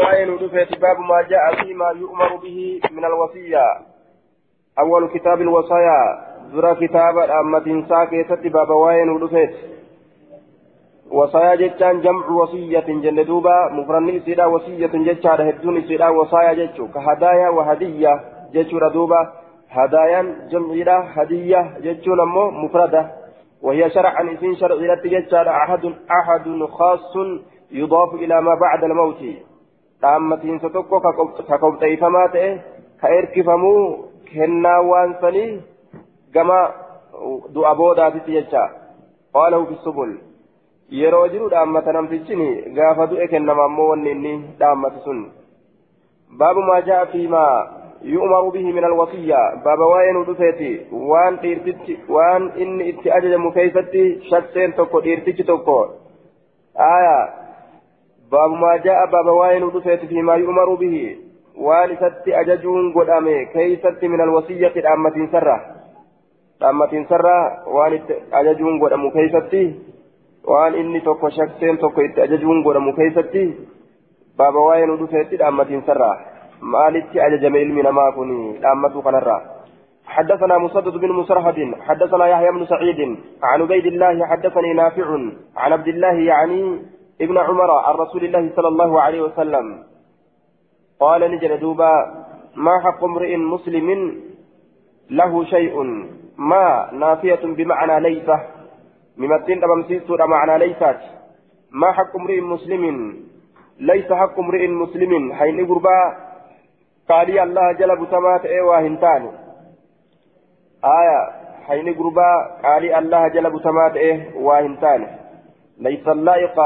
وين 0.00 0.30
ودفت 0.30 0.80
باب 0.80 0.98
ما 1.00 1.22
جاء 1.22 1.64
فيما 1.64 1.88
يؤمر 1.96 2.36
به 2.36 2.80
من 2.90 3.04
الوصية. 3.04 3.64
أول 4.78 5.08
كتاب 5.08 5.40
الوصايا. 5.40 6.00
ذرا 6.54 6.72
كتاب 6.72 7.18
أمة 7.18 7.84
ساكتة 7.88 8.48
باب 8.50 8.70
وين 8.70 9.10
ودفت 9.10 9.54
وصايا 11.10 11.54
جتان 11.54 12.00
جمع 12.00 12.26
وصية 12.26 12.86
جنة 12.88 13.22
دوبا. 13.22 13.68
مفرن 13.72 14.20
سيدا 14.20 14.44
وصية 14.44 14.86
جتان 14.86 15.48
هدون 15.48 15.82
سيدا 15.82 16.08
وصايا 16.08 16.52
جتشو. 16.52 16.88
كهدايا 16.94 17.48
وهدية 17.48 18.20
جتشو 18.54 18.78
ردوبا 18.78 19.32
هدايا 19.70 20.22
جمع 20.50 21.00
هدية 21.16 21.60
جتشو 21.84 22.14
نمو 22.14 22.50
مفردة. 22.50 23.10
وهي 23.62 23.90
شرعا 23.90 24.22
إذن 24.22 24.54
شرع 24.56 24.76
جتان 25.04 25.48
أحد 25.48 25.84
أحد 26.18 26.64
خاص 26.64 27.16
يضاف 27.70 28.14
إلى 28.14 28.40
ما 28.42 28.54
بعد 28.54 28.84
الموت. 28.84 29.49
Dhaammatiin 30.02 30.60
tokko 30.60 31.00
ka 31.00 31.58
qopheeffamaa 31.64 32.28
ta'e 32.34 32.50
ka 33.00 33.08
erkifamuu 33.18 33.82
kennaa 34.32 34.80
waan 34.90 35.16
sanii 35.20 35.50
gama 36.34 36.60
du'a 37.54 37.74
boodaatitti 37.80 38.36
jecha 38.38 38.62
qaalahu 39.36 39.66
fi 39.70 39.76
subul 39.84 40.12
yeroo 41.00 41.26
jiru 41.34 41.50
dhaammata 41.54 41.92
namtichini 41.96 42.48
gaafa 42.78 43.10
du'e 43.10 43.28
kennama 43.34 43.64
ammoo 43.70 43.88
wanni 43.90 44.10
inni 44.16 44.32
dhaammatu 44.62 45.04
sun 45.04 45.20
baabu 46.42 46.62
maa 46.70 46.80
jaa 46.88 47.04
fi 47.12 47.26
maa 47.34 47.52
yu'maru 48.14 48.52
bihi 48.56 48.72
min 48.78 48.84
alwasiyya 48.90 49.40
baaba 49.64 49.90
waa'ee 49.92 50.12
nu 50.16 50.24
dhufeeti 50.28 50.70
waan 51.12 51.38
dhiirtichi 51.42 51.98
waan 52.16 52.48
inni 52.64 52.88
itti 52.92 53.12
ajajamu 53.18 53.52
keeysatti 53.58 54.04
shakseen 54.30 54.72
tokko 54.78 55.02
dhiirtichi 55.06 55.44
tokko 55.52 55.76
aayaa 56.88 57.22
باب 58.32 58.50
ما 58.50 58.76
جاء 58.76 59.06
باب 59.10 59.26
وين 59.26 59.62
ودفت 59.62 60.04
فيما 60.06 60.34
يؤمر 60.34 60.74
به. 60.74 61.16
والست 61.56 62.24
أججون 62.28 62.92
قدامي 62.94 63.44
كيست 63.44 64.04
من 64.04 64.20
الوصية 64.20 64.74
الأمة 64.82 65.16
سرة. 65.32 65.56
الأمة 66.60 67.06
سرة. 67.08 67.38
وان 67.68 68.00
أججون 68.32 68.80
قدام 68.82 69.10
كيست 69.10 69.54
وان 70.44 70.74
إني 70.74 71.00
توكو 71.00 71.28
شخصين 71.28 71.78
توكو 71.78 72.00
أججون 72.18 72.64
قدام 72.64 72.92
كيست 72.92 73.34
باب 74.38 74.54
وين 74.54 74.90
ودفت 74.90 75.32
الأمة 75.32 75.82
سرة. 75.86 76.12
مالت 76.62 77.16
أججم 77.16 77.56
علمنا 77.56 77.90
ما 77.90 78.10
كوني. 78.14 78.58
الأمة 78.58 79.00
قنرة. 79.06 79.38
حدثنا 80.06 80.58
مسدد 80.58 80.94
بن 81.02 81.12
مسرهد. 81.12 81.58
حدثنا 81.80 82.26
يحيى 82.26 82.50
بن 82.50 82.66
سعيد. 82.66 83.00
عن 83.42 83.62
عبيد 83.62 83.86
الله 83.86 84.26
حدثني 84.26 84.72
نافع. 84.72 85.08
عن 85.56 85.72
عبد 85.72 85.88
الله 85.88 86.14
يعني 86.32 86.60
ابن 87.20 87.38
عمر 87.38 87.70
عن 87.70 87.94
رسول 87.94 88.24
الله 88.24 88.52
صلى 88.56 88.68
الله 88.68 89.02
عليه 89.02 89.20
وسلم 89.22 89.82
قال 91.00 91.30
نجد 91.30 91.60
دوبا 91.60 91.92
ما 92.56 92.80
حق 92.80 93.04
امرئ 93.04 93.36
مسلم 93.36 93.88
له 95.10 95.44
شيء 95.44 95.76
ما 96.36 96.88
نافية 96.92 97.42
بمعنى 97.44 98.00
ليس 98.00 98.28
ممتين 99.16 99.64
أبمسيس 99.64 100.10
معنى 100.10 100.58
ليست 100.58 101.00
ما 101.70 101.92
حق 101.92 102.16
امرئ 102.16 102.40
مسلم 102.40 102.84
ليس 103.78 104.12
حق 104.12 104.38
امرئ 104.38 104.66
مسلم. 104.66 105.32
حين 105.32 105.66
قربا 105.66 106.16
قال 107.08 107.38
الله 107.38 107.72
جل 107.72 107.96
بسمات 107.96 108.44
ايوا 108.44 108.78
هنتان. 108.80 109.22
آية 110.84 111.20
حين 111.66 111.94
قربا 111.94 112.30
قال 112.62 112.84
الله 112.94 113.28
جل 113.28 113.50
بسمات 113.50 113.96
إيه 113.96 114.36
واهنتان 114.36 115.06
ليس 115.78 116.08
اللائق 116.08 116.56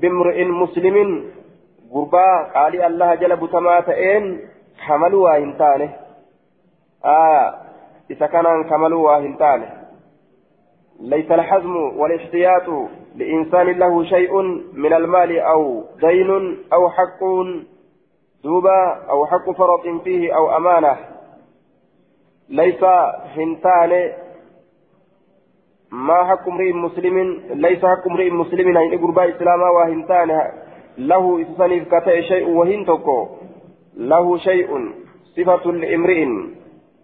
بامرئ 0.00 0.44
مسلم 0.44 1.24
غربا 1.92 2.42
قال 2.54 2.82
الله 2.82 3.14
جل 3.14 3.36
بتما 3.36 3.80
تئن 3.80 4.40
حملوا 4.78 5.30
وهنتانه 5.30 5.96
آه 7.04 7.54
إذا 8.10 8.26
كان 8.26 8.64
كملوا 8.64 9.10
وهنتانه 9.10 9.84
ليس 11.00 11.30
الحزم 11.30 11.76
والاحتياط 11.76 12.68
لإنسان 13.16 13.66
له 13.66 14.04
شيء 14.04 14.42
من 14.72 14.92
المال 14.92 15.38
أو 15.38 15.84
دين 16.00 16.58
أو 16.72 16.90
حق 16.90 17.20
دوبا 18.44 19.06
أو 19.10 19.26
حق 19.26 19.50
فرط 19.50 20.02
فيه 20.04 20.36
أو 20.36 20.56
أمانة. 20.56 20.96
ليس 22.48 22.84
هنتان 23.36 24.12
ما 25.94 26.24
حق 26.24 26.48
امرئ 26.48 26.72
مسلم؟ 26.72 27.40
ليس 27.54 27.84
حق 27.84 28.06
امرئ 28.10 28.30
مسلم. 28.30 28.76
ان 28.76 28.98
غربا 28.98 29.28
اسلاما 29.28 29.68
وهنتان 29.70 30.30
له 30.98 31.42
اسسنيف 31.42 31.94
كتئ 31.94 32.22
شيء 32.22 32.48
وهن 32.48 32.84
تكو 32.86 33.28
له 33.96 34.38
شيء 34.38 34.68
صفة 35.36 35.72
لامرئ. 35.72 36.24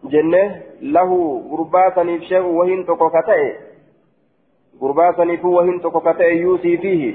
جنة. 0.04 0.44
له 0.82 1.10
غربا 1.50 1.90
سنيف 1.94 2.22
شيء 2.22 2.42
وهن 2.42 2.84
تكو 2.86 3.08
كتئ 3.08 3.42
غربا 4.82 5.12
سنيف 5.12 5.44
وهن 5.44 5.80
تكو 5.80 6.00
كتئ 6.00 6.34
يوسي 6.34 6.76
فيه. 6.76 7.14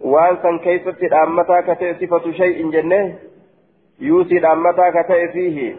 وان 0.00 0.36
سن 0.42 0.58
كيست 0.58 1.02
الأمتا 1.02 1.60
كتئ 1.60 1.94
صفة 1.94 2.32
شيء 2.32 2.70
جنة. 2.70 3.14
يوسي 4.00 4.38
الأمتا 4.38 4.90
كتئ 4.90 5.28
فيه. 5.32 5.76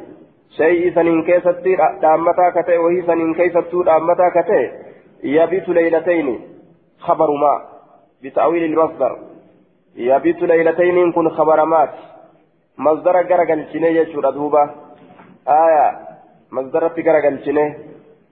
شيء 0.57 0.95
سنين 0.95 1.23
كيست 1.23 1.65
الأمتا 1.67 2.47
كتئ 2.55 2.77
وهي 2.77 3.01
سنين 3.01 3.33
كيست 3.33 3.73
الأمتا 3.73 4.29
كتئ 4.37 4.90
يبيت 5.23 5.69
ليلتين 5.69 6.27
خبر 6.99 7.31
ما 7.31 7.53
بتأويل 8.23 8.63
المصدر. 8.63 9.17
يبيت 9.95 10.41
ليلتين 10.41 11.11
كن 11.11 11.29
خبر 11.29 11.65
مات. 11.65 11.93
مصدر 12.77 13.15
غرغل 13.29 13.65
شنو 13.73 13.87
يجور 13.87 14.29
دوبا. 14.29 14.63
آية 15.47 15.97
مصدر 16.51 16.83
غرغل 16.87 17.45
شنو 17.45 17.73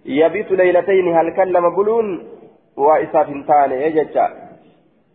يبيت 0.06 0.52
ليلتين 0.52 1.18
هل 1.18 1.36
كلم 1.36 1.76
بلون؟ 1.76 2.28
وإساف 2.78 3.28
تاني 3.48 3.76
يجتا 3.86 4.26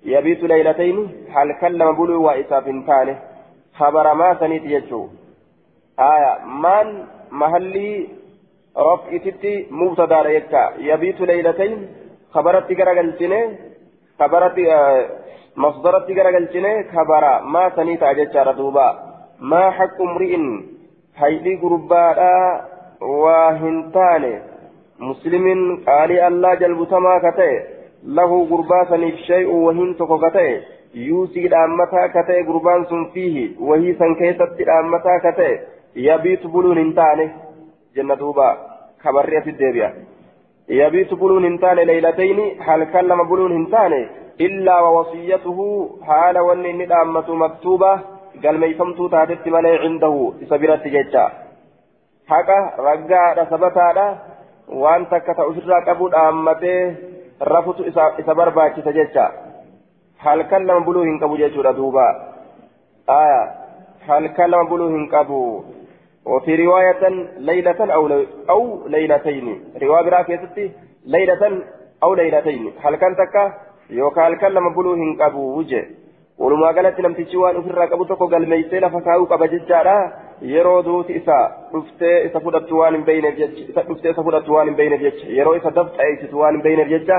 يبيت 0.04 0.42
ليلتين 0.42 0.96
هل 1.34 1.48
كلم 1.60 1.92
بلون؟ 1.92 2.16
وإساف 2.16 2.64
تاني 2.64 3.16
خبر 3.74 4.14
ما 4.14 4.34
سنيت 4.40 4.64
يجو 4.64 5.08
آية 5.98 6.32
من 6.44 6.86
محلي 7.30 8.08
رفعتي 8.78 9.66
مبتدا 9.70 10.28
يكا 10.28 10.72
يبيت 10.78 11.20
ليلتين 11.20 11.88
خبرت 12.34 12.72
غرغلتني 12.78 13.40
خبرت 14.20 14.56
مصدرت 15.56 16.10
غرغلتني 16.10 16.84
خبر 16.94 17.24
ما 17.52 17.70
سنيت 17.76 18.02
اجچار 18.02 18.52
دوبا 18.58 18.88
ما 19.40 19.70
حق 19.70 19.98
امرئ 20.02 20.34
هيدي 21.16 21.54
غربادا 21.62 22.34
واهنتان 23.00 24.24
مسلم 25.00 25.46
قال 25.86 26.10
الله 26.28 26.54
جل 26.54 26.74
بتما 26.74 27.18
كته 27.18 27.52
له 28.16 28.30
غربا 28.50 28.84
سنيف 28.90 29.16
شيء 29.16 29.48
وهن 29.50 29.96
تكو 29.96 30.18
كته 30.18 30.60
يوسي 30.94 31.48
دامتا 31.48 32.06
كته 32.14 32.36
غربان 32.48 32.84
سن 32.90 33.04
فيه. 33.14 33.36
وهي 33.60 33.94
سن 33.94 34.14
كيست 34.14 34.52
دامتا 34.68 35.14
كته 35.24 35.58
يبيت 35.96 36.46
بلون 36.46 36.78
انتانه 36.78 37.43
جنة 37.95 38.15
دوبا 38.15 38.57
خبرية 39.03 39.45
الدبيا 39.47 39.93
يبيت 40.69 41.13
بلون 41.13 41.45
هنتان 41.45 41.75
ليلتين 41.75 42.39
هل 42.67 42.83
كلم 42.83 43.19
بلون 43.29 43.51
هنتان 43.51 43.93
إلا 44.41 44.79
ووصيته 44.79 45.59
حال 46.07 46.37
وني 46.39 46.73
ندامة 46.73 47.35
مكتوبة 47.43 47.99
قال 48.43 48.59
ميفمتو 48.59 49.07
تاتت 49.07 49.47
ملي 49.47 49.77
عنده 49.83 50.33
سبيرت 50.49 50.87
جيتشا 50.87 51.25
حقا 52.29 52.59
رقا 52.87 53.45
سبتا 53.51 54.17
وان 54.69 55.09
تكتا 55.09 55.43
أسرى 55.49 55.77
قبول 55.87 56.15
أمته 56.15 56.95
رفت 57.41 57.79
إسا 58.19 58.33
برباكي 58.33 58.81
سجيتشا 58.81 59.31
هل 60.19 60.39
كلم 60.51 60.79
بلوهن 60.83 61.19
قبو 61.21 61.35
جيتشو 61.35 61.61
دوبا 61.61 62.07
آية 63.09 63.43
هل 64.07 64.27
كلم 64.27 64.63
بلوهن 64.69 65.05
قبو 65.13 65.63
وفي 66.26 66.56
رواية 66.66 67.08
ليلة 67.38 67.94
أو 67.94 68.02
أو 68.50 68.88
ليلتين 68.88 69.46
رواية 69.82 70.04
براكيتي 70.04 70.72
ليلة 71.06 71.62
أو 72.02 72.14
ليلتين 72.14 72.72
هل 72.84 72.96
كان 72.96 73.16
تكا 73.16 73.52
يوكا 73.90 74.28
هل 74.28 74.34
كان 74.34 74.52
لما 74.52 74.70
بلوهن 74.76 75.16
أبو 75.20 75.58
وجه 75.58 75.84
ولما 76.38 76.66
قالت 76.66 77.00
لم 77.00 77.12
تشوان 77.14 77.56
أفر 77.56 77.84
قبو 77.84 78.04
تكو 78.04 78.26
قال 78.26 78.48
ميسينا 78.48 78.88
فكاو 78.88 79.24
قبا 79.24 79.46
ججارا 79.46 80.24
yeroo 80.42 80.82
duuti 80.82 81.12
isa 81.12 81.36
dhuftee 81.72 82.24
isa 82.26 82.40
fudhattu 82.40 82.78
waan 82.78 82.94
hin 82.94 83.04
beeyneef 83.08 83.36
jecha 83.38 83.60
isa 83.70 83.82
dhuftee 83.88 84.10
isa 84.14 84.22
fudhattu 84.26 84.52
waan 84.54 84.66
hin 84.68 84.76
beeyneef 84.80 85.00
jecha 85.06 85.26
yeroo 85.36 85.54
isa 85.60 85.70
dafxa'eessitu 85.76 86.38
waan 86.38 86.54
hin 86.56 86.62
beeyneef 86.66 86.88
jecha 86.94 87.18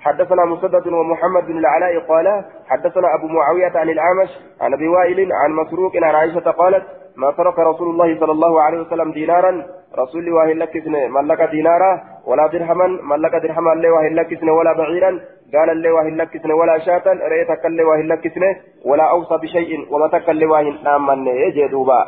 حدثنا 0.00 0.44
مسدد 0.44 0.86
ومحمد 0.86 1.46
بن 1.46 1.58
العلاء 1.58 1.98
قال 1.98 2.44
حدثنا 2.68 3.14
أبو 3.14 3.26
معاوية 3.26 3.72
عن 3.74 3.88
الأعمش 3.88 4.28
عن 4.60 4.72
أبي 4.72 4.88
وائل 4.88 5.32
عن 5.32 5.50
مسروق 5.52 5.96
عن 5.96 6.14
عائشة 6.14 6.50
قالت 6.50 6.84
ما 7.16 7.30
ترك 7.30 7.58
رسول 7.58 7.90
الله 7.90 8.20
صلى 8.20 8.32
الله 8.32 8.62
عليه 8.62 8.80
وسلم 8.80 9.12
دينارا؟ 9.12 9.66
رسول 9.98 10.28
الله 10.28 10.52
لك 10.52 10.76
ملك 10.86 11.42
دينارا 11.50 12.00
ولا 12.26 12.46
درهما؟ 12.46 12.86
ملك 12.86 13.34
درهما 13.42 13.70
له 13.70 13.90
وهي 13.92 14.08
لك 14.08 14.42
ولا 14.42 14.72
بعيرا؟ 14.72 15.20
قال 15.54 15.70
اللي 15.70 15.90
واهن 15.90 16.16
لكسن 16.16 16.50
ولا 16.52 16.78
شاة 16.78 17.06
رأيتك 17.06 17.66
اللي 17.66 17.84
واهن 17.84 18.06
لكسن 18.12 18.42
ولا 18.84 19.10
أوصى 19.10 19.36
بشيء 19.42 19.94
وما 19.94 20.08
تك 20.08 20.30
اللي 20.30 20.46
واهن 20.46 20.86
آمن 20.86 21.26
يجي 21.26 21.68
دوبا 21.68 22.00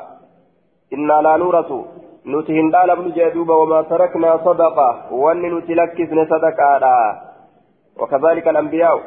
إنا 0.92 1.22
لا 1.22 1.36
نورث 1.36 1.70
نتهن 2.26 2.70
دال 2.70 2.90
ابن 2.90 3.10
جدوبا 3.16 3.54
وما 3.54 3.82
تركنا 3.82 4.36
صدقة 4.36 5.12
وأن 5.12 5.42
نتلكسن 5.54 6.18
صدقة. 6.32 7.31
وكذلك 7.98 8.48
الأنبياء. 8.48 9.00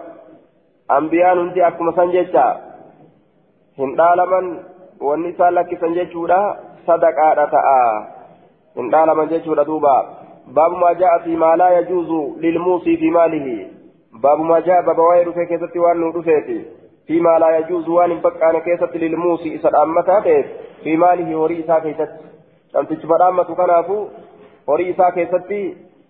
أنبياء 0.92 1.36
ننتي 1.36 1.68
أكما 1.68 1.92
سنجتا 1.92 2.48
هن 3.80 3.96
دالمن 3.96 4.46
والنساء 5.02 5.50
لكسن 5.50 5.94
جيشودا 5.94 6.42
صدقة 6.88 7.46
تأى 7.46 7.84
هن 8.78 8.90
دالمن 8.90 9.28
جيشودا 9.28 9.64
دوبا. 9.64 9.98
باب 10.48 10.72
ما 10.72 10.94
جاء 10.94 11.20
في 11.24 11.36
ما 11.36 11.56
لا 11.56 11.80
يجوز 11.80 12.12
للموصي 12.44 12.98
في 12.98 13.10
ماله. 13.10 13.68
باب 14.24 14.40
ما 14.40 14.60
جاء 14.60 14.82
باب 14.82 15.00
وير 15.00 15.32
في 15.32 15.46
كيست 15.46 15.78
وان 15.78 16.12
فيما 17.08 17.40
لا 17.40 17.58
يجوز 17.58 17.90
وان 17.90 18.22
بقى 18.22 18.62
كيست 18.62 18.96
للموصي 18.96 19.56
إسد 19.56 19.76
أمتا 19.76 20.22
في 20.84 20.98
ماله 20.98 21.36
وريسا 21.36 21.80
كيست 21.80 22.12
namtichi 22.76 23.08
badhaamatu 23.08 23.56
kanaafu 23.56 24.12
horii 24.68 24.90
isaa 24.90 25.12
keessatti 25.12 25.60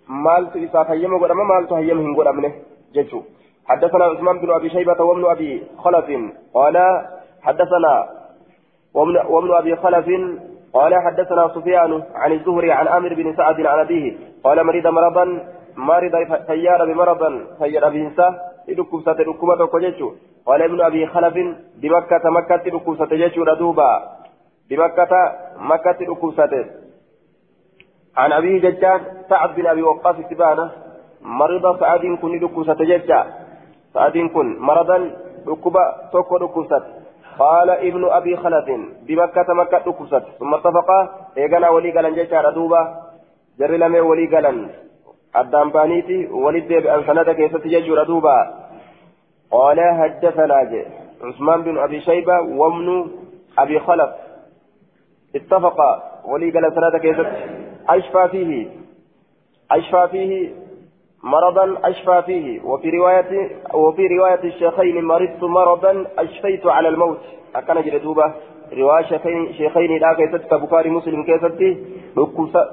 maaltu 0.08 0.60
isaaf 0.60 0.88
hayyama 0.88 1.20
godhama 1.20 1.44
maaltu 1.44 1.76
hayyama 1.76 2.02
hin 2.02 2.16
godhamne 2.16 2.52
jechuu. 2.94 3.24
حدثنا 3.66 4.06
عثمان 4.06 4.40
بن 4.40 4.52
ابي 4.52 4.70
شيبه 4.70 5.04
وابن 5.04 5.26
ابي 5.26 5.64
خلف 5.78 6.08
قال 6.54 6.78
حدثنا 7.42 7.94
وابن 8.94 9.54
ابي 9.54 9.76
خلف 9.76 10.08
قال 10.74 10.94
حدثنا 11.06 11.48
سفيان 11.56 12.04
عن 12.16 12.32
الزهري 12.32 12.72
عن 12.72 12.88
عامر 12.88 13.14
بن 13.14 13.36
سعد 13.36 13.66
عن 13.66 13.80
ابيه 13.80 14.18
قال 14.44 14.64
مريض 14.64 14.88
مرضا 14.88 15.26
مرض 15.78 16.16
سيار 16.48 16.86
بمرضا 16.86 17.30
سيار 17.60 17.90
بهنسا 17.90 18.28
لدكوسة 18.68 19.14
دكومة 19.14 19.68
كجيتشو 19.68 20.12
قال 20.46 20.62
ابن 20.62 20.82
ابي 20.82 21.08
خلف 21.08 21.36
بمكة 21.82 22.30
مكة 22.30 22.70
دكوسة 22.76 23.06
جيتشو 23.06 23.44
ردوبا 23.44 23.92
بمكة 24.70 25.14
مكة 25.60 26.00
أكوسته 26.14 26.66
عن 28.18 28.32
أبيه 28.32 28.62
ججان 28.62 29.02
سعد 29.30 29.56
بن 29.56 29.68
أبي 29.68 29.82
وقاص 29.82 30.16
سبانة 30.30 30.72
مرض 31.22 31.80
سعد 31.80 32.06
كن 32.22 32.44
أكوسة 32.44 32.74
ججا 32.74 33.26
سعد 33.94 34.18
كن 34.18 34.48
مرضا 34.60 34.98
ركبة 35.48 35.84
توكو 36.12 36.38
أكوسة 36.38 36.84
قال 37.40 37.70
ابن 37.70 38.04
أبي 38.06 38.38
خلف 38.38 38.66
بمكة 39.08 39.54
مكة 39.54 39.90
أكوسة 39.90 40.24
ثم 40.40 40.54
اتفقا 40.54 41.00
إيغانا 41.38 41.70
ولي 41.70 41.92
قلن 41.92 42.16
ججا 42.16 42.42
ردوبا 42.42 42.82
جري 43.60 43.78
لمي 43.78 44.00
ولي 44.00 44.26
قلن 44.36 44.70
أدام 45.36 45.70
بانيتي 45.70 46.28
ولد 46.28 46.68
بأن 46.68 47.04
سنة 47.08 47.34
كيسة 47.34 47.64
ججو 47.74 47.96
ردوبا 47.96 48.38
قال 49.52 49.80
حدثنا 50.00 50.56
عثمان 51.24 51.62
بن 51.62 51.78
أبي 51.78 52.02
شيبة 52.02 52.42
وابن 52.42 53.12
أبي 53.60 53.80
خلف. 53.80 54.10
اتفق. 55.36 55.78
ولي 56.26 56.52
قال 56.52 56.76
ثلاثة 56.76 56.98
كيست 56.98 57.28
أشفى 57.90 58.28
فيه. 58.32 58.68
أشفى 59.72 60.08
فيه 60.12 60.54
مرضا 61.24 61.78
أشفى 61.84 62.22
فيه. 62.26 62.62
وفي 62.64 62.90
رواية 62.90 63.50
وفي 63.74 64.08
رواية 64.08 64.44
الشيخين 64.44 65.06
مرضت 65.06 65.44
مرضا 65.44 66.06
أشفيت 66.18 66.66
على 66.66 66.90
الموت. 66.90 67.22
أكن 67.56 67.82
جلدوبة 67.82 68.34
رواية 68.74 69.06
شيخين 69.06 69.54
شيخين 69.54 69.98
لا 69.98 70.14
كيست 70.14 70.44
كبكاري 70.52 70.90
مسلم 70.90 71.24
كيست 71.24 71.78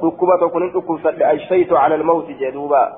ركوبة 0.05 0.37
تكون 0.37 0.63
ركوبة 0.63 1.33
أشفيت 1.35 1.73
على 1.73 1.95
الموت 1.95 2.27
جلدوبة 2.27 2.89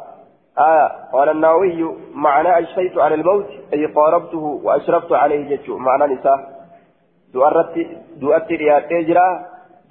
آه 0.59 0.91
قال 1.13 1.29
النووي 1.29 1.95
معنى 2.15 2.59
أشفيت 2.59 2.99
على 2.99 3.15
الموت 3.15 3.47
أي 3.73 3.87
قاربته 3.87 4.61
وأشرفت 4.65 5.13
عليه 5.13 5.57
جتشو 5.57 5.79
معنى 5.79 6.15
نساء. 6.15 6.55
du'atti 7.35 8.57
dhiyaatee 8.61 9.03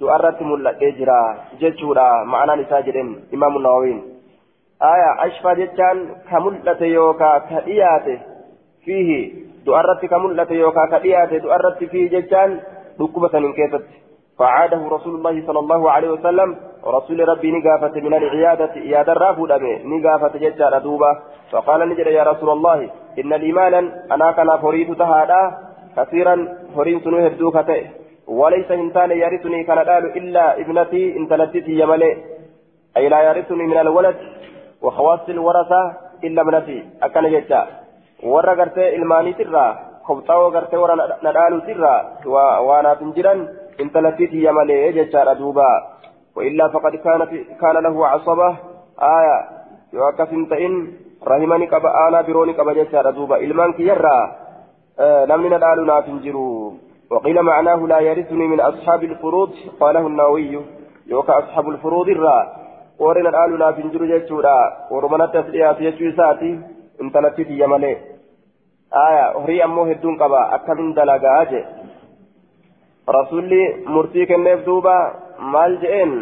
du'arratti 0.00 0.44
mul'atee 0.44 0.92
jira 0.92 1.36
jechuudha 1.60 2.24
ma'anaan 2.24 2.60
isaa 2.60 2.82
jedhen 2.82 3.16
imaamu 3.32 3.58
nawawiin 3.58 4.02
aya 4.80 5.16
ashfaa 5.18 5.54
jechaan 5.54 5.98
ka 6.30 6.40
mul'ate 6.40 6.86
yookaa 6.86 7.40
ka 7.40 7.60
dhiyaate 7.60 8.20
fiihi 8.84 9.20
du'arratti 9.66 10.08
ka 10.08 10.18
mul'ate 10.18 10.54
yookaa 10.54 10.86
ka 10.86 10.98
dhiyaate 10.98 11.42
du'arratti 11.42 11.86
fiihi 11.86 12.08
jechaan 12.08 12.60
dhukkuba 12.98 13.28
sanin 13.28 13.54
keessatti 13.54 14.04
فعاده 14.38 14.88
رسول 14.88 15.14
الله 15.14 15.46
صلى 15.46 15.58
الله 15.58 15.90
عليه 15.90 16.10
وسلم 16.10 16.56
رسول 16.86 17.28
ربي 17.28 17.52
نقافة 17.52 18.00
من 18.00 18.14
العيادة 18.14 18.70
عيادة 18.70 19.12
رافو 19.12 19.46
دمي 19.46 19.74
نقافة 19.84 20.38
ججار 20.38 20.78
دوبة 20.78 21.18
فقال 21.50 21.88
نجد 21.88 22.06
يا 22.06 22.22
رسول 22.22 22.50
الله 22.50 22.90
إن 23.18 23.32
الإيمان 23.32 23.74
أنا 24.12 24.32
كان 24.32 24.58
فريد 24.58 24.96
تهادا 24.96 25.42
كثيرا 25.96 26.48
فرين 26.76 27.00
سنو 27.00 27.18
هدو 27.18 27.50
كتئ 27.50 28.03
وليس 28.28 28.70
إنسان 28.70 29.10
يرثني 29.10 29.64
كان 29.64 29.78
إلا 30.16 30.60
ابنتي 30.60 31.16
إن 31.16 31.28
تلتتي 31.28 31.72
يملي 31.80 32.16
أي 32.96 33.08
لا 33.08 33.22
يرثني 33.22 33.66
من 33.66 33.78
الولد 33.78 34.16
وخواص 34.82 35.28
الورثة 35.28 35.92
إلا 36.24 36.42
ابنتي. 36.42 36.78
أكن 37.02 37.30
جتا 37.30 37.66
ورا 38.22 38.54
إلماني 38.76 39.32
ترى 39.32 39.66
خبطاو 40.04 40.48
غرتي 40.48 40.76
ورا 40.76 40.94
ندالو 41.24 41.58
ترى 41.58 41.94
وأنا 42.66 42.94
تنجرا 42.94 43.34
إن 43.80 43.92
تلتتي 43.92 44.44
يملي 44.44 44.92
جتا 44.92 45.32
دوبا 45.32 45.70
وإلا 46.36 46.68
فقد 46.68 46.94
كانت 46.96 47.30
كان 47.60 47.76
له 47.84 48.06
عصبة. 48.06 48.56
آية. 49.18 49.38
يوكف 49.92 50.32
إن 50.32 50.92
رحمني 51.28 51.66
كبا 51.66 52.08
أنا 52.08 52.20
بروني 52.26 52.52
كبا 52.52 52.72
جتا 52.72 53.02
ندالو 55.54 55.84
نافنجرو 55.84 56.74
وقيل 57.10 57.42
معناه 57.42 57.86
لا 57.86 58.00
يرثني 58.00 58.46
من 58.46 58.60
أصحاب 58.60 59.04
الفروض 59.04 59.50
قاله 59.80 60.06
النووي 60.06 60.60
يوكا 61.06 61.38
أصحاب 61.38 61.68
الفروض 61.68 62.08
الراء 62.08 62.64
ورنا 62.98 63.28
الآل 63.28 63.58
لا 63.58 63.72
فنجر 63.72 64.04
جيتشورا 64.04 64.58
ورمنا 64.90 65.26
تسليات 65.26 65.80
يجوي 65.80 66.12
ساتي 66.12 66.60
انتلتي 67.02 67.44
في 67.44 67.62
يمالي 67.62 67.96
آية 69.08 69.38
هري 69.38 69.64
أمو 69.64 69.84
هدون 69.84 70.16
قبا 70.22 70.54
أكدن 70.54 70.94
دلقا 70.94 71.42
أجي 71.42 71.64
رسولي 73.08 73.62
مرتيك 73.86 74.32
النيف 74.32 74.64
دوبا 74.66 75.14
مال 75.38 75.80
جئين 75.80 76.12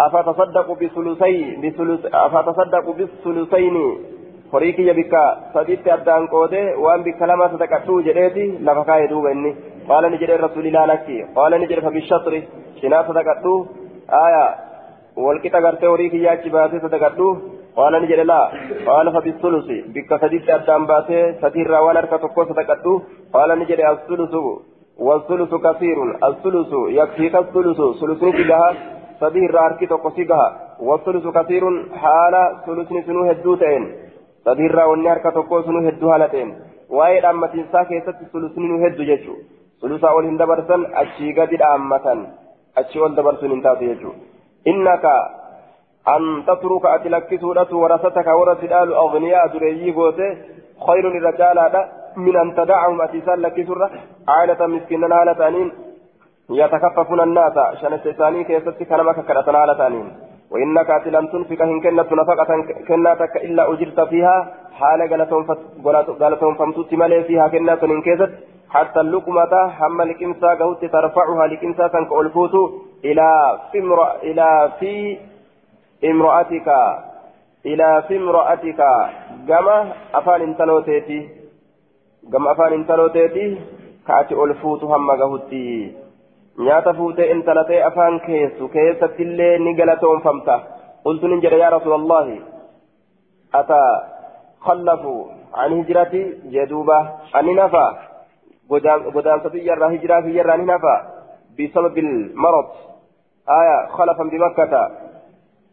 أفتصدق 0.00 0.72
بثلثي 0.72 1.56
بثلث 1.56 2.06
أفتصدق 2.14 2.90
بالثلثين 2.90 3.76
horii 4.52 4.72
kiyya 4.76 4.94
bikka 5.00 5.22
sadiitti 5.54 5.94
addaan 5.96 6.26
qoodee 6.34 6.66
waan 6.84 7.04
bikka 7.06 7.30
lama 7.30 7.48
sadaqadhuu 7.54 8.00
jedheeti 8.08 8.44
lafa 8.68 8.84
kaa'ee 8.90 9.08
duuba 9.12 9.32
inni 9.36 9.52
qaala 9.88 10.10
ni 10.12 10.20
jedhee 10.22 10.42
rasuuli 10.44 10.68
ilaalakki 10.72 11.16
qaala 11.38 11.58
ni 11.58 11.70
jedhe 11.70 11.86
fabishatri 11.86 12.40
cinaa 12.80 13.04
sadaqadhuu 13.08 13.58
aayaa 14.22 14.50
walqixa 15.26 15.64
gartee 15.66 15.90
horii 15.94 16.10
kiyya 16.14 16.36
achi 16.36 16.54
baasee 16.56 16.84
sadaqadhuu 16.86 17.32
qaala 17.78 18.00
ni 18.04 18.12
jedhe 18.12 18.28
laa 18.32 18.44
qaala 18.90 19.16
fabisulusi 19.16 19.80
bikka 19.96 20.22
sadiitti 20.26 20.56
addaan 20.58 20.86
baasee 20.92 21.24
sadiirraa 21.42 21.82
waan 21.86 22.00
harka 22.00 22.22
tokko 22.26 22.46
sadaqadhuu 22.52 23.02
qaala 23.36 23.60
ni 23.60 23.70
jedhe 23.72 23.90
assulusu 23.94 24.44
والثلث 25.06 25.54
كثير 25.54 25.98
الثلث 26.28 26.72
يكفيك 26.98 27.34
الثلث 27.36 27.80
ثلث 28.00 28.22
نتجها 28.24 28.74
سبيه 29.20 29.46
الراركي 29.46 29.86
تقصيقها 29.86 30.48
والثلث 30.80 31.26
كثير 31.38 31.64
حال 32.02 32.34
ثلث 32.66 32.92
نسنو 32.92 33.20
هدوتين 33.30 33.82
tokko 34.44 35.62
sunu 35.62 35.82
hedduu 35.86 36.10
haala 36.10 36.28
ta'een 36.28 36.54
waa'ee 36.98 37.20
dhaammatiinsaa 37.26 37.84
keessatti 37.90 38.30
sulusni 38.32 38.68
nu 38.68 38.80
heddu 38.84 39.06
jechuudha 39.10 39.44
sulusaa 39.80 40.12
ol 40.18 40.28
hin 40.30 40.38
dabarsan 40.42 40.86
achii 41.02 41.32
gadi 41.38 41.60
dhaammatan 41.62 42.26
achii 42.82 43.04
ol 43.06 43.16
dabarsuun 43.20 43.54
hin 43.56 43.62
taatu 43.68 43.90
jechuudha 43.92 44.72
innaka 44.72 45.14
an 46.14 46.28
tatruka 46.50 46.92
ati 46.96 47.14
lakkisuudhatu 47.16 47.80
warasataka 47.84 48.36
warra 48.40 48.56
sidhaalu 48.64 48.98
aghniyaa 49.04 49.46
dureeyyii 49.54 49.96
goote 50.00 50.28
khayrun 50.86 51.16
irra 51.22 51.32
caalaadha 51.40 51.86
min 52.26 52.36
an 52.42 52.52
tadacahum 52.60 53.02
ati 53.06 53.24
isaan 53.24 53.42
lakkisurra 53.46 53.90
caalatan 54.30 54.76
miskiinan 54.76 55.18
haala 55.18 55.34
ta'aniin 55.42 55.72
يتكففون 56.50 57.20
الناس 57.20 57.52
شان 57.80 57.92
الشيطاني 57.92 58.44
كيستي 58.44 58.84
كلامك 58.84 59.26
كرتنا 59.26 59.58
على 59.58 59.74
تانين 59.74 60.12
وإنك 60.50 60.90
لم 61.06 61.26
تنفق 61.26 61.62
إن 61.62 61.80
كنت 61.80 62.12
نفقة 62.12 62.50
كناتك 62.88 63.36
إلا 63.36 63.72
أجرت 63.72 64.00
فيها 64.00 64.36
حال 64.72 65.00
قالتهم 66.20 66.54
فمتت 66.54 66.94
ملي 66.94 67.24
فيها 67.24 67.48
كنات 67.48 67.84
إن 67.84 68.02
كيست. 68.02 68.32
حتى 68.70 69.00
اللقمة 69.00 69.54
هم 69.80 70.02
لكنسا 70.02 70.54
قوت 70.54 70.84
ترفعها 70.84 71.46
لكنسا 71.46 71.86
كنك 71.88 72.12
ألفوت. 72.12 72.54
إلى 73.04 73.58
في 73.72 73.78
امرأ 73.78 74.08
إلى 74.22 74.48
في 74.80 75.18
امرأتك 76.04 76.68
إلى 77.66 78.02
في 78.08 78.16
امرأتك. 78.16 78.80
كما 79.48 79.92
أفان 80.14 80.40
انتلوتيتي. 80.42 81.28
كما 82.32 82.52
أفان 82.52 82.72
انتلوتيتي. 82.72 83.58
كأتي 84.06 84.34
ألفوت 84.34 84.84
هم 84.84 85.10
قهوتي 85.10 86.03
nyaata 86.58 86.94
fuutee 86.94 87.30
intalatee 87.30 87.82
afaan 87.82 88.20
keessu 88.26 88.68
keessattillee 88.68 89.58
ni 89.58 89.74
galatoonfamta. 89.74 90.60
Qultu 91.04 91.28
nin 91.28 91.42
jedhe 91.42 91.58
yaa 91.58 91.70
rasuulallahi 91.70 92.42
ata 93.52 93.80
خلفوا 94.66 95.24
عن 95.54 95.72
هجرتي 95.80 96.22
جدوبة 96.44 96.98
أني 97.36 97.54
نفى 97.54 97.86
قدام 99.14 99.40
ستي 99.40 99.58
يرى 99.58 99.96
هجرة 99.96 100.20
في 100.20 100.38
يرى 100.38 100.56
نفى 100.56 100.96
بسبب 101.58 101.98
المرض 101.98 102.68
آية 103.48 103.86
خلفا 103.86 104.24
بمكة 104.24 104.90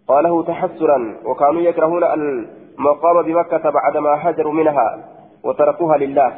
قاله 0.07 0.43
تحسرا 0.43 1.17
وكانوا 1.25 1.61
يكرهون 1.61 2.03
المقام 2.03 3.21
بمكة 3.21 3.69
بعدما 3.69 4.27
هاجروا 4.27 4.53
منها 4.53 4.99
وتركوها 5.43 5.97
لله 5.97 6.31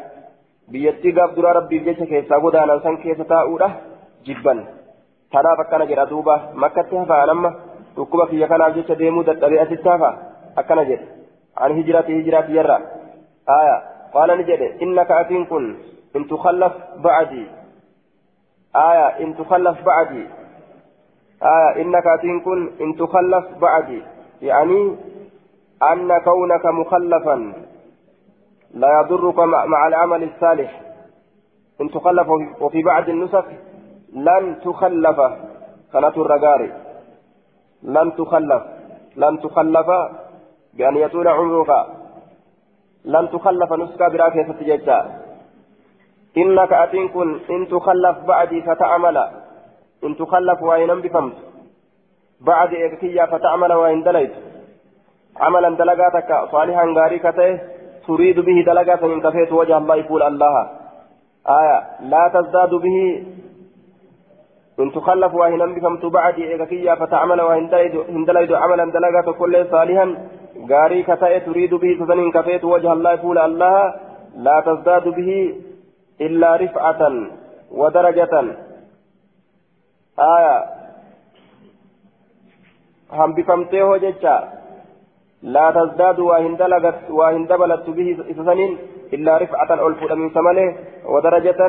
بيتي 0.68 1.12
درا 1.12 1.52
ربي 1.52 1.80
بجيش 1.80 2.00
كيسا 2.04 2.36
قدانا 2.36 2.74
جبا 4.25 4.53
تناف 5.32 5.60
أكنا 5.60 5.86
جرى 5.86 6.06
دوبة 6.06 6.42
مكة 6.53 6.82
تهفى 6.82 7.13
أنما 7.24 7.56
ركوبة 7.98 8.25
في 8.25 8.42
يكنا 8.42 8.70
بجيش 8.70 8.92
ديمو 8.92 9.22
دتبئة 9.22 9.72
التافة 9.72 10.18
أكنا 10.58 10.84
جرى 10.84 11.08
عن 11.58 11.72
هجرة 11.80 12.00
هجرة 12.00 12.46
يرى 12.50 12.77
آية 13.50 13.77
قال 14.13 14.38
نجد 14.38 14.62
إنك 14.82 15.12
أتين 15.12 15.46
كن 15.46 15.75
إن 16.15 16.27
تخلف 16.27 16.74
بعدي 16.98 17.48
آية 18.75 19.08
إن 19.24 19.38
تخلف 19.38 19.77
بعدي 19.86 20.27
آية 21.44 21.82
إنك 21.82 22.08
أتين 22.08 22.39
كن 22.39 22.72
إن 22.82 22.96
تخلف 22.96 23.46
بعدي 23.62 24.01
يعني 24.42 24.96
أن 25.92 26.18
كونك 26.18 26.65
مخلفا 26.65 27.53
لا 28.74 29.00
يضرك 29.00 29.39
مع 29.39 29.88
العمل 29.88 30.24
الصالح 30.24 30.82
إن 31.82 31.89
تخلف 31.89 32.27
وفي 32.62 32.84
بعض 32.84 33.10
النسخ 33.10 33.46
لن 34.15 34.60
تخلف. 34.65 35.20
كانت 35.93 36.17
الرجاري 36.17 36.72
لن 37.84 38.15
تخلف. 38.15 38.63
لن 39.15 39.39
تخلف 39.41 39.88
بأن 40.74 40.96
يطول 40.98 41.27
عمرك. 41.27 41.86
لن 43.05 43.29
تخلف 43.29 43.74
نسكا 43.74 44.08
براكة 44.08 44.53
ستججا 44.53 45.00
إنك 46.38 46.74
أتين 46.74 47.08
كن 47.10 47.39
إن 47.50 47.67
تخلف 47.67 48.17
بعدي 48.27 48.62
فتعمل 48.62 49.17
إن 50.03 50.17
تخلف 50.17 50.62
وإن 50.62 51.01
بفمت. 51.01 51.34
بعد 52.41 52.74
إكتيا 52.74 53.25
فتعمل 53.25 53.74
وإن 53.74 54.03
دليت. 54.03 54.34
عملا 55.38 55.70
دلقاتك 55.70 56.51
صالحا 56.51 56.86
غاري 56.98 57.20
تريد 58.08 58.39
به 58.39 58.63
دلقات 58.65 59.03
إن 59.03 59.22
كفيت 59.22 59.51
وجه 59.51 59.77
الله 59.77 59.96
يقول 59.96 60.24
الله. 60.24 60.70
آية. 61.48 61.79
لا 62.00 62.32
تزداد 62.34 62.70
به 62.70 63.25
إن 64.80 64.92
تخلف 64.92 65.34
وإن 65.34 65.74
بفمت 65.75 66.06
بعد 66.06 66.39
إكتيا 66.39 66.96
فتعمل 66.96 67.42
وإن 67.42 68.25
دليت 68.25 68.51
عملا 68.51 68.92
دلقات 68.92 69.36
كل 69.38 69.65
صالحا. 69.72 70.08
غاري 70.70 71.03
كتئ 71.03 71.39
تريد 71.39 71.74
به 71.74 71.92
سسن 72.00 72.32
كفيت 72.32 72.63
وجه 72.63 72.94
الله 72.94 73.12
يقول 73.13 73.38
الله 73.38 73.94
لا 74.36 74.63
تزداد 74.65 75.08
به 75.08 75.56
إلا 76.22 76.56
رفعة 76.56 77.01
ودرجة. 77.72 78.34
آية. 80.20 80.58
هم 83.12 83.34
بفمته 83.34 83.84
وججا 83.84 84.38
لا 85.44 85.72
تزداد 85.72 86.20
وإن 86.20 86.56
دلغت 86.56 87.12
وإن 87.12 87.46
دبلت 87.46 87.89
به 87.89 88.08
سسن 88.38 88.60
إلا 89.13 89.38
رفعة 89.38 89.88
ألف 89.88 90.12
من 90.12 90.29
سمله 90.29 90.75
ودرجة 91.05 91.62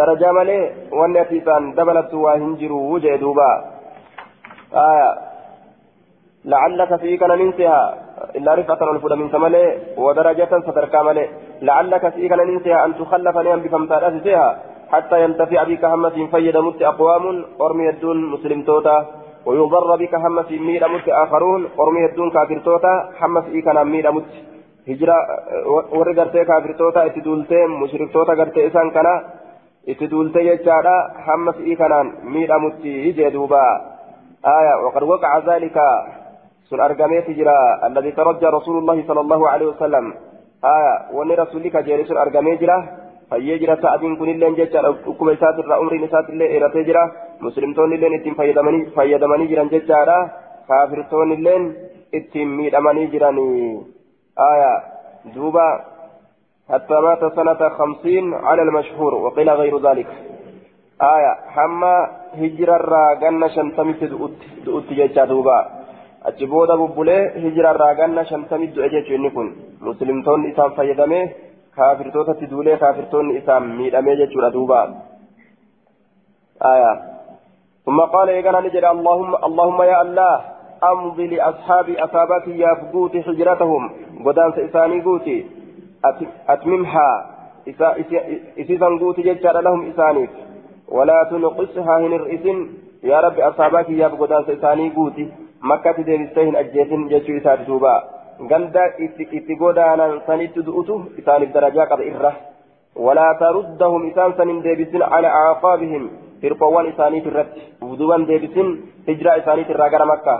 درجة 0.00 0.32
مله 0.32 0.70
والنتيجة 0.92 1.58
دبلت 1.76 2.14
وإن 2.14 2.56
جروا 2.60 2.92
وجه 2.92 3.16
دوبا. 3.16 3.50
آية. 4.74 5.10
لعلك 6.44 6.90
فيك 7.00 7.22
ننسها. 7.22 7.80
إلا 8.36 8.54
رفعة 8.54 8.90
الفود 8.90 9.12
من 9.12 9.28
سمله 9.34 9.64
ودرجة 9.96 10.52
صدرك 10.66 10.94
مله 10.94 11.26
لعلك 11.62 12.08
فيك 12.14 12.32
ننسها 12.32 12.84
أن 12.84 12.94
تخلف 12.98 13.36
نيم 13.38 13.60
بفمتان 13.62 14.02
أسسها 14.04 14.58
حتى 14.92 15.16
ينتفع 15.24 15.62
بك 15.62 15.84
همة 15.84 16.16
فيد 16.32 16.56
مت 16.56 16.82
أقوام 16.82 17.44
أرمي 17.60 17.88
الدون 17.88 18.18
مسلم 18.32 18.62
توتا. 18.62 19.06
ويضر 19.46 19.96
بك 19.96 20.14
همة 20.14 20.50
ميل 20.50 20.84
مت 20.88 21.08
آخرون 21.08 21.60
أرمي 21.80 22.04
الدون 22.10 22.30
كافر 22.30 22.58
توتا 22.58 22.94
همة 23.20 23.46
إيكنا 23.54 23.82
ميل 23.84 24.10
مت. 24.10 24.55
هجرة 24.88 25.16
ورقرتي 25.98 26.44
كافر 26.44 26.72
توتا 26.78 27.06
اتدولتي 27.06 27.60
مشرك 27.82 28.12
توتا 28.12 28.34
قرتي 28.38 28.66
إسان 28.66 28.90
كنا 28.90 29.14
اتدولتي 29.88 30.40
يجارا 30.50 30.96
همة 31.26 31.56
إيكنا 31.68 31.98
ميل 32.34 32.52
مت 32.62 32.84
يجي 32.84 33.30
دوبا 33.34 33.64
آية 34.58 34.74
وقد 34.84 35.02
وقع 35.02 35.32
ذلك 35.50 35.76
سن 36.68 36.80
أرقميت 36.80 37.30
جرا 37.38 37.86
الذي 37.86 38.10
ترجى 38.18 38.46
رسول 38.58 38.76
الله 38.78 38.98
صلى 39.08 39.20
الله 39.24 39.40
عليه 39.52 39.66
وسلم 39.72 40.04
آية 40.76 40.94
وني 41.16 41.34
رسولك 41.42 41.76
جيري 41.86 42.04
سن 42.08 42.16
أرقمي 42.24 42.56
جرا 42.62 42.78
fayyee 43.30 43.58
jira 43.58 43.74
sa'adiin 43.82 44.14
kunillee 44.18 44.54
jechaadha 44.58 44.90
dhukkuba 45.04 45.32
isaatirraa 45.36 45.80
umriin 45.82 46.04
isaatillee 46.08 46.48
dheeratee 46.52 46.84
jira 46.88 47.02
muslimtoonnillee 47.46 48.10
ittiin 48.18 48.36
fayyadamanii 48.96 49.48
jiran 49.50 49.72
jechaadha 49.72 50.18
kaafirtoonnillee 50.68 51.58
ittiin 52.18 52.52
miidhamanii 52.58 53.08
jiranii 53.14 53.95
aya 54.36 54.72
duuba 55.34 55.96
حتى 56.66 56.94
مات 57.00 57.22
سنة 57.38 57.68
خمسين 57.78 58.34
على 58.34 58.62
المشهور 58.62 59.14
وقيل 59.14 59.50
غير 59.50 59.74
ذلك 59.78 60.06
آية 61.02 61.32
حما 61.54 61.96
هجر 62.34 62.76
الراجن 62.76 63.48
شنتمت 63.48 64.04
دؤت 64.66 64.88
جيتشا 64.90 65.24
دوبا 65.30 65.58
achi 66.26 66.46
booda 66.46 66.76
bubbulee 66.76 67.38
hijirarraa 67.42 67.94
ganna 67.94 68.24
shantamii 68.30 68.72
du'e 68.74 68.88
jechuun 68.94 69.16
inni 69.18 69.30
kun 69.30 69.48
muslimtoonni 69.88 70.48
isaan 70.50 70.72
fayyadamee 70.78 71.24
kaafirtootatti 71.76 72.50
duulee 72.50 72.78
kaafirtoonni 72.82 73.36
isaan 73.40 73.68
miidhamee 73.78 74.16
jechuudha 74.22 74.50
duuba 74.56 74.80
آية 76.72 76.92
ثم 77.86 78.00
قال 78.00 78.28
إيقنا 78.28 78.60
نجد 78.60 78.84
اللهم 78.84 79.32
اللهم 79.48 79.82
يا 79.82 80.02
الله 80.02 80.34
أمضي 80.92 81.26
لأصحاب 81.26 81.90
أصابك 81.90 82.48
يا 82.48 82.74
فقوت 82.80 83.16
حجرتهم 83.16 83.82
قدام 84.24 84.52
إساني 84.58 85.00
قوتي 85.00 85.46
أتممها 86.48 87.08
إسيسا 88.58 88.86
قوتي 89.00 89.22
ججال 89.22 89.64
لهم 89.64 89.90
إسانيك 89.90 90.30
ولا 90.88 91.18
تنقصها 91.30 91.98
هن 91.98 92.12
الرئيس 92.12 92.46
يا 93.02 93.20
رب 93.20 93.38
أصابك 93.40 93.88
يا 93.90 94.08
قدام 94.08 94.44
إساني 94.48 94.90
قوتي 94.96 95.26
makkatti 95.60 96.06
deebistee 96.06 96.44
hin 96.46 96.56
ajjeesin 96.56 97.08
jechuu 97.10 97.36
isaati 97.36 97.66
duuba 97.66 97.92
ganda 98.48 98.82
itti 99.38 99.56
godaanan 99.62 100.20
sanitti 100.26 100.64
du'utu 100.66 100.98
isaaniif 101.22 101.54
darajaa 101.54 101.86
qaba 101.92 102.08
irra 102.10 102.32
walaa 103.06 103.34
taruddahum 103.42 104.08
isaan 104.10 104.34
san 104.36 104.52
hin 104.52 104.62
deebisin 104.66 105.02
ala 105.02 105.30
aaqaabihim 105.38 106.04
hirqoowwan 106.42 106.90
isaaniit 106.92 107.26
irratti 107.32 107.66
duuban 108.02 108.28
deebisin 108.28 108.70
hijiraa 109.08 109.36
isaaniit 109.42 109.72
irraa 109.74 109.90
gara 109.94 110.06
makkaa 110.12 110.38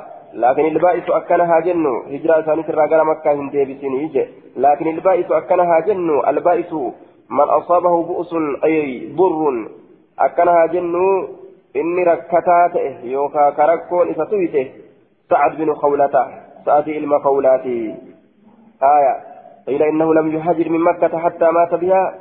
irraa 2.68 2.88
gara 2.88 3.04
makkaa 3.04 3.36
hin 3.40 3.52
deebisinii 3.52 4.08
je 4.16 4.24
laakin 4.56 4.92
ilbaa'isu 4.94 5.34
akkana 5.34 5.68
haa 5.72 5.80
jennu 5.90 6.20
albaa'isu 6.32 6.80
man 7.28 7.54
asaabahu 7.58 8.04
bu'usun 8.08 8.48
ay 8.70 8.80
burrun 9.20 9.62
akkana 10.28 10.58
haa 10.58 10.72
jennu 10.74 11.04
inni 11.74 12.04
rakkataa 12.10 12.64
ta'e 12.74 12.90
yookaa 13.12 13.52
karakkoon 13.52 14.10
isa 14.16 14.26
tuyte 14.26 14.66
سعد 15.30 15.56
بن 15.56 15.74
خولة 15.74 16.28
سعد 16.66 16.88
إلما 16.88 17.18
خولاتي 17.18 17.94
آية 18.82 19.16
قيل 19.66 19.82
إنه 19.82 20.14
لم 20.14 20.36
يهاجر 20.36 20.68
من 20.68 20.80
مكة 20.80 21.18
حتى 21.18 21.50
مات 21.50 21.74
بها 21.74 22.14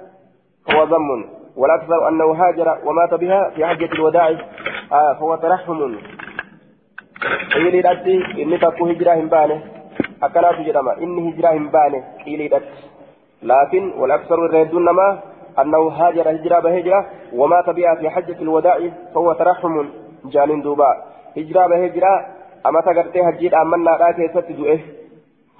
هو 0.76 0.84
ضم 0.84 1.26
والأكثر 1.58 2.08
أنه 2.10 2.26
هاجر 2.34 2.78
ومات 2.86 3.14
بها 3.14 3.50
في 3.50 3.66
حجة 3.66 3.86
الوداع 3.94 4.28
آية 4.28 5.14
فهو 5.20 5.36
ترحم 5.36 5.96
قيل 7.54 7.76
لأتي 7.86 8.16
إني 8.42 8.58
تكو 8.58 8.88
هجرة 8.88 9.16
بانه 9.34 9.64
أكلات 10.24 10.58
جرما 10.68 10.98
إني 11.04 11.22
هجرة 11.30 11.52
بانه 11.76 12.04
قيل 12.26 12.42
لأتي 12.52 12.84
لكن 13.44 13.84
والأكثر 14.00 14.46
الردون 14.46 14.90
ما 14.90 15.20
أنه 15.62 15.88
هاجر 16.00 16.32
هجرة 16.36 16.60
بهجرة 16.60 17.06
ومات 17.34 17.70
بها 17.70 17.96
في 17.96 18.10
حجة 18.10 18.40
الوداع 18.42 18.80
فهو 19.14 19.34
ترحم 19.34 19.86
جانين 20.34 20.62
دوبا 20.62 20.92
هجرة 21.38 21.68
بهجرة 21.68 22.36
amata 22.66 22.94
gartee 22.98 23.22
hajjii 23.22 23.50
dhaammannaadhaa 23.54 24.14
keessatti 24.20 24.56
du'e 24.60 24.76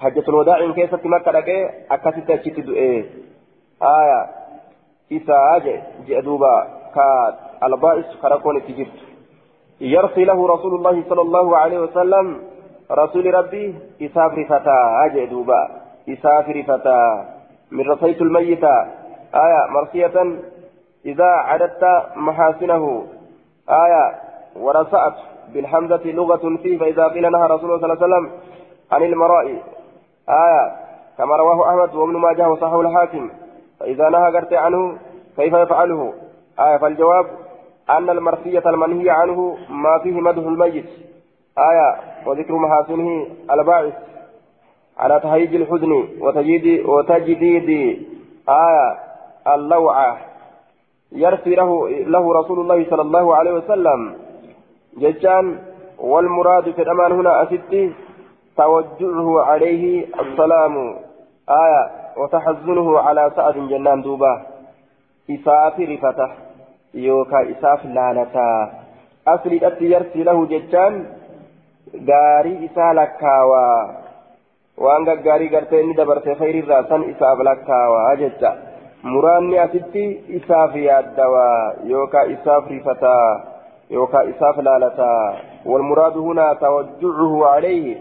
hajjatul 0.04 0.36
wadaa'iin 0.38 0.72
keessatti 0.78 1.10
makka 1.12 1.34
dhaqee 1.36 1.58
akkasitti 1.96 2.32
achitti 2.34 2.64
du'e 2.68 2.86
aya 3.90 4.16
isaa 5.18 5.52
jedhe 5.66 6.22
duuba 6.28 6.50
ka 6.96 7.06
albaa'is 7.68 8.16
karakkoon 8.22 8.58
itti 8.62 8.76
jirtu 8.78 9.04
يرثي 9.80 10.24
له 10.24 10.48
رسول 10.48 10.74
الله 10.74 11.04
صلى 11.08 11.20
الله 11.20 11.56
عليه 11.56 11.78
وسلم 11.78 12.42
رسول 12.90 13.34
ربي 13.34 13.74
إسافر 14.02 14.44
فتى 14.44 14.78
أجد 15.04 15.30
دوبا 15.30 15.68
إسافر 16.08 16.62
فتى 16.62 17.24
من 17.70 17.90
رصيت 17.90 18.22
الميت 18.22 18.64
آية 19.34 19.66
مرسية 19.70 20.38
إذا 21.06 21.24
عددت 21.24 21.84
محاسنه 22.16 23.06
آية 23.68 24.14
ورسأت 24.56 25.14
بالحمزة 25.54 26.02
لغة 26.04 26.56
فيه 26.62 26.78
فإذا 26.78 27.08
قيل 27.08 27.32
نهى 27.32 27.46
رسول 27.46 27.70
الله 27.70 27.80
صلى 27.80 27.92
الله 27.92 28.04
عليه 28.04 28.06
وسلم 28.06 28.30
عن 28.92 29.02
المراء 29.02 29.46
آية 30.28 30.72
كما 31.18 31.36
رواه 31.36 31.68
أحمد 31.68 31.94
وابن 31.94 32.16
ماجه 32.16 32.48
وصححه 32.48 32.80
الحاكم 32.80 33.30
فإذا 33.80 34.08
نهى 34.08 34.36
قرت 34.36 34.52
عنه 34.52 34.98
كيف 35.36 35.54
يفعله؟ 35.54 36.14
آية 36.60 36.76
فالجواب 36.76 37.26
أن 37.90 38.10
المرثية 38.10 38.62
المنهي 38.66 39.10
عنه 39.10 39.56
ما 39.68 39.98
فيه 40.02 40.20
مدح 40.20 40.38
الميت. 40.38 40.86
آية 41.58 41.96
وذكر 42.26 42.54
محاسنه 42.54 43.26
الباعث 43.50 43.94
على 44.98 45.20
تهيج 45.20 45.54
الحزن 45.54 45.92
وتجديد, 46.20 46.86
وتجديد. 46.86 47.68
آية 48.48 48.98
اللوعة. 49.54 50.18
يرثي 51.12 51.54
له, 51.54 51.88
له 51.88 52.40
رسول 52.40 52.60
الله 52.60 52.90
صلى 52.90 53.02
الله 53.02 53.34
عليه 53.36 53.52
وسلم. 53.52 54.14
ججان 54.98 55.58
والمراد 55.98 56.70
في 56.70 56.82
الأمان 56.82 57.12
هنا 57.12 57.42
أستي 57.42 57.92
توجعه 58.56 59.42
عليه 59.44 60.06
السلام. 60.20 60.96
آية 61.48 61.90
وتحزنه 62.16 62.98
على 62.98 63.32
سعد 63.36 63.54
جنان 63.54 64.02
دوبا. 64.02 64.46
إساف 65.30 65.80
رفته 65.80 66.45
يوكا 66.94 67.50
إساف 67.50 67.84
لالتا 67.84 68.70
أصلي 69.28 69.66
أتي 69.66 69.84
يرثي 69.84 70.22
له 70.22 70.46
gaarii 71.94 72.64
isaa 72.66 72.94
lakkaawaa 72.98 73.88
waan 74.84 75.04
gaggaarii 75.08 75.48
gartee 75.48 75.80
inni 75.80 75.94
dabarse 75.98 76.34
khayriirraa 76.40 76.82
san 76.88 77.04
isaaf 77.10 77.42
lakkaawaa 77.48 78.16
jecha 78.22 78.50
muraanni 79.02 79.58
asitti 79.64 80.04
isaaf 80.38 80.74
yaaddawaa 80.84 81.72
yookaa 81.92 82.24
isaaf 82.34 82.70
rifataa 82.70 83.28
yookaa 83.98 84.24
isaaf 84.32 84.58
laalataa 84.68 85.20
هنا 85.66 86.52
توجعه 86.52 87.46
عليه 87.46 87.96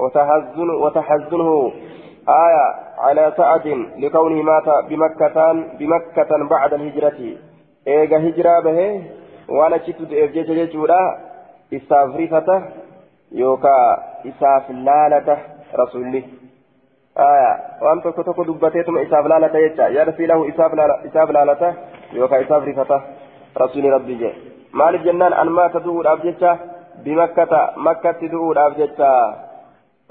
وتحزن 0.00 0.70
وتحزنه 0.70 1.72
آية 2.28 2.66
على 2.98 3.32
سعد 3.36 3.66
لكونه 3.98 4.42
مات 4.42 4.68
بمكة 4.88 5.52
بمكة 5.78 6.48
بعد 6.50 6.74
الهجرة 6.74 7.20
إيجا 7.88 8.18
هجرة 8.18 8.60
به 8.60 8.78
وأنا 9.48 9.78
شفت 9.78 10.12
إفجيج 10.12 10.48
جيجورا 10.52 11.00
استغرفته 11.72 12.62
yookaa 13.32 13.98
isaaf 14.24 14.70
laalata 14.86 15.36
rasuulli 15.80 16.24
waan 17.84 18.02
tokko 18.02 18.24
tokko 18.24 18.46
dubbateetuma 18.46 19.00
isaaf 19.06 19.26
laalata 19.32 19.60
jecha 19.64 19.88
yarsii 19.96 20.26
lahu 20.26 20.44
isaaf 20.50 21.30
laalata 21.36 21.74
yookaa 22.12 22.40
isaaf 22.44 22.64
rifata 22.64 23.00
rasuuli 23.62 23.90
rabbii 23.90 24.18
jee 24.22 24.34
maaliif 24.72 25.04
jennaan 25.04 25.36
an 25.42 25.52
maata 25.58 25.84
du'uudhaaf 25.84 26.24
jecha 26.24 26.56
bimakkata 27.04 27.60
makkatti 27.88 28.32
du'uudhaaf 28.32 28.76
jecha 28.80 29.10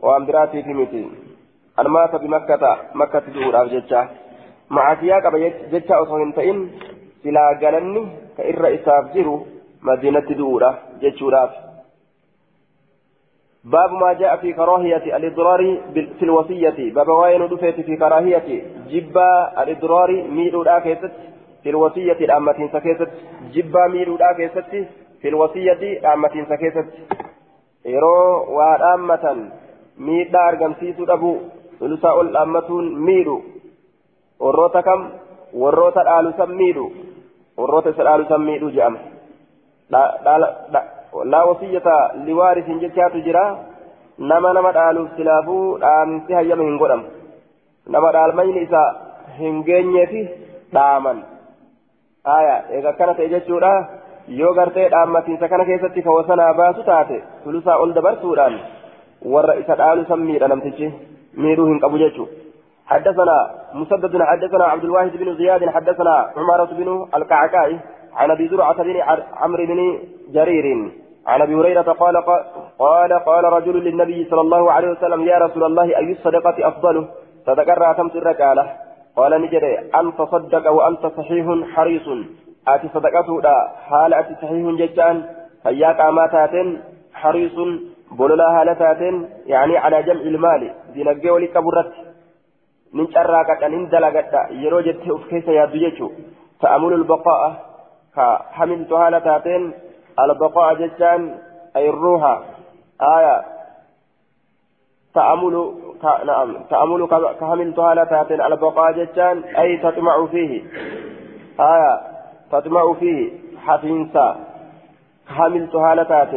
waan 0.08 0.26
biraatiifi 0.30 0.74
miti 0.80 1.04
an 1.84 1.92
maata 1.98 2.24
bimakkata 2.24 2.72
makkatti 2.94 3.36
du'uudhaaf 3.36 3.72
jecha 3.76 4.08
macasiyaa 4.70 5.22
qaba 5.28 5.44
jecha 5.76 6.00
osoo 6.06 6.24
hin 6.24 6.34
ta'in 6.40 6.64
silaa 7.23 7.51
galanni 7.63 8.03
ka 8.37 8.49
irra 8.53 8.75
isaaf 8.79 9.13
jiru 9.15 9.37
madiinatti 9.83 10.39
du'uudha 10.41 10.73
jechuudhaaf 11.05 11.63
باب 13.65 13.93
ما 13.93 14.13
جاء 14.13 14.37
في 14.37 14.53
كراهية 14.53 15.17
الإضرار 15.17 15.61
في 16.19 16.23
الوصية 16.23 16.79
باب 16.97 17.09
وين 17.09 17.49
دفت 17.49 17.81
في 17.81 17.97
كراهية 17.97 18.49
جبا 18.91 19.63
الإضرار 19.63 20.11
ميلو 20.37 20.65
كيست 20.85 21.13
في 21.63 21.69
الوصية 21.71 22.19
الأمة 22.27 22.59
سكيست 22.73 23.11
جبا 23.55 23.87
ميلو 23.95 24.19
كيست 24.37 24.73
في 25.21 25.29
الوصية 25.29 26.13
أمة 26.13 26.35
سكيست 26.51 26.89
yeroo 27.85 28.55
waa 28.57 28.77
dhaammatan 28.83 29.41
miidhaa 30.07 30.45
argamsiisuu 30.51 31.07
dhabu 31.09 31.33
sulusaa 31.79 32.13
ol 32.21 32.31
dhaammatuun 32.37 32.87
miidhu 33.09 33.35
warroota 34.45 34.83
kam 34.87 35.03
warroota 35.63 36.05
dhaalu 36.09 36.33
san 36.39 36.55
miidhu 36.61 36.87
warroota 37.60 37.94
isa 37.94 38.04
dhaalu 38.10 38.26
san 38.32 38.42
miidhu 38.50 38.72
jedhama 38.78 39.00
laa 41.34 41.46
wasiyyata 41.50 41.96
liwaarisin 42.26 42.82
jechaatu 42.84 43.22
jira 43.28 43.44
nama 44.32 44.54
nama 44.58 44.72
dhaaluuf 44.78 45.16
silaafuu 45.18 45.78
dhaamsi 45.84 46.34
hayyama 46.40 46.64
hin 46.70 46.78
godhamu 46.84 47.06
nama 47.96 48.12
dhaalmayni 48.18 48.62
isa 48.68 48.84
hin 49.40 49.64
geenyeefi 49.70 50.24
dhaaman 50.78 51.24
aya 52.38 52.56
eega 52.78 52.90
akkana 52.94 53.14
ta'e 53.20 53.30
jechuudha 53.36 53.72
yoo 54.42 54.54
gartee 54.60 54.90
dhaammatiinsa 54.96 55.52
kana 55.54 55.66
keessatti 55.70 56.06
ka 56.08 56.18
wasanaa 56.18 56.52
baasu 56.60 56.84
taate 56.90 57.18
sulusaa 57.44 57.78
ol 57.86 57.96
dabarsuudhaan 57.98 58.60
warra 59.36 59.56
isa 59.64 59.80
dhaalu 59.82 60.06
san 60.12 60.22
miidha 60.30 60.52
namtichi 60.54 60.92
miidhuu 61.46 61.68
hin 61.72 61.80
qabu 61.86 62.04
jechuudha 62.04 62.49
حدثنا 62.90 63.52
مسدد 63.74 64.22
حدثنا 64.22 64.64
عبد 64.64 64.84
الواحد 64.84 65.12
بن 65.18 65.36
زياد 65.36 65.70
حدثنا 65.70 66.32
عمارة 66.38 66.70
بن 66.74 67.08
القعقاع 67.16 67.80
عن 68.14 68.32
أبي 68.32 68.48
زرعة 68.48 68.84
بن 68.84 68.96
عمرو 69.42 69.66
بن 69.66 70.00
جرير 70.34 70.66
عن 71.28 71.42
أبي 71.42 71.56
هريرة 71.56 71.82
قال 71.82 72.18
قال 72.80 73.14
قال 73.14 73.44
رجل 73.44 73.84
للنبي 73.84 74.28
صلى 74.30 74.42
الله 74.42 74.72
عليه 74.72 74.90
وسلم 74.90 75.22
يا 75.22 75.38
رسول 75.38 75.64
الله 75.64 75.98
أي 75.98 76.12
الصدقة 76.12 76.68
أفضل؟ 76.68 77.08
صدق 77.46 77.94
تمت 77.98 78.16
الرجالة 78.16 78.72
قال 79.16 79.42
نجري 79.42 79.78
ان 79.80 80.14
تصدق 80.18 80.72
وأنت 80.72 81.06
صحيح 81.18 81.46
حريص. 81.74 82.08
أتي 82.68 82.88
صدقته 82.94 83.42
لا 83.42 83.72
حال 83.90 84.14
أتي 84.14 84.36
صحيح 84.42 84.66
ججان 84.80 85.24
هياك 85.66 86.00
اماتات 86.00 86.56
حريص 87.14 87.56
بولولا 88.12 88.62
هالتات 88.62 89.02
يعني 89.46 89.78
على 89.78 90.04
جمع 90.04 90.22
المال. 90.22 90.72
دينجي 90.94 91.30
ولي 91.30 91.48
كبرت. 91.48 92.09
من 92.94 93.12
شراكة 93.12 93.66
أن 93.66 93.90
دلقت 93.90 94.52
يروجت 94.52 95.00
افكيس 95.08 95.48
يا 95.48 95.66
دجيتو 95.66 96.10
تأمل 96.62 96.94
البقاء. 96.94 97.70
كحملت 98.16 98.92
هالتات 98.92 99.48
البقاء 100.20 100.74
جتان 100.74 101.38
أي 101.76 101.90
الروح. 101.90 102.40
آية. 103.02 103.42
تأمل 105.14 105.74
نعم. 106.26 106.54
تأمل 106.70 107.08
كحملت 107.40 107.80
هالتات 107.80 108.32
البقاء 108.32 108.92
جتان 108.92 109.44
أي 109.44 109.78
تطمع 109.78 110.26
فيه. 110.26 110.64
آية. 111.60 112.02
تطمع 112.52 112.94
فيه. 112.94 113.32
حفينسا. 113.66 114.36
حملت 115.28 115.76
هالتات 115.76 116.34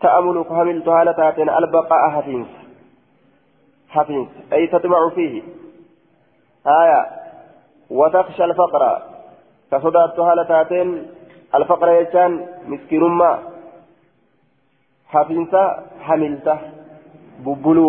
تأمل 0.00 0.44
كحملت 0.44 0.88
هالتات 0.88 1.38
البقاء 1.38 2.10
حفينس. 2.10 2.48
حفينس. 3.88 4.28
أي 4.52 4.66
تطمع 4.66 5.08
فيه. 5.08 5.42
آية 6.66 7.06
وتخشى 7.90 8.44
الفقر 8.44 8.82
كصدات 9.70 10.18
هالتاتين 10.18 10.88
الفقر 11.54 11.88
يجان 11.88 12.46
مسكين 12.70 13.02
ما 13.20 13.38
حفينسا 15.12 15.62
حملته 16.00 16.58
ببلو 17.44 17.88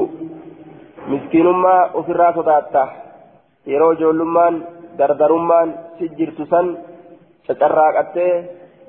مسكين 1.07 1.47
ما 1.63 1.75
أفرا 1.99 2.31
صداتا 2.38 2.86
yeroo 3.71 3.91
ijoollummaan 3.93 4.55
dardarummaan 4.97 5.69
si 5.97 6.05
jirtu 6.17 6.45
san 6.51 6.67
cacarraaqattee 7.47 8.34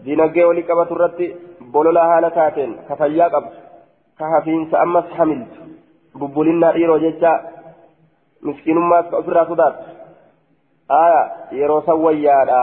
dinagdee 0.05 0.45
walii 0.49 0.65
qabatu 0.71 0.95
irratti 0.97 1.27
bolola 1.73 2.05
haala 2.11 2.31
taateen 2.39 2.73
ka 2.89 2.97
fayyaa 3.01 3.29
qabdu 3.35 3.57
ka 4.19 4.25
hafiinsa 4.35 4.81
ammas 4.85 5.09
hamiltu 5.19 5.61
bubbulinnaa 6.21 6.73
dhiiroo 6.77 6.99
jecha 7.05 7.33
miskiinummaas 8.49 9.11
ka 9.11 9.17
ofirraa 9.23 9.47
sodaattu 9.51 9.85
aya 11.03 11.21
yeroo 11.61 11.83
san 11.87 11.99
wayyaadha 12.07 12.61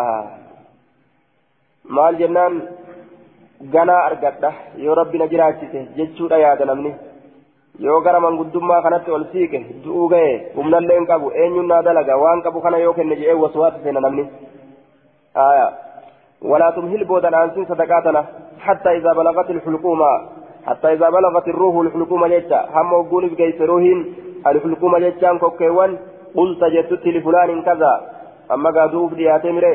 maal 1.97 2.17
jennaan 2.21 2.61
ganaa 3.75 4.01
argadha 4.09 4.51
yoo 4.85 4.95
rabbi 5.01 5.17
na 5.21 5.27
jiraachise 5.33 5.87
jechuudha 5.97 6.37
yaada 6.45 6.65
namni 6.71 6.91
yoo 7.85 7.99
gara 8.07 8.19
manguddummaa 8.25 8.81
kanatti 8.85 9.11
ol 9.17 9.25
siiqe 9.31 9.59
du'uu 9.83 10.07
ga'e 10.13 10.31
humnallee 10.55 10.97
hin 10.99 11.07
qabu 11.11 11.31
eenyuun 11.43 11.67
naa 11.73 11.81
dalaga 11.87 12.17
waan 12.23 12.41
qabu 12.47 12.61
kana 12.65 12.77
yoo 12.85 12.93
kenne 12.99 13.19
jedhee 13.21 13.37
waswaasa 13.43 13.83
seena 13.83 14.07
namni 14.07 14.25
aya 15.49 15.69
ولا 16.41 16.69
تمهل 16.75 17.03
بودا 17.05 17.43
أنسين 17.43 17.65
صدقاتنا 17.65 18.21
حتى 18.59 18.89
إذا 18.97 19.11
بلغت 19.13 19.49
الحلقومة 19.49 20.11
حتى 20.67 20.87
إذا 20.93 21.09
بلغت 21.09 21.47
الروح 21.47 21.75
الحلقومة 21.85 22.27
جتا 22.27 22.59
هم 22.75 22.93
وقول 22.93 23.29
بكيس 23.29 23.61
روحين 23.61 23.99
الحلقومة 24.47 24.99
جتا 24.99 25.37
كوكيوان 25.37 25.97
قلت 26.35 26.63
جتت 26.63 27.05
لفلان 27.07 27.61
كذا 27.61 27.93
أما 28.53 28.69
قادوه 28.69 29.09
في 29.09 29.29
هاتمري 29.29 29.73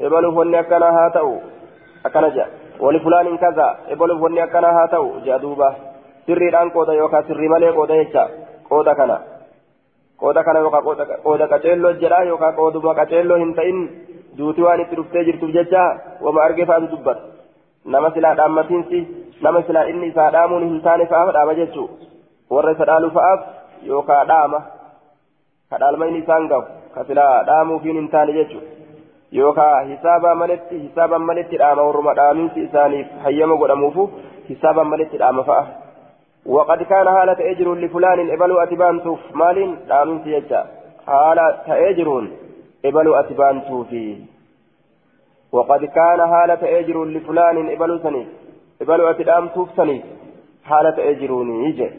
إبلو 0.00 0.30
فني 0.36 0.60
أكنا 0.60 0.88
هاتو 0.96 1.36
أكنا 2.06 2.28
جا 2.28 2.46
ولفلان 2.80 3.36
كذا 3.36 3.68
إبلو 3.92 4.18
فني 4.22 4.44
أكنا 4.44 4.70
هاتو 4.78 5.04
جادوبا 5.26 5.70
sirriidhaan 6.26 6.70
qooda 6.74 6.92
yookaan 6.94 7.24
sirrii 7.28 7.48
malee 7.48 7.72
qooda 7.78 7.94
jecha 8.00 8.22
qooda 8.68 8.92
kana 8.98 9.16
qooda 10.20 10.40
kana 10.46 10.58
yookaan 10.64 10.84
qooda 11.26 11.46
qaceelloo 11.52 11.92
jedha 12.02 12.18
yookaan 12.30 12.54
qooduma 12.58 12.92
qaceelloo 12.98 13.38
hin 13.42 13.54
ta'in 13.58 13.78
duuti 14.38 14.62
waan 14.66 14.80
itti 14.84 14.98
dhuftee 14.98 15.24
jirtuuf 15.28 15.50
jecha 15.56 15.82
wama 16.24 16.42
argee 16.46 16.66
fa'aatu 16.70 16.90
dubbata 16.92 17.22
nama 17.94 18.10
silaa 18.14 18.34
dhaammatiinsi 18.40 18.98
nama 19.46 19.62
silaa 19.66 19.86
inni 19.92 20.06
isaa 20.12 20.30
dhaamuun 20.36 20.68
hin 20.68 20.78
taane 20.86 21.06
fa'aaf 21.12 21.32
dhaama 21.36 21.54
jechuu 21.60 21.88
warra 22.54 22.76
isa 22.76 22.88
dhaalu 22.90 23.10
fa'aaf 23.16 23.40
yookaan 23.88 24.28
dhaama 24.32 24.62
kadhaalmayni 25.70 26.22
isaan 26.22 26.48
gahu 26.48 26.64
ka 26.94 27.04
silaa 27.10 27.44
dhaamuufiin 27.50 28.00
hin 28.00 28.08
taane 28.14 28.32
jechuudha 28.32 28.68
yookaan 29.40 29.92
hisaabaa 29.92 30.34
maletti 30.44 30.80
hisaabaan 30.86 31.28
maletti 31.32 31.62
dhaama 31.62 31.86
warruma 31.90 32.14
dhaaminsi 32.22 32.66
isaaniif 32.68 33.06
hayyama 33.26 33.60
godhamuufu 33.62 34.10
hisaabaan 34.48 34.92
maletti 34.94 35.22
dhaama 35.24 35.44
fa'a. 35.52 35.80
وقد 36.46 36.82
كان 36.82 37.08
هالة 37.08 37.50
أجر 37.50 37.74
لفلان 37.74 38.30
إبلو 38.30 38.58
أتبان 38.58 39.02
توف 39.02 39.20
مال 39.34 39.76
دامن 39.88 40.24
سيجا 40.24 40.66
هالة 41.08 41.46
أجر 41.68 42.08
إبلو 42.84 43.14
أتبان 43.14 43.64
توفي 43.68 44.16
وقد 45.52 45.84
كان 45.84 46.20
هالة 46.20 46.62
أجر 46.78 47.04
لفلان 47.04 47.56
إبلو 47.74 47.98
سني 47.98 48.26
إبلو 48.82 49.10
أتبان 49.10 49.52
توف 49.54 49.68
سني 49.76 49.98
هالة 50.70 50.96
أجروني 51.10 51.64
يجي 51.64 51.90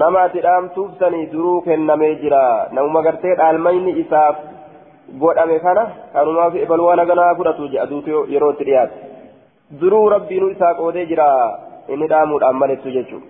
nama 0.00 0.22
ati 0.26 0.40
dhaamtuufsanii 0.44 1.26
duruu 1.32 1.60
kennamee 1.66 2.14
jira 2.22 2.42
namuma 2.76 3.02
gartee 3.06 3.34
dhaalmayni 3.40 3.92
isaaf 4.02 4.36
godhame 5.24 5.58
kana 5.64 5.84
kanumaaf 6.12 6.54
ebaluwaa 6.64 6.96
naganaa 7.00 7.34
fudhatu 7.40 7.68
jedhaduutu 7.74 8.22
yeroo 8.34 8.50
itti 8.54 8.66
dhiyaate 8.68 8.96
duruu 9.82 10.08
rabbiinu 10.14 10.48
isaa 10.54 10.72
qoodee 10.80 11.06
jira 11.12 11.28
inni 11.88 12.10
dhaamuudhaan 12.12 12.60
malettu 12.62 12.94
jechuudha. 12.96 13.26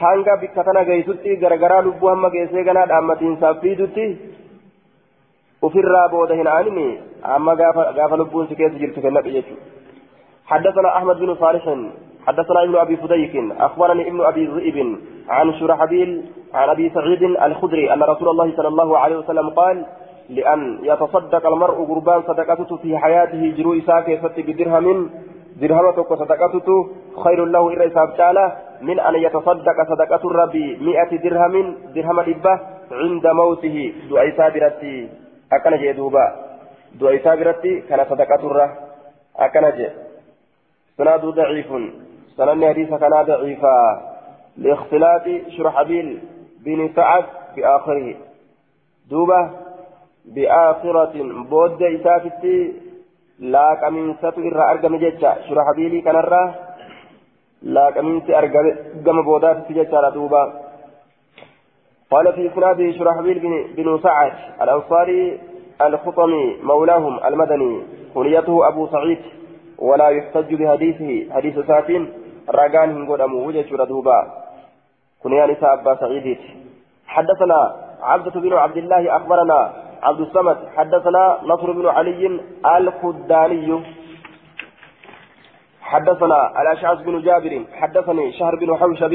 hanga 0.00 0.36
bikka 0.42 0.64
tana 0.64 0.84
geessutti 0.90 1.36
garagaraa 1.44 1.82
lubbuu 1.88 2.12
hamma 2.12 2.30
geessee 2.36 2.64
ganaa 2.68 2.88
dhaammatiinsaaf 2.92 3.62
fiidutti 3.64 4.06
ofirraa 5.68 6.08
booda 6.14 6.40
hin 6.40 6.52
aanini 6.56 6.86
amma 7.36 7.56
gaafa 7.62 8.20
lubbuun 8.22 8.48
si 8.48 8.60
keessa 8.60 8.84
jirtu 8.84 9.06
kennadhu 9.06 9.38
jechuudha. 9.38 9.72
حدثنا 10.52 10.96
أحمد 10.96 11.16
بن 11.18 11.34
صالح 11.34 11.64
حدثنا 12.26 12.62
ابن 12.64 12.74
ابي 12.76 12.96
فديك 12.96 13.34
اخبرني 13.66 14.08
ابن 14.08 14.20
ابي 14.30 14.42
ذئب 14.46 14.78
عن 15.28 15.54
شرحبيل 15.54 16.24
عن 16.54 16.68
أبي 16.68 16.90
سعيد 16.94 17.22
الخدري 17.22 17.92
أن 17.92 18.02
رسول 18.02 18.28
الله 18.28 18.56
صلى 18.56 18.68
الله 18.68 18.98
عليه 18.98 19.16
وسلم 19.16 19.50
قال 19.50 19.86
لأن 20.28 20.78
يتصدق 20.82 21.46
المرء 21.46 21.84
قربان 21.84 22.22
صدقته 22.22 22.76
في 22.76 22.98
حياته 22.98 23.54
جرو 23.56 23.74
اساك 23.74 24.20
فتي 24.22 24.42
بدرهم 24.42 25.10
درهمتك 25.60 26.08
صدقته 26.14 26.88
خير 27.24 27.44
له 27.44 27.68
إلا 27.68 27.86
إساب 27.86 28.10
من 28.82 29.00
أن 29.00 29.14
يتصدق 29.14 29.76
صدقة 29.88 30.30
الربي 30.30 30.76
مئة 30.80 31.16
درهم 31.16 31.74
درهم 31.94 32.18
إبه 32.20 32.60
عند 32.92 33.26
موته 33.26 33.92
دعاء 34.10 34.36
سابرتي 34.36 35.08
أكن 35.52 35.76
جدوبا 35.82 36.26
دعاء 37.00 37.18
سابرتي 37.24 37.80
كان 37.80 38.06
صدقة 38.10 38.42
الره 38.46 38.70
أكن 39.36 39.64
جد 39.78 39.92
سناد 40.96 41.24
ضعيف 41.24 41.66
سنن 42.36 42.64
حديث 42.68 42.90
كان 42.94 43.14
ضعيفا 43.26 44.13
لاختلاط 44.56 45.26
شرحبيل 45.56 46.20
بن 46.64 46.90
سعد 46.96 47.24
بآخره 47.56 48.14
دوبة 49.10 49.50
بآخرة 50.24 51.14
بود 51.50 51.82
إسافتي 51.82 52.72
لا 53.38 53.74
كمنسة 53.74 54.32
إرى 54.38 54.70
أرقم 54.70 54.96
جيتشا 54.96 55.36
شرحبيلي 55.48 56.00
كان 56.00 56.16
الراه 56.16 56.54
لا 57.62 57.90
كمنسة 57.90 58.38
أرقم 58.38 59.22
بودات 59.22 59.72
جيتشا 59.72 60.10
دوبة. 60.10 60.52
قال 62.10 62.32
في 62.32 62.46
إسناده 62.46 62.92
شرحبيل 62.92 63.38
بن, 63.38 63.52
بن 63.76 63.98
سعد 64.02 64.32
الأنصاري 64.62 65.40
الخطمي 65.82 66.56
مولاهم 66.62 67.24
المدني 67.24 67.82
كنيته 68.14 68.68
أبو 68.68 68.86
سعيد 68.86 69.18
ولا 69.78 70.08
يحتج 70.08 70.54
بحديثه. 70.54 71.34
حديث 71.34 71.58
ساتين 71.58 72.12
رقان 72.50 72.90
هنقول 72.90 73.22
أمو 73.22 73.48
وجه 73.48 73.76
ردوبا 73.76 74.43
كنيا 75.24 75.46
نساء 75.46 75.74
أبا 75.74 75.94
سعيد 76.00 76.38
حدثنا 77.06 77.60
عبدة 78.02 78.40
بن 78.40 78.52
عبد 78.52 78.76
الله 78.76 79.16
أخبرنا 79.16 79.72
عبد 80.02 80.20
الصمد 80.20 80.56
حدثنا 80.76 81.38
نصر 81.42 81.72
بن 81.72 81.86
علي 81.86 82.40
الخداني 82.76 83.82
حدثنا 85.82 86.62
الأشعث 86.62 86.98
بن 87.02 87.20
جابر 87.20 87.64
حدثني 87.80 88.32
شهر 88.32 88.56
بن 88.56 88.76
حوشب 88.76 89.12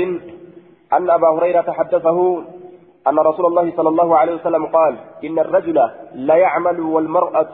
أن 0.94 1.10
أبا 1.10 1.30
هريرة 1.30 1.72
حدثه 1.72 2.44
أن 3.08 3.20
رسول 3.20 3.46
الله 3.46 3.72
صلى 3.78 3.90
الله 3.90 4.18
عليه 4.18 4.34
وسلم 4.36 4.66
قال 4.66 4.96
إن 5.24 5.40
الرجل 5.40 5.90
لا 6.14 6.36
يعمل 6.36 6.80
والمرأة 6.80 7.54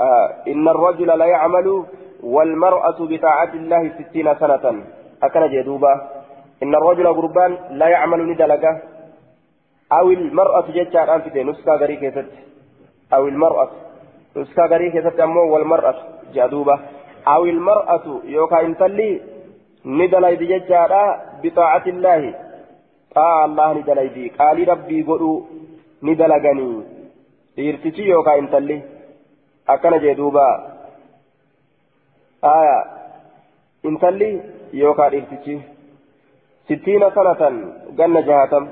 آه 0.00 0.28
إن 0.48 0.68
الرجل 0.68 1.06
لا 1.18 1.24
يعمل 1.24 1.84
والمرأة 2.22 2.96
بطاعة 3.00 3.52
الله 3.54 3.92
ستين 3.98 4.34
سنة 4.34 4.84
أكن 5.22 5.46
جدوبا 5.52 6.15
إن 6.62 6.74
الرجل 6.74 7.06
قربان 7.18 7.52
لا 7.70 7.88
يعمل 7.88 8.20
ندلقة 8.30 8.72
أو 9.92 10.10
المرأة 10.10 10.66
جتشار 10.76 11.14
أنفته 11.14 11.42
نسكا 11.42 11.72
غري 11.80 11.96
كيست 11.96 12.28
أو 13.14 13.28
المرأة. 13.28 13.70
نسكا 14.36 14.64
غري 14.66 14.90
كيست 14.90 15.20
أمو 15.20 15.54
والمرأة 15.54 15.94
جدوبا 16.34 16.76
أو 17.28 17.44
المرأة 17.44 18.06
يوكا 18.24 18.60
إنتلي 18.60 19.10
ندلقة 19.84 20.42
جتشار 20.50 20.92
بطاعة 21.42 21.86
الله. 21.86 22.22
طاعة 23.14 23.44
الله 23.44 23.72
ندلقة 23.72 24.30
قال 24.38 24.68
ربي 24.68 25.02
قلوا 25.02 25.40
ندلقني 26.02 26.96
dhiirtichi 27.56 28.08
yookaan 28.12 28.38
intalli 28.38 28.84
akkana 29.74 29.98
jee 30.04 30.14
duuba 30.16 30.44
آية 32.44 32.78
intalli 33.88 34.28
yookaan 34.72 35.12
dhiirtichi 35.12 35.54
ستين 36.66 37.10
سنة 37.10 37.50
جنة 37.98 38.20
جهاتم 38.20 38.68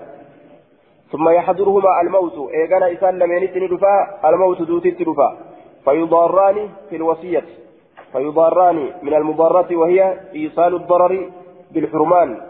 ثم 1.13 1.29
يحضرهما 1.29 2.01
الموت. 2.01 2.51
إيقنا 2.55 2.93
إسان 2.93 3.19
لم 3.19 3.33
ينتني 3.33 3.67
دفاع 3.69 4.21
الموت 4.25 4.63
دوتي 4.63 4.91
دفاع 4.91 5.37
فيضاران 5.85 6.69
في 6.91 6.97
الوصية. 6.97 7.45
فيضاران 8.13 8.91
من 9.03 9.15
المضارة 9.15 9.77
وهي 9.77 10.19
إيصال 10.35 10.75
الضرر 10.75 11.31
بالحرمان. 11.71 12.41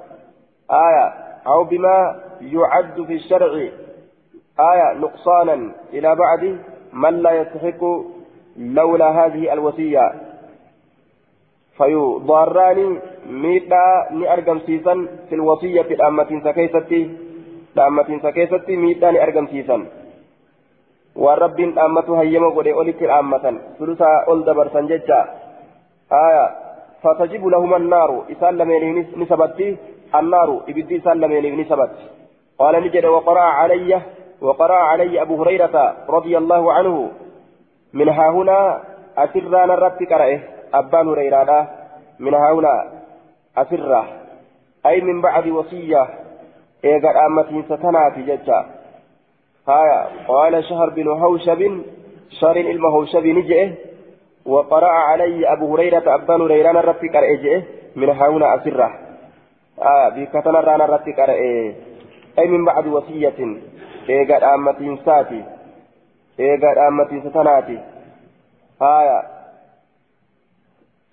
آية. 0.71 1.07
أو 1.47 1.65
بما 1.65 2.21
يعد 2.41 3.03
في 3.03 3.13
الشرع. 3.13 3.53
آية. 4.61 4.93
نقصانا 4.93 5.73
إلى 5.93 6.15
بعد 6.15 6.59
من 6.93 7.23
لا 7.23 7.33
يستحق 7.33 7.85
لولا 8.57 9.27
هذه 9.27 9.53
الوصية. 9.53 10.24
فيضاران 11.79 12.79
ميتا 13.31 13.85
ني 14.11 14.33
ارغم 14.33 14.59
سيسن 14.67 14.99
في 15.29 15.35
الوصيه 15.35 15.89
الامه 15.97 16.31
سكيستي 16.45 17.03
الامه 17.77 18.09
سكيستي 18.23 18.77
ميتا 18.77 19.11
ني 19.11 19.23
ارغم 19.23 19.47
سيسن 19.47 19.81
والرب 21.17 21.61
الامه 21.61 22.09
هيما 22.21 22.49
غدي 22.57 22.73
اولت 22.73 23.03
الامه 23.03 23.45
ثلثا 23.79 24.11
اول 24.29 24.45
دبر 24.45 24.69
سنججا 24.75 25.21
آية 26.13 26.47
فتجب 27.03 27.47
لهما 27.47 27.77
النار 27.77 28.11
إسال 28.33 28.59
لمن 28.59 29.05
نسبتي 29.23 29.77
النار 30.15 30.49
إبدي 30.69 30.97
إسال 30.97 31.21
لمن 31.21 31.61
نسبت 31.61 31.91
قال 32.59 32.75
نجد 32.85 33.05
وقرأ 33.05 33.41
علي 33.61 34.01
وقرأ 34.41 34.77
علي 34.91 35.23
أبو 35.23 35.43
هريرة 35.43 35.77
رضي 36.09 36.39
الله 36.39 36.73
عنه 36.73 37.11
من 37.93 38.09
ها 38.09 38.31
هنا 38.31 38.81
أسران 39.19 39.71
الرب 39.71 40.03
كرأه 40.11 40.54
أبان 40.79 41.09
هريرة 41.09 41.69
من 42.19 42.35
هؤلاء 42.35 43.03
أسرة 43.57 44.05
أي 44.87 45.01
من 45.01 45.21
بعد 45.21 45.49
وصية 45.49 46.09
إيقا 46.85 47.27
أمتين 47.27 47.63
ستناتي 47.63 48.23
ججا 48.23 48.67
هايا 49.69 50.09
قال 50.29 50.65
شهر 50.65 50.91
بن 50.91 51.09
هوشب 51.09 51.83
شهر 52.41 52.59
علم 52.59 52.87
هوشب 52.87 53.27
نجئه 53.27 53.73
وقرأ 54.47 54.93
علي 54.93 55.53
أبو 55.53 55.75
هريرة 55.75 56.15
أبان 56.15 56.41
هريرة 56.41 56.71
الرب 56.71 57.07
كرأه 57.07 57.63
من 57.97 58.09
هؤلاء 58.11 58.57
أسرة 58.57 58.91
آه 59.83 60.09
بكتنا 60.09 60.61
رانا 60.61 60.85
الرب 60.85 61.11
كرأه 61.11 61.73
أي 62.39 62.49
من 62.49 62.65
بعد 62.65 62.87
وصية 62.87 63.39
إيقا 64.09 64.55
أمتين 64.55 64.99
ساتي 65.05 65.45
إيقا 66.41 66.89
أمتين 66.89 67.31
ستناتي. 67.31 67.79
هايا 68.83 69.34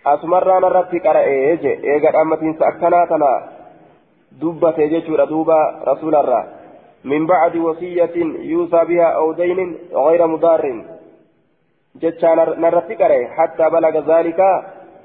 asumarraan 0.03 0.65
irratti 0.69 0.99
qara'ee 0.99 1.57
je 1.63 1.73
eega 1.93 2.11
dhammatiinsa 2.13 2.67
akkanaa 2.67 3.07
tana 3.07 3.29
dubbate 4.41 4.89
jechuudha 4.89 5.29
duuba 5.29 5.57
rasuularraa 5.89 6.45
min 7.03 7.27
bacdi 7.27 7.59
wasiyyatin 7.59 8.35
yuusaa 8.51 8.85
bihaa 8.85 9.13
aw 9.21 9.37
daynin 9.37 9.71
gayra 9.93 10.27
mudaarin 10.27 10.79
jechaa 12.01 12.35
narratti 12.35 12.95
qara'e 12.95 13.29
hattaa 13.37 13.69
balaga 13.69 14.01
zaalika 14.01 14.47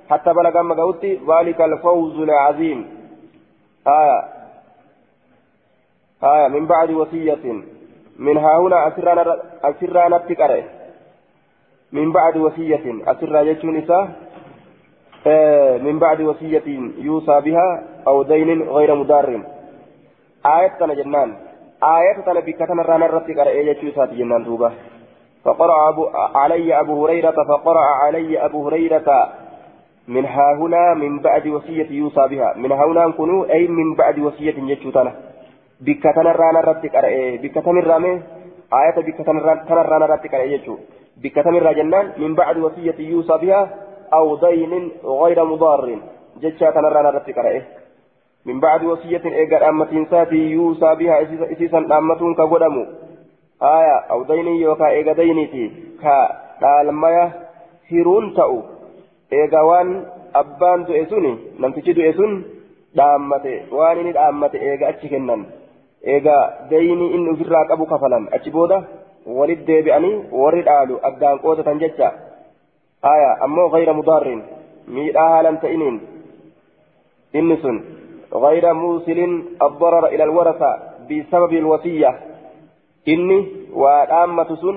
hattaa 0.09 0.35
balaga 0.35 0.61
amma 0.61 0.79
ga'utti 0.81 1.21
zaalika 1.27 1.65
alfawzu 1.65 2.23
alcaziim 2.23 2.85
aya 3.85 4.19
aya 6.33 6.49
min 6.49 6.67
bacdi 6.67 6.95
wasiyyatin 6.95 7.65
haahuna 8.45 8.85
asirraa 9.63 10.09
natti 10.09 10.37
qara'e 10.37 10.65
min 11.93 12.13
bacdi 12.13 12.39
wasiyyatin 12.47 13.03
asirraa 13.07 13.45
jechuun 13.45 13.77
isaa 13.83 14.07
من 15.83 15.99
بعد 15.99 16.21
وصية 16.21 16.63
يوصى 16.99 17.41
بها 17.41 17.83
أو 18.07 18.23
دين 18.23 18.63
غير 18.63 18.95
مدار. 18.95 19.41
آية 20.47 20.69
كان 20.69 20.95
جنان. 20.95 21.35
آية 21.83 22.21
تنا 22.27 22.41
بكتنا 22.41 22.83
رانا 22.83 23.07
رتي 23.07 23.35
قرأ 23.35 23.51
يجو 23.51 23.91
سات 23.91 24.11
جنان 24.15 24.45
دوبا. 24.45 24.73
فقرأ 25.45 25.89
أبو 25.89 26.07
علي 26.35 26.81
أبو 26.81 27.07
هريرة 27.07 27.39
فقرأ 27.49 27.85
علي 28.03 28.45
أبو 28.45 28.67
هريرة 28.67 29.29
من 30.09 30.25
ها 30.27 30.55
هنا 30.55 30.95
من 30.95 31.19
بعد 31.19 31.47
وصية 31.47 31.91
يوصى 31.91 32.29
بها. 32.29 32.55
من 32.57 32.73
ها 32.73 32.85
هنا 32.87 33.11
كنوا 33.11 33.51
أي 33.53 33.67
من 33.67 33.95
بعد 33.95 34.19
وصية 34.19 34.55
يجو 34.59 34.91
تنا. 34.91 35.13
بكتنا 35.81 36.33
رانا 36.33 36.61
رتي 36.61 36.89
قرأ 36.89 37.37
بكتنا 37.43 37.81
رامي؟ 37.81 38.23
آية 38.81 38.97
بكتنا 39.07 39.41
رانا 39.69 40.07
رتي 40.07 40.29
قرأ 40.29 40.43
يجو 40.43 40.77
بكتنا 41.23 41.73
جنان. 41.73 42.13
من 42.19 42.35
بعد 42.35 42.57
وصية 42.59 42.99
يوصى 42.99 43.39
بها 43.43 43.86
أو 44.14 44.36
دين 44.36 44.92
غير 45.04 45.46
مضار 45.46 46.00
جتشا 46.42 46.72
تنرانا 46.72 47.10
رتي 47.10 47.32
قرأ 47.32 47.62
من 48.46 48.60
بعد 48.60 48.84
وصية 48.84 49.22
إيجار 49.26 49.70
أمة 49.70 50.08
ساتي 50.12 50.36
يوصى 50.36 50.96
بها 50.96 51.16
إسيسا 51.54 51.78
أمة 51.78 52.22
كقدمو 52.38 52.84
آية 53.62 53.98
أو 54.12 54.24
ديني 54.24 54.62
يوكا 54.62 54.88
إيجا 54.90 55.14
دينيتي 55.14 55.72
كالمية 56.62 57.26
هيرون 57.88 58.34
تأو 58.34 58.62
إيجا 59.34 59.62
وان 59.62 60.06
أبان 60.36 60.80
دؤسوني 60.84 61.34
نمتشي 61.60 61.94
دؤسون 61.94 62.34
dhaammate 62.98 63.54
waan 63.78 64.00
inni 64.02 64.14
dhaammate 64.18 64.58
eega 64.70 64.88
achi 64.92 65.10
kennan 65.12 65.44
eega 66.14 66.36
dayni 66.72 67.06
inni 67.16 67.34
ofirraa 67.34 67.66
qabu 67.70 67.86
kafalan 67.92 68.26
achi 68.38 68.52
booda 68.56 68.78
walit 69.38 69.62
deebi'anii 69.70 70.16
warri 70.42 70.64
dhaalu 70.70 71.00
addaan 71.10 71.40
qootatan 71.44 71.80
jecha 71.84 72.10
ammoo 73.47 73.69
gayra 73.71 73.93
mudaarrin 74.01 74.43
miidhaa 74.87 75.29
haalan 75.29 75.59
ta'iniin 75.59 76.01
inni 77.35 77.57
sun 77.63 77.79
غير 78.35 78.73
موصل 78.75 79.19
الضرر 79.63 80.07
إلى 80.07 80.25
الورثة 80.25 80.71
بسبب 81.11 81.53
الوصية 81.53 82.19
sun 84.63 84.77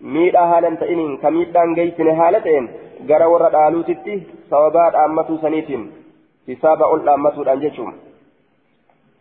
miidhaa 0.00 0.46
haalan 0.46 0.76
ta'iniin 0.76 1.18
ka 1.22 1.30
miidhaan 1.30 1.74
geessine 1.74 2.12
haala 2.20 2.40
ta'een 2.40 2.70
gara 3.08 3.30
warra 3.32 3.52
dhaaluutitti 3.52 4.26
sababaa 4.50 4.92
dhaammatuu 4.92 5.38
saniitiin 5.38 5.92
hisaaba 6.48 6.86
ol 6.86 7.04
dhaammatuudhaan 7.06 7.60
jechuun 7.60 7.94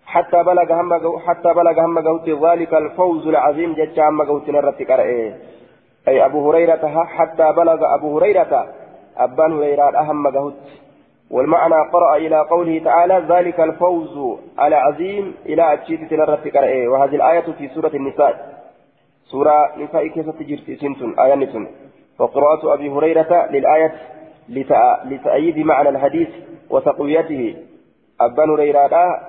حتى 0.09 0.43
بلغ 0.43 0.73
هم 0.73 0.89
حتى 1.25 1.53
بلغ 1.53 1.79
هم 1.85 1.99
قوت 1.99 2.29
ذلك 2.29 2.73
الفوز 2.73 3.27
العظيم 3.27 3.73
جج 3.73 3.99
هم 3.99 4.21
قوت 4.21 4.49
نرت 4.49 4.79
قرأ 4.89 5.05
أي 6.09 6.25
أبو 6.25 6.39
هريرة 6.49 6.83
حتى 7.17 7.47
بلغ 7.59 7.79
أبو 7.95 8.07
هريرة 8.17 8.53
أبان 9.17 9.51
هريرة 9.57 9.99
أهم 10.01 10.27
قوت 10.27 10.63
والمعنى 11.31 11.79
قرأ 11.93 12.11
إلى 12.15 12.39
قوله 12.39 12.75
تعالى 12.83 13.17
ذلك 13.29 13.59
الفوز 13.59 14.15
العظيم 14.67 15.25
إلى 15.45 15.73
أتشيت 15.73 16.13
نرت 16.13 16.45
قرأ 16.55 16.71
وهذه 16.91 17.15
الآية 17.15 17.47
في 17.57 17.67
سورة 17.67 17.93
النساء. 17.93 18.33
سورة 19.31 19.57
نساء 19.77 20.07
كيف 20.07 20.29
تجرت 20.29 20.67
سنتون 20.81 21.19
آية 21.19 21.35
نتون. 21.35 21.67
وقراءة 22.19 22.73
أبي 22.73 22.89
هريرة 22.89 23.47
للآية 23.51 23.91
لتأييد 25.09 25.57
معنى 25.57 25.89
الحديث 25.89 26.29
وتقويته. 26.69 27.55
أبان 28.21 28.49
هريرة 28.49 29.19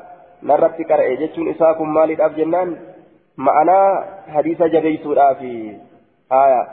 narratti 0.42 0.84
qara'e 0.88 1.16
jechuun 1.20 1.50
isaa 1.52 1.74
kun 1.76 1.90
maaliidhaaf 1.96 2.36
jennaan 2.36 2.70
ma'anaa 3.46 3.88
hadiisa 4.36 4.68
jabeessuudhaafi 4.74 5.52
آية. 6.32 6.66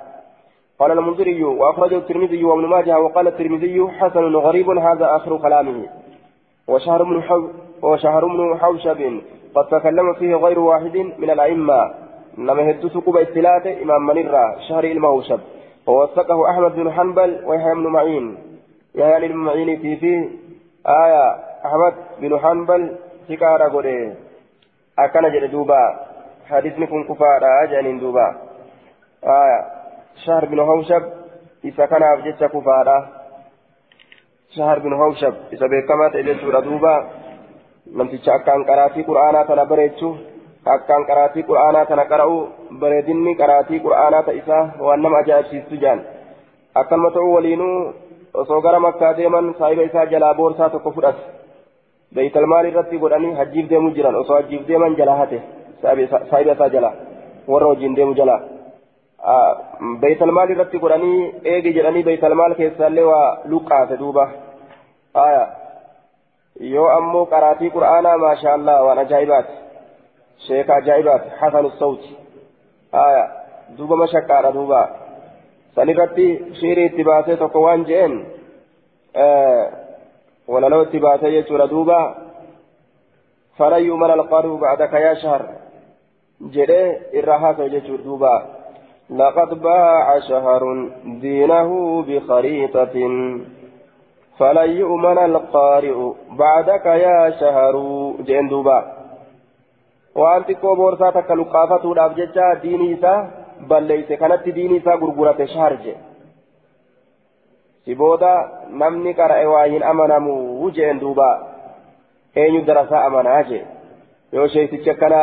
قال 0.80 0.92
المنذري 0.92 1.44
وأخرجه 1.44 1.98
الترمذي 1.98 2.44
وابن 2.44 2.66
ماجه 2.66 3.00
وقال 3.00 3.28
الترمذي 3.28 3.88
حسن 4.00 4.36
غريب 4.36 4.70
هذا 4.70 5.16
آخر 5.16 5.38
كلامه. 5.38 5.90
وشهر 6.68 7.22
حو 7.22 7.48
وشهر 7.82 8.26
من 8.26 8.60
حوشب 8.60 9.22
قد 9.56 9.68
تكلم 9.68 10.14
فيه 10.14 10.36
غير 10.36 10.60
واحد 10.60 10.98
من 11.18 11.30
الأئمة. 11.30 11.94
يهدس 12.38 12.98
كوبا 12.98 13.22
استلات 13.22 13.68
إمام 13.68 14.06
منرة 14.06 14.60
شهر 14.70 14.84
الموشب 14.84 15.40
ووثقه 15.88 16.50
أحمد 16.50 16.76
بن 16.76 16.92
حنبل 16.92 17.42
ويحيى 17.46 17.74
بن 17.74 17.88
معين. 17.88 18.38
يحيى 18.96 19.28
بن 19.28 19.36
معين 19.36 19.80
في 19.80 19.96
فيه 19.96 20.30
آية. 20.88 21.36
أحمد 21.66 21.94
بن 22.22 22.40
حنبل 22.40 22.98
sikaara 23.28 23.70
godhe 23.70 24.16
akkana 24.96 25.30
jedhe 25.30 25.48
duuba 25.48 25.80
hadisni 26.50 26.88
kun 26.88 27.04
kufaadha 27.08 27.68
jedhaniin 27.68 28.00
shahar 30.24 30.46
bin 30.48 30.60
hawshab 30.60 31.04
isa 31.64 31.88
kanaaf 31.88 32.24
jecha 32.26 32.48
kufaadha 32.50 32.98
shahar 34.56 34.80
bin 34.80 34.94
hawshab 35.02 35.34
isa 35.52 35.68
beekamaa 35.74 36.10
ta'e 36.14 36.24
jechuudha 36.24 36.62
duuba 36.68 36.94
namticha 38.00 38.32
akkaan 38.38 38.66
qaraatii 38.70 39.08
qur'aanaa 39.10 39.46
tana 39.50 39.66
bareechu 39.72 40.10
akkaan 40.76 41.06
qaraatii 41.10 41.44
qur'aanaa 41.50 41.86
tana 41.92 42.06
qara'u 42.12 42.38
bareedinni 42.82 43.36
qaraatii 43.42 43.84
qur'aanaa 43.86 44.24
ta 44.28 44.38
isaa 44.42 44.64
waan 44.86 45.02
nama 45.06 45.22
ajaa'ibsiistu 45.24 45.82
jaan 45.84 46.00
akkanuma 46.82 47.12
ta'uu 47.18 47.34
waliinuu 47.38 47.78
osoo 48.44 48.62
gara 48.62 48.80
makkaa 48.88 49.14
deeman 49.18 49.56
saahiba 49.60 49.90
isaa 49.90 50.06
jalaa 50.14 50.34
boorsaa 50.40 50.70
tokko 50.76 50.92
fudhate 50.98 51.24
beeytalmaal 52.16 52.66
irratti 52.72 53.02
godhanii 53.04 53.38
hajjiif 53.40 53.70
deemuu 53.70 53.96
jiran 53.98 54.16
osoo 54.24 54.36
hajjiif 54.40 54.68
deeman 54.68 55.00
jalaa 55.00 55.18
hate 55.24 55.42
saahiba 55.82 56.54
isaa 56.54 56.70
jala 56.76 56.92
warra 57.52 57.68
wajjin 57.74 57.96
deemu 58.00 58.14
jala 58.22 58.38
beeytalmaal 60.02 60.50
irratti 60.50 60.80
godhanii 60.80 61.22
eegi 61.54 61.74
jedhanii 61.78 62.04
beeytalmaal 62.04 62.56
keessaallee 62.56 63.06
waa 63.12 63.38
luqqaase 63.54 63.98
duuba 64.00 64.30
yoo 66.74 66.90
ammoo 66.98 67.26
qaraatii 67.26 67.72
qur'aanaa 67.78 68.18
maasha 68.18 68.54
allah 68.54 68.86
waan 68.86 69.04
ajaa'ibaati 69.06 69.54
sheeka 70.48 70.76
ajaa'ibaati 70.76 71.30
hasanu 71.42 71.72
sawti 71.80 72.18
duuba 73.78 73.96
mashaqqaadha 74.04 74.54
duuba 74.54 74.82
san 75.76 75.90
irratti 75.90 76.28
shiirii 76.60 76.86
itti 76.92 77.04
baasee 77.04 77.38
tokko 77.38 77.62
waan 77.68 77.86
je'een 77.92 78.16
ولو 80.48 80.82
اتباعتي 80.82 81.26
يجور 81.26 81.66
دوبا 81.66 82.16
فلا 83.58 83.78
يؤمن 83.78 84.12
القارئ 84.12 84.58
بعدك 84.58 84.94
يا 84.94 85.14
شهر 85.14 85.42
جري 86.42 86.98
الرهاك 87.20 87.60
يجور 87.60 88.00
دوبا 88.02 88.57
لقد 89.10 89.62
باع 89.62 90.20
شهر 90.20 90.90
دينه 91.06 92.02
بخريطة. 92.02 92.96
فلا 94.40 94.64
يؤمن 94.64 95.18
القارئ 95.18 96.12
بعدك 96.32 96.86
يا 96.86 97.30
شهر 97.40 97.76
جين 98.22 98.48
دوبا. 98.48 98.80
وأنت 100.16 100.52
كوبور 100.52 100.96
ساتك 100.96 101.32
لقافة 101.32 101.92
الأبججة 101.92 102.54
ديني 102.54 102.96
سا 102.96 103.32
بل 103.70 103.84
ليس 103.84 104.12
كانت 104.12 104.50
ديني 104.50 104.80
سا 104.80 104.94
غرغرة 104.94 105.46
شهر 105.46 105.78
hin 109.72 109.84
amanamu 109.84 110.72
jeen 110.72 111.00
duuba 111.00 111.28
eenyu 112.36 112.62
darasaa 112.66 113.06
amanaa 113.06 113.44
jee 113.44 113.66
yoo 114.32 114.48
sheetichi 114.48 114.90
akkana 114.90 115.20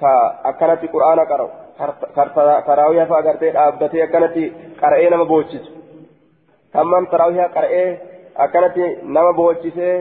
ka 0.00 0.10
akkanatti 0.50 0.88
qur'aana 0.94 1.26
qara'u 1.26 1.61
taraawiyaa 1.78 3.06
fa'aa 3.10 3.22
gartee 3.28 3.52
dhaabbatee 3.56 4.02
akkanatti 4.06 4.44
qara'ee 4.80 5.10
nama 5.14 5.24
boochisu 5.32 5.70
hamman 6.76 7.06
taraawiyaa 7.12 7.48
qara'ee 7.56 7.86
akkanatti 8.44 8.84
nama 9.16 9.32
boochisee 9.40 9.94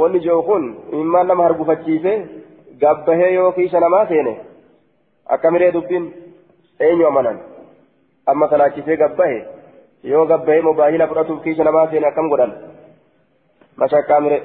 wanni 0.00 0.18
jiru 0.24 0.42
kun 0.48 0.64
imimmaan 0.92 1.26
nama 1.30 1.42
hargufachiisee 1.46 2.16
gabbahee 2.82 3.30
yoo 3.34 3.52
kiisha 3.58 3.80
namaa 3.84 4.06
seene 4.12 4.32
akkamiree 5.34 5.72
dubbiin 5.76 6.04
eenyu 6.88 7.06
amanan 7.10 7.38
amma 8.32 8.48
salaachisee 8.52 8.96
gabbahe 9.02 9.38
yoo 10.12 10.24
gabbahee 10.32 10.62
mobaayila 10.68 11.06
fudhatuuf 11.10 11.42
kiisha 11.44 11.64
namaa 11.68 11.86
seene 11.90 12.06
akkam 12.10 12.28
godhan 12.32 12.52
mashakkaa 13.82 14.20
mire 14.26 14.38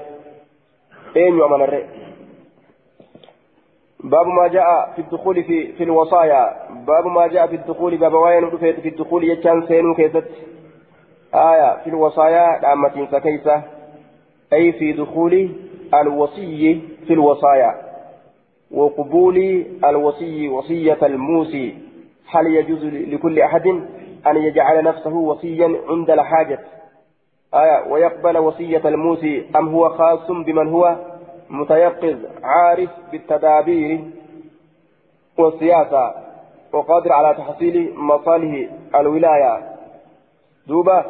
eenyu 1.23 1.45
amanarre 1.47 1.79
باب 4.03 4.27
ما 4.27 4.47
جاء 4.47 4.91
في 4.95 5.01
الدخول 5.01 5.43
في 5.43 5.73
في 5.73 5.83
الوصايا. 5.83 6.69
باب 6.87 7.05
ما 7.05 7.27
جاء 7.27 7.47
في 7.47 7.55
الدخول 7.55 7.97
باب 7.97 8.11
في 8.57 8.89
الدخول 8.89 9.23
يجان 9.23 9.67
سينو 9.67 9.95
كيست 9.95 10.25
آية 11.33 11.83
في 11.83 11.89
الوصايا 11.89 12.61
دامتين 12.61 13.07
سكيسة. 13.11 13.63
أي 14.53 14.71
في 14.71 14.93
دخول 14.93 15.49
الوصي 15.93 16.81
في 17.07 17.13
الوصايا. 17.13 17.75
وقبول 18.71 19.65
الوصي 19.85 20.49
وصية 20.49 20.97
الموسي. 21.03 21.77
هل 22.29 22.47
يجوز 22.47 22.85
لكل 22.85 23.39
أحد 23.39 23.67
أن 24.27 24.37
يجعل 24.37 24.83
نفسه 24.83 25.15
وصيا 25.15 25.75
عند 25.89 26.09
الحاجة؟ 26.09 26.59
آية 27.53 27.91
ويقبل 27.91 28.37
وصية 28.37 28.81
الموسي 28.87 29.45
أم 29.55 29.67
هو 29.69 29.89
خاص 29.89 30.31
بمن 30.31 30.67
هو؟ 30.67 31.14
متيقظ 31.49 32.17
عارف 32.43 32.89
بالتدابير 33.11 33.99
والسياسة 35.37 36.13
وقادر 36.73 37.13
على 37.13 37.37
تحصيل 37.37 37.93
مصالح 37.95 38.69
الولاية. 38.95 39.75
دوبا 40.67 41.05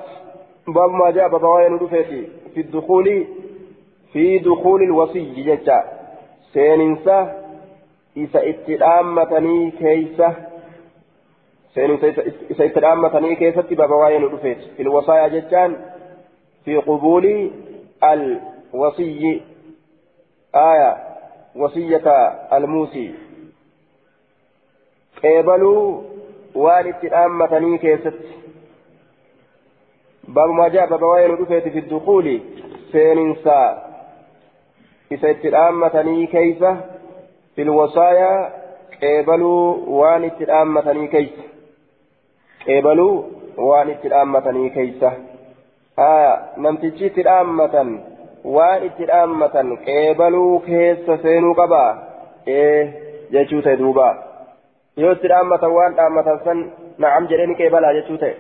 باب 0.68 0.90
ما 0.90 1.12
جاء 1.12 1.28
بابوين 1.28 1.78
في 2.54 2.62
الدخول 2.62 3.28
في 4.14 4.40
دخول 4.40 4.84
الوصي 4.84 5.44
جتا 5.44 5.84
سيننسى 6.54 7.46
isa 8.16 8.40
itti 8.50 8.78
dhaammatanii 8.80 9.72
keeysa 9.72 10.28
seeninsa 11.74 12.08
isa 12.50 12.64
itti 12.66 12.84
dhaammatanii 12.86 13.36
keessatti 13.42 13.76
baba 13.76 13.96
waa'ee 14.02 14.20
nu 14.20 14.30
dhufeet 14.32 14.62
fil 14.78 14.90
wasaayaa 14.94 15.30
jechaan 20.56 20.96
fi 20.96 21.02
qubuuli 21.04 21.56
al 21.56 21.64
wasiyyi 21.64 21.96
aaya 21.96 21.96
wasiyyata 21.96 22.50
almuusii 22.50 23.16
qeebaluu 25.22 26.04
waan 26.56 26.88
itti 26.88 27.10
dhaammatanii 27.10 27.78
keessatti 27.78 28.34
babumaa 30.34 30.70
jaa 30.70 30.88
baba 30.88 31.08
waa'ee 31.08 31.28
nu 31.28 31.36
dhufeeti 31.38 31.72
fi 31.72 31.82
duquuli 31.82 32.36
seeninsa 32.92 33.78
isa 35.12 35.30
itti 35.30 35.50
dhaammatanii 35.50 36.28
keeysa 36.28 36.78
fil 37.56 37.70
wasaayaa 37.70 38.50
qeebaluu 39.00 40.00
waan 40.00 40.24
itti 40.24 40.46
waan 48.56 48.84
itti 48.88 49.06
dhaammatan 49.12 49.78
qeebaluu 49.86 50.60
keessa 50.68 51.18
seenuu 51.24 51.54
qabaa 51.62 51.90
ee 52.58 52.80
jechuu 53.36 53.62
ta'e 53.68 53.78
duuba 53.84 54.08
yoo 55.04 55.14
itti 55.18 55.28
dhaammatan 55.34 55.72
waan 55.78 55.96
dhaammatan 56.00 56.44
san 56.46 56.60
na'am 57.06 57.30
jedhee 57.32 57.48
ni 57.52 57.56
qeebalaa 57.62 57.94
jechuu 58.00 58.18
ta'e 58.24 58.36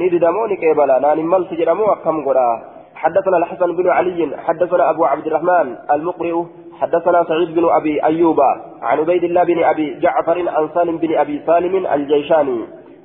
ni 0.00 0.10
didamoo 0.16 0.46
ni 0.52 0.56
qeebalaa 0.64 1.00
naan 1.06 1.18
hin 1.22 1.32
malti 1.36 1.56
jedhamoo 1.62 1.94
akkam 1.96 2.22
godhaa 2.28 2.56
حدثنا 3.00 3.36
الحسن 3.36 3.70
بن 3.76 3.86
علي 3.90 4.36
حدثنا 4.46 4.90
أبو 4.90 5.04
عبد 5.04 5.26
الرحمن 5.26 5.66
المقرئ 5.94 6.34
حدثنا 6.80 7.24
سعيد 7.24 7.54
بن 7.54 7.64
أبي 7.78 8.04
أيوب 8.04 8.40
عن 8.82 8.98
عبيد 8.98 9.24
الله 9.24 9.44
بن 9.44 9.58
أبي 9.72 9.86
جعفر 10.04 10.38
عن 10.48 10.68
سالم 10.74 10.96
بن 10.96 11.10
أبي 11.22 11.36
سالم 11.46 11.74
الجيشاني 11.94 12.58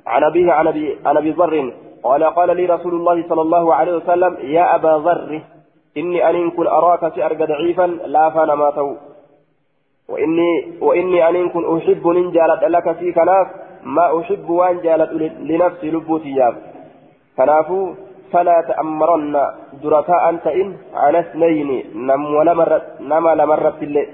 عن 0.06 0.22
أبيه 0.24 0.52
عن 0.52 0.66
أبي 0.66 0.86
عن 1.06 1.16
أبي 1.16 1.30
ذر 1.30 1.72
قال 2.06 2.24
قال 2.24 2.56
لي 2.56 2.66
رسول 2.66 2.94
الله 2.94 3.28
صلى 3.28 3.42
الله 3.42 3.74
عليه 3.74 3.94
وسلم 3.96 4.36
يا 4.40 4.74
أبا 4.74 4.88
ذر 5.04 5.40
إني 5.96 6.30
أن 6.30 6.50
كن 6.50 6.66
أراك 6.66 7.02
سأرق 7.14 7.38
ضعيفا 7.52 7.86
لا 8.14 8.30
فانا 8.30 8.54
ما 8.54 8.70
تو 8.70 8.94
وإني 10.08 10.50
وإني 10.80 11.28
أن 11.28 11.48
كن 11.48 11.76
أحب 11.76 12.08
إن 12.08 12.30
جالت 12.36 12.64
لك 12.64 12.86
في 12.98 13.12
كناف 13.12 13.46
ما 13.82 14.20
أحب 14.20 14.50
وأن 14.50 14.80
جالت 14.80 15.10
لنفسي 15.50 15.90
لبوتي 15.90 16.52
كنافو 17.36 17.94
فلا 18.32 18.64
تأمرن 18.68 19.36
دركاء 19.82 20.28
أنت 20.28 20.46
إن 20.46 20.76
على 20.94 21.18
اثنين 21.20 21.70
نم 21.94 22.34
ولمرت 22.34 22.86
نم 23.00 23.28
لمرت 23.28 23.82
اللي. 23.82 24.06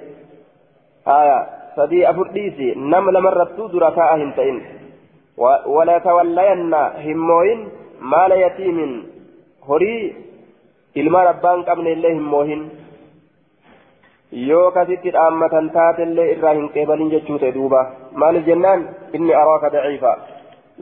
آية 1.08 1.46
سدي 1.76 2.10
أفرديسي 2.10 2.74
نم 2.76 3.10
لمرت 3.10 3.60
دركاء 3.74 4.14
أنت 4.14 4.38
إن. 4.38 4.60
ولا 5.66 5.98
تولين 5.98 6.74
هموين 6.74 7.68
مال 8.02 8.32
يتيم 8.32 8.78
هري 9.68 10.14
illee 10.94 12.12
hin 12.14 12.22
moohin 12.32 12.62
yoo 14.48 14.70
kasitti 14.76 15.14
dhaammatan 15.16 15.70
taatellee 15.76 16.30
irraa 16.34 16.54
hin 16.58 16.68
qeebalin 16.74 17.12
jechuu 17.14 17.38
ta'e 17.42 17.54
duuba 17.58 17.80
maaliif 18.22 18.46
jennaan 18.50 18.86
inni 19.18 19.34
araaka 19.42 19.72
daciifa 19.74 20.12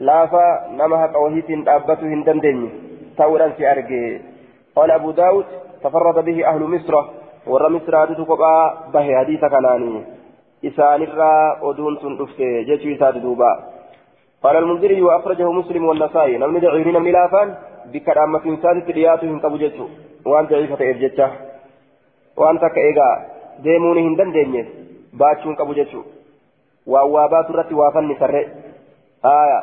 laafa 0.09 0.45
nama 0.79 1.03
haqa 1.03 1.23
wahiitiin 1.25 1.65
dhaabbatu 1.67 2.13
hin 2.13 2.25
dandeenye 2.29 2.71
تاوران 3.17 3.51
في 3.51 3.71
أرجي 3.71 4.21
قال 4.75 4.91
أبو 4.91 5.11
داود 5.11 5.45
تفرد 5.83 6.25
به 6.25 6.47
أهل 6.47 6.61
مصر 6.61 6.93
ور 7.47 7.69
مصر 7.69 8.05
تتقبى 8.05 8.55
به 8.93 9.19
حديث 9.19 9.45
كناني 9.45 10.03
إسان 10.65 11.01
الرا 11.01 11.33
أدون 11.69 11.97
سنتفت 12.01 12.41
جيش 12.41 12.97
إساد 12.97 13.21
دوبا 13.21 13.51
قال 14.43 14.55
المنذري 14.57 15.01
وأخرجه 15.01 15.51
مسلم 15.51 15.85
والنسائي 15.85 16.37
نمن 16.37 16.59
دعيرين 16.59 17.01
من 17.01 17.07
الآفان 17.07 17.55
بكرامة 17.93 18.45
إنسان 18.45 18.85
ترياتهم 18.85 19.39
قبجته 19.39 19.87
وأن 20.25 20.45
ضعيفة 20.45 20.79
إرجته 20.89 21.29
وأن 22.37 22.57
baachuun 25.11 25.55
qabu 25.59 25.75
jechuudha 25.75 26.07
waa 26.87 27.03
waa 27.03 27.27
baatu 27.27 27.51
irratti 27.53 27.75
waa 27.75 27.91
fannisarre 27.91 28.41
haaya 29.23 29.59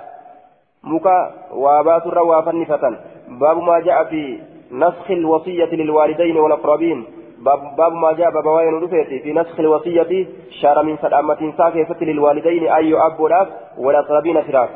muka 0.82 1.14
waa 1.56 1.82
baatu 1.88 2.12
irra 2.12 2.22
waa 2.22 2.42
fannifatan 2.42 2.96
باب 3.28 3.58
ما 3.62 3.80
جاء 3.80 4.04
في 4.04 4.38
نسخ 4.72 5.10
الوصية 5.10 5.64
للوالدين 5.64 6.36
والأقربين. 6.36 7.04
باب, 7.38 7.92
ما 7.92 8.12
جاء 8.12 8.30
باب 8.30 8.46
وين 8.46 8.82
رفيتي 8.82 9.18
في 9.18 9.32
نسخ 9.32 9.60
الوصية 9.60 10.26
شار 10.50 10.82
من 10.82 10.96
سلامة 10.96 11.52
ساكفة 11.58 12.04
للوالدين 12.04 12.68
أي 12.68 12.94
أب 12.94 13.20
ولاف 13.20 13.48
والأقربين 13.78 14.42
فراف 14.42 14.70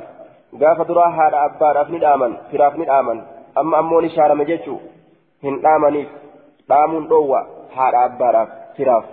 قاف 0.61 0.88
دراها 0.88 1.44
أبا 1.44 1.72
راف 1.72 1.90
ندامن 1.90 2.37
فراف 2.53 2.77
ندامن 2.79 3.22
أما 3.59 3.79
أموني 3.79 4.09
شار 4.09 4.35
مجيشو 4.35 4.77
هن 5.44 5.66
آمنيف 5.66 6.09
دامون 6.68 7.09
دوا 7.09 7.40
هذا 7.77 8.05
أبا 8.05 8.31
راف 8.31 8.48
فراف 8.79 9.05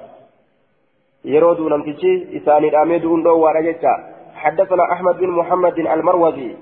يرودو 1.26 1.70
نمتشي 1.70 2.38
إساني 2.38 2.68
الأميد 2.70 3.02
دوا 3.02 3.52
رجتا 3.52 3.94
حدثنا 4.36 4.84
أحمد 4.94 5.18
بن 5.18 5.30
محمد 5.30 5.80
المروزي 5.80 6.56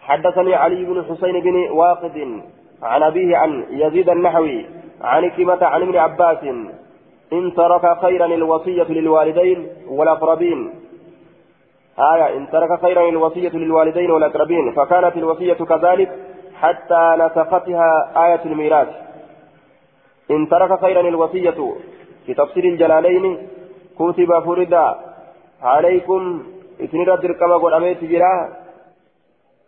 حدثني 0.00 0.54
علي 0.54 0.84
بن 0.84 1.04
حسين 1.04 1.40
بن 1.40 1.56
واقد 1.70 2.42
عن 2.82 3.02
أبيه 3.02 3.36
عن 3.36 3.66
يزيد 3.70 4.08
النحوي 4.08 4.79
عن 5.00 5.30
كلمة 5.30 5.64
عن 5.66 5.82
ابن 5.82 5.96
عباس 5.96 6.44
إن 7.32 7.54
ترك 7.56 7.98
خيرا 8.00 8.26
الوصية 8.26 8.82
للوالدين 8.88 9.68
والأقربين. 9.88 10.74
آية 12.14 12.36
إن 12.36 12.50
ترك 12.50 12.80
خيرا 12.80 13.08
الوصية 13.08 13.48
للوالدين 13.48 14.10
والأقربين 14.10 14.72
فكانت 14.72 15.16
الوصية 15.16 15.54
كذلك 15.54 16.18
حتى 16.60 17.16
نسختها 17.18 18.12
آية 18.26 18.44
الميراث. 18.44 18.88
إن 20.30 20.48
ترك 20.48 20.80
خيرا 20.80 21.00
الوصية 21.00 21.74
في 22.26 22.34
تفسير 22.34 22.64
الجلالين 22.64 23.48
كتب 23.98 24.40
فردا 24.44 24.94
عليكم 25.62 26.42
إثنين 26.84 27.04
دركما 27.06 27.56
قد 27.56 27.72
أميت 27.72 28.04
جراه. 28.04 28.48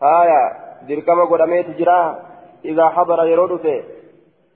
آية 0.02 0.42
دركما 0.88 1.24
قداميت 1.24 1.70
جرا 1.78 2.18
إذا 2.64 2.88
حضر 2.88 3.24
يرود 3.24 3.82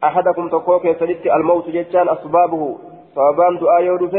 أحدكم 0.04 0.48
تقوك 0.48 0.85
يسلت 0.85 1.26
الموت 1.26 1.68
جتان 1.68 2.09
أسبابه 2.09 2.78
سببان 3.14 3.59
دعاء 3.59 3.82
يرود 3.82 4.14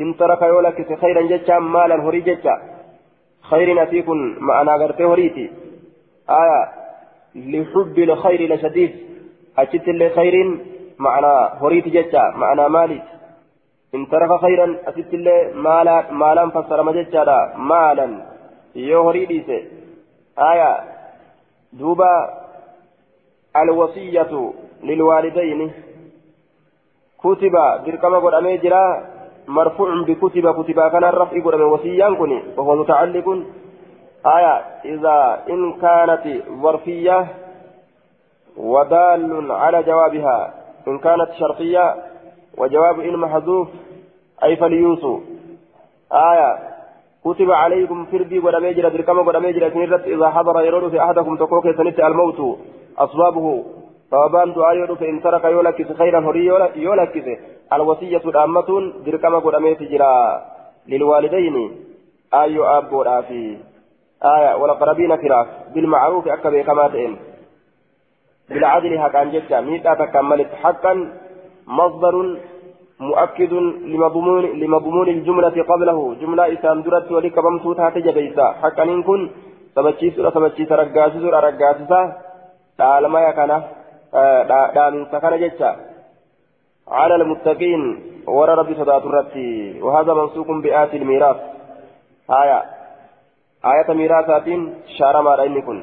إن 0.00 0.16
ترك 0.16 0.42
يولك 0.42 0.98
خيرا 1.00 1.22
جتان 1.22 1.62
مالا 1.62 1.96
هري 2.04 2.20
جتا 2.20 2.54
خير 3.42 3.82
أتيكن 3.82 4.36
معنا 4.40 4.72
غرتي 4.76 5.04
هريتي 5.04 5.50
آية 6.30 6.68
لحب 7.34 7.98
الخير 7.98 8.54
لشديد. 8.54 8.92
أجت 9.58 9.88
لخير 9.88 10.34
معنا 10.98 11.32
هريتي 11.62 11.90
جتا 11.90 12.22
معنا 12.36 12.68
مالي. 12.68 13.02
إن 13.94 14.08
ترك 14.08 14.40
خيرا 14.40 14.76
أتت 14.86 15.14
مالا 15.54 16.12
مالا 16.12 16.50
فسر 16.50 16.82
مجتا 16.82 17.54
مالا. 17.56 18.08
يو 18.74 19.08
هريتي 19.08 19.68
آية 20.38 20.70
دوبا 21.72 22.12
الوصية. 23.56 24.52
للوالدين. 24.82 25.72
كتب 27.18 27.54
دركما 27.86 28.18
قد 28.18 28.34
أميجرا 28.34 29.02
مرفوع 29.48 30.02
بكتب 30.08 30.62
كتب 30.62 30.78
كان 30.92 31.04
الرفع 31.04 31.44
قد 31.44 31.60
وصيان 31.60 32.16
كني 32.16 32.42
وهو 32.56 32.76
متعلق. 32.76 33.28
آية 34.26 34.54
إذا 34.84 35.42
إن 35.50 35.72
كانت 35.72 36.24
ظرفية 36.62 37.26
ودال 38.56 39.52
على 39.52 39.82
جوابها. 39.82 40.54
إن 40.88 40.98
كانت 40.98 41.32
شرطية 41.38 41.94
وجواب 42.58 43.00
إن 43.00 43.16
محذوف 43.16 43.68
أي 44.44 44.56
فليوسو 44.56 45.20
آية 46.12 46.58
كتب 47.24 47.50
عليكم 47.50 48.04
فردي 48.04 48.38
ودمي 48.38 48.72
جرى 48.72 48.90
دركما 48.90 49.20
ودمي 49.20 49.52
جرى 49.52 49.70
سنرت 49.70 50.04
إذا 50.06 50.30
حضر 50.30 50.60
يرون 50.60 50.90
في 50.90 51.02
أحدكم 51.04 51.36
تقوك 51.36 51.70
سنت 51.76 52.00
الموت 52.00 52.58
طوبان 54.12 54.52
دعاء 54.52 54.76
يرون 54.76 54.96
فإن 54.96 55.22
ترك 55.22 55.44
يولكس 55.44 55.92
خيرا 56.00 56.20
هري 56.26 56.44
يولكس 56.86 57.26
الوصية 57.72 58.24
الأمة 58.32 58.68
دركما 59.06 59.38
ودمي 59.46 59.74
جرى 59.74 60.14
للوالدين 60.90 61.56
أي 62.34 62.58
أب 62.58 62.92
ورافي 62.92 63.44
آية 64.34 64.54
والأقربين 64.60 65.16
فراف 65.16 65.46
بالمعروف 65.74 66.28
أكبر 66.28 66.62
كما 66.62 66.88
تئن 66.88 67.16
بالعدل 68.48 68.92
حقا 69.02 69.24
جدا 69.24 69.60
ميتا 69.60 69.94
تكملت 69.94 70.50
حقا 70.62 70.94
مصدر 71.66 72.14
مؤكد 73.00 73.52
لمضمون 73.92 74.44
لمضمون 74.60 75.08
الجملة 75.08 75.56
قبله 75.70 75.98
جملة 76.20 76.52
إسام 76.52 76.82
درت 76.82 77.12
ولك 77.12 77.36
بمسوتها 77.44 77.90
تجبيسا 77.90 78.46
حقا 78.62 78.82
إن 78.82 79.02
كن 79.02 79.20
سبتشيس 79.74 80.14
سبتشيس 80.34 80.72
رقاسس 80.72 81.24
رقاسسا 81.44 82.00
دالما 82.78 83.20
يكنا 83.28 83.58
دامن 84.74 85.06
سكن 85.12 85.36
جتشا 85.40 85.76
على 86.88 87.14
المتقين 87.14 87.82
ورى 88.26 88.54
ربي 88.54 88.74
صدات 88.74 89.02
الرتي. 89.02 89.82
وهذا 89.82 90.14
منسوق 90.14 90.46
بآت 90.62 90.94
الميراث. 90.94 91.36
آية. 92.30 92.62
آية 93.64 93.94
ميراثات 93.94 94.48
شارما 94.98 95.34
رأينكم 95.34 95.82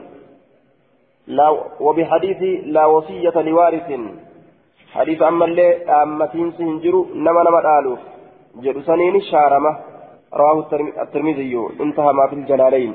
لا 1.27 1.49
وبحديث 1.79 2.41
لا 2.65 2.85
وصية 2.85 3.41
لوارث. 3.41 3.89
حديث 4.93 5.21
أما 5.21 5.45
اللي 5.45 5.85
أمتين 5.85 6.51
سنجروا 6.51 7.05
نما 7.15 7.41
نما 7.43 7.59
الآلوف 7.59 7.99
جدو 8.55 8.81
سنين 8.81 9.21
شارمة 9.21 9.79
رواه 10.33 10.67
الترمذي. 11.01 11.53
انتهى 11.79 12.13
ما 12.13 12.27
في 12.27 12.35
الجلالين. 12.35 12.93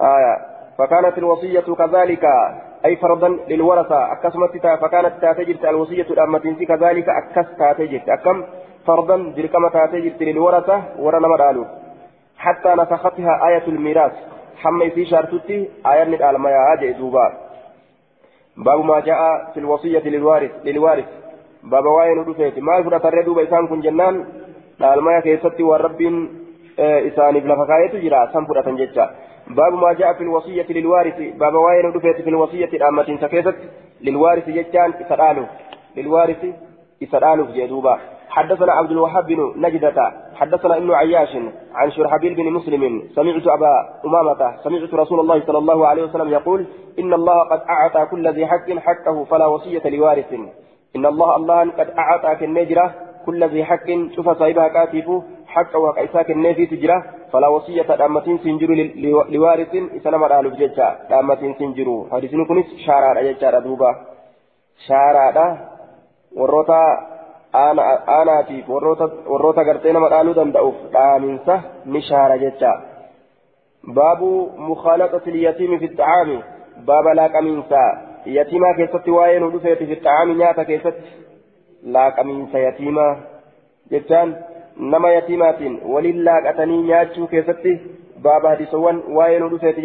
آية. 0.00 0.34
فكانت 0.78 1.18
الوصية 1.18 1.60
كذلك. 1.60 2.24
أي 2.84 2.96
فرضا 2.96 3.28
للورثة 3.28 4.12
أكسمت 4.12 4.66
فكانت 4.80 5.12
تاتجرت 5.20 5.64
الوصية 5.64 6.06
الأمتين 6.10 6.54
كذلك 6.54 7.06
أكس 7.08 7.48
تاتجرت 7.58 8.08
أكم 8.08 8.44
فرضا 8.86 9.16
دركما 9.36 9.68
تاتجرت 9.68 10.22
للورثة 10.22 10.82
ورنا 10.98 11.28
مرالو 11.28 11.64
حتى 12.38 12.74
نسختها 12.74 13.48
آية 13.48 13.66
الميراث. 13.68 14.12
حمي 14.56 14.90
في 14.90 15.06
شارتتي 15.06 15.68
آية 15.86 16.04
من 16.04 16.22
المياه 16.22 16.72
أجئ 16.72 16.92
باب 18.56 18.84
ما 18.84 19.00
جاء 19.00 19.50
في 19.54 19.60
الوصية 19.60 20.08
للوارث 20.08 20.50
للوارث. 20.64 21.08
باب 21.62 21.84
واين 21.84 22.18
رفيت 22.18 22.58
ما 22.58 22.82
فرت 22.82 23.06
الردو 23.06 23.34
بيسان 23.34 23.66
كن 23.66 23.80
جنان. 23.80 24.26
المياه 24.82 25.20
كيستي 25.20 25.62
والرب 25.62 26.28
إساني 26.78 27.40
بلا 27.40 27.54
فكاية 27.64 28.00
جرا 28.08 28.30
سنفرة 28.32 28.70
ججا 28.70 29.10
باب 29.50 29.72
ما 29.74 29.92
جاء 29.92 30.12
في 30.14 30.20
الوصية 30.22 30.66
للوارث 30.70 31.18
باب 31.40 31.54
واين 31.54 31.86
رفيت 31.86 32.20
في 32.20 32.30
الوصية 32.30 32.64
الأمة 32.78 33.18
سكيست 33.20 33.56
للوارث 34.00 34.48
ججان 34.48 34.92
إسرالو 35.02 35.44
للوارث 35.96 36.42
إسرالو 37.02 37.44
جدوبا 37.54 37.98
حدثنا 38.30 38.72
عبد 38.72 38.90
الوهاب 38.90 39.26
بن 39.26 39.52
نجدة 39.56 40.12
حدثنا 40.34 40.76
ابن 40.76 40.90
عياش 40.94 41.36
عن 41.74 41.90
شرحبيل 41.90 42.34
بن 42.34 42.52
مسلم 42.52 43.02
سمعت 43.14 43.46
أبا 43.46 43.72
أمامة 44.06 44.56
سمعت 44.64 44.94
رسول 44.94 45.20
الله 45.20 45.42
صلى 45.46 45.58
الله 45.58 45.86
عليه 45.86 46.02
وسلم 46.02 46.28
يقول 46.28 46.66
إن 46.98 47.14
الله 47.14 47.38
قد 47.50 47.60
أعطى 47.68 48.10
كل 48.10 48.28
ذي 48.28 48.46
حق 48.46 48.70
حقه 48.78 49.24
فلا 49.24 49.46
وصية 49.46 49.82
لوارث 49.90 50.32
إن 50.96 51.06
الله 51.06 51.36
الله 51.36 51.60
قد 51.60 51.90
أعطى 51.98 52.34
كالنجرة 52.40 52.94
كل 53.26 53.44
ذي 53.44 53.64
حق 53.64 53.88
شوف 54.16 54.28
صاحبها 54.30 54.68
كاتب 54.68 55.22
حقه 55.54 55.78
وكيسا 55.78 56.22
كالنفي 56.22 56.66
تجرة 56.66 56.98
فلا 57.32 57.48
وصية 57.48 57.88
دامة 58.00 58.26
سنجر 58.44 58.70
لوارث 59.34 59.72
إسلام 59.98 60.22
الآلف 60.24 60.54
ججا 60.60 60.88
دامة 61.10 61.42
سنجر 61.58 61.88
حديث 62.12 62.32
كنس 62.48 62.68
شارع 62.86 63.22
ججا 63.22 63.58
دوبا 63.66 63.90
شارع 64.88 65.34
warroota 66.36 66.80
aanaatiif 67.54 68.68
warroota 68.68 69.64
gartee 69.64 69.92
nama 69.92 70.10
dhaaluu 70.12 70.34
danda'uuf 70.38 70.80
dhaaminsa 70.96 71.54
ni 71.84 72.02
shaara 72.08 72.38
jecha 72.42 72.72
baabu 73.98 74.28
mukhaalaxati 74.70 75.30
ilyatiimi 75.30 75.78
fi 75.78 75.88
xacaami 75.92 76.36
baaba 76.90 77.14
laaqamiinsa 77.20 77.80
yatiimaa 78.36 78.74
keessatti 78.80 79.16
waa'ee 79.16 79.40
nu 79.40 79.50
dhufeeti 79.54 79.88
fi 79.90 79.96
xacaami 80.02 80.38
nyaata 80.42 80.68
keessatti 80.70 81.16
laaqamiinsa 81.96 82.64
yatiimaa 82.66 83.12
jechaan 83.90 84.36
nama 84.78 85.10
yatiimaatiin 85.10 85.80
waliin 85.92 86.24
laaqatanii 86.24 86.82
nyaachuu 86.82 87.26
keessatti 87.26 87.78
baaba 88.22 88.48
hadisowwan 88.48 89.02
waa'ee 89.20 89.38
nu 89.38 89.50
dhufeeti 89.50 89.82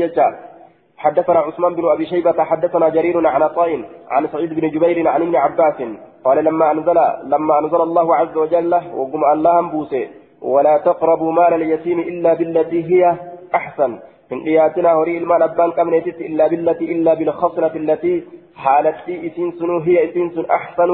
حدثنا 0.98 1.40
عثمان 1.40 1.76
بن 1.76 1.92
أبي 1.92 2.06
شيبة 2.06 2.44
حدثنا 2.44 2.90
جرير 2.90 3.28
عن 3.28 3.48
طائن 3.48 3.86
عن 4.10 4.28
سعيد 4.28 4.54
بن 4.54 4.70
جبير 4.70 5.08
عن 5.08 5.22
ابن 5.22 5.36
عباس. 5.36 5.76
قال 6.24 6.44
لما 6.44 6.72
أنزل 6.72 6.98
لما 7.24 7.60
أنزل 7.60 7.82
الله 7.82 8.16
عز 8.16 8.38
وجل 8.38 8.74
وقم 8.74 9.24
الله 9.34 9.62
بوسي 9.62 10.08
ولا 10.42 10.78
تقربوا 10.78 11.32
مال 11.32 11.54
اليتيم 11.54 12.00
إلا 12.00 12.34
بالتي 12.34 12.84
هي 12.92 13.16
أحسن. 13.56 14.00
من 14.32 14.44
قياتنا 14.44 14.94
هري 14.94 15.18
المال 15.18 15.44
أبان 15.44 15.72
كمنيتت 15.72 16.22
إلا 16.22 16.48
بالتي 16.48 16.86
إلا 16.96 17.14
بالخصلة 17.14 17.76
التي 17.76 18.24
حالتي 18.56 19.28
إسين 19.28 19.52
سنو 19.52 19.78
هي 19.80 20.10
إسين 20.10 20.30
سن 20.36 20.46
أحسن 20.46 20.90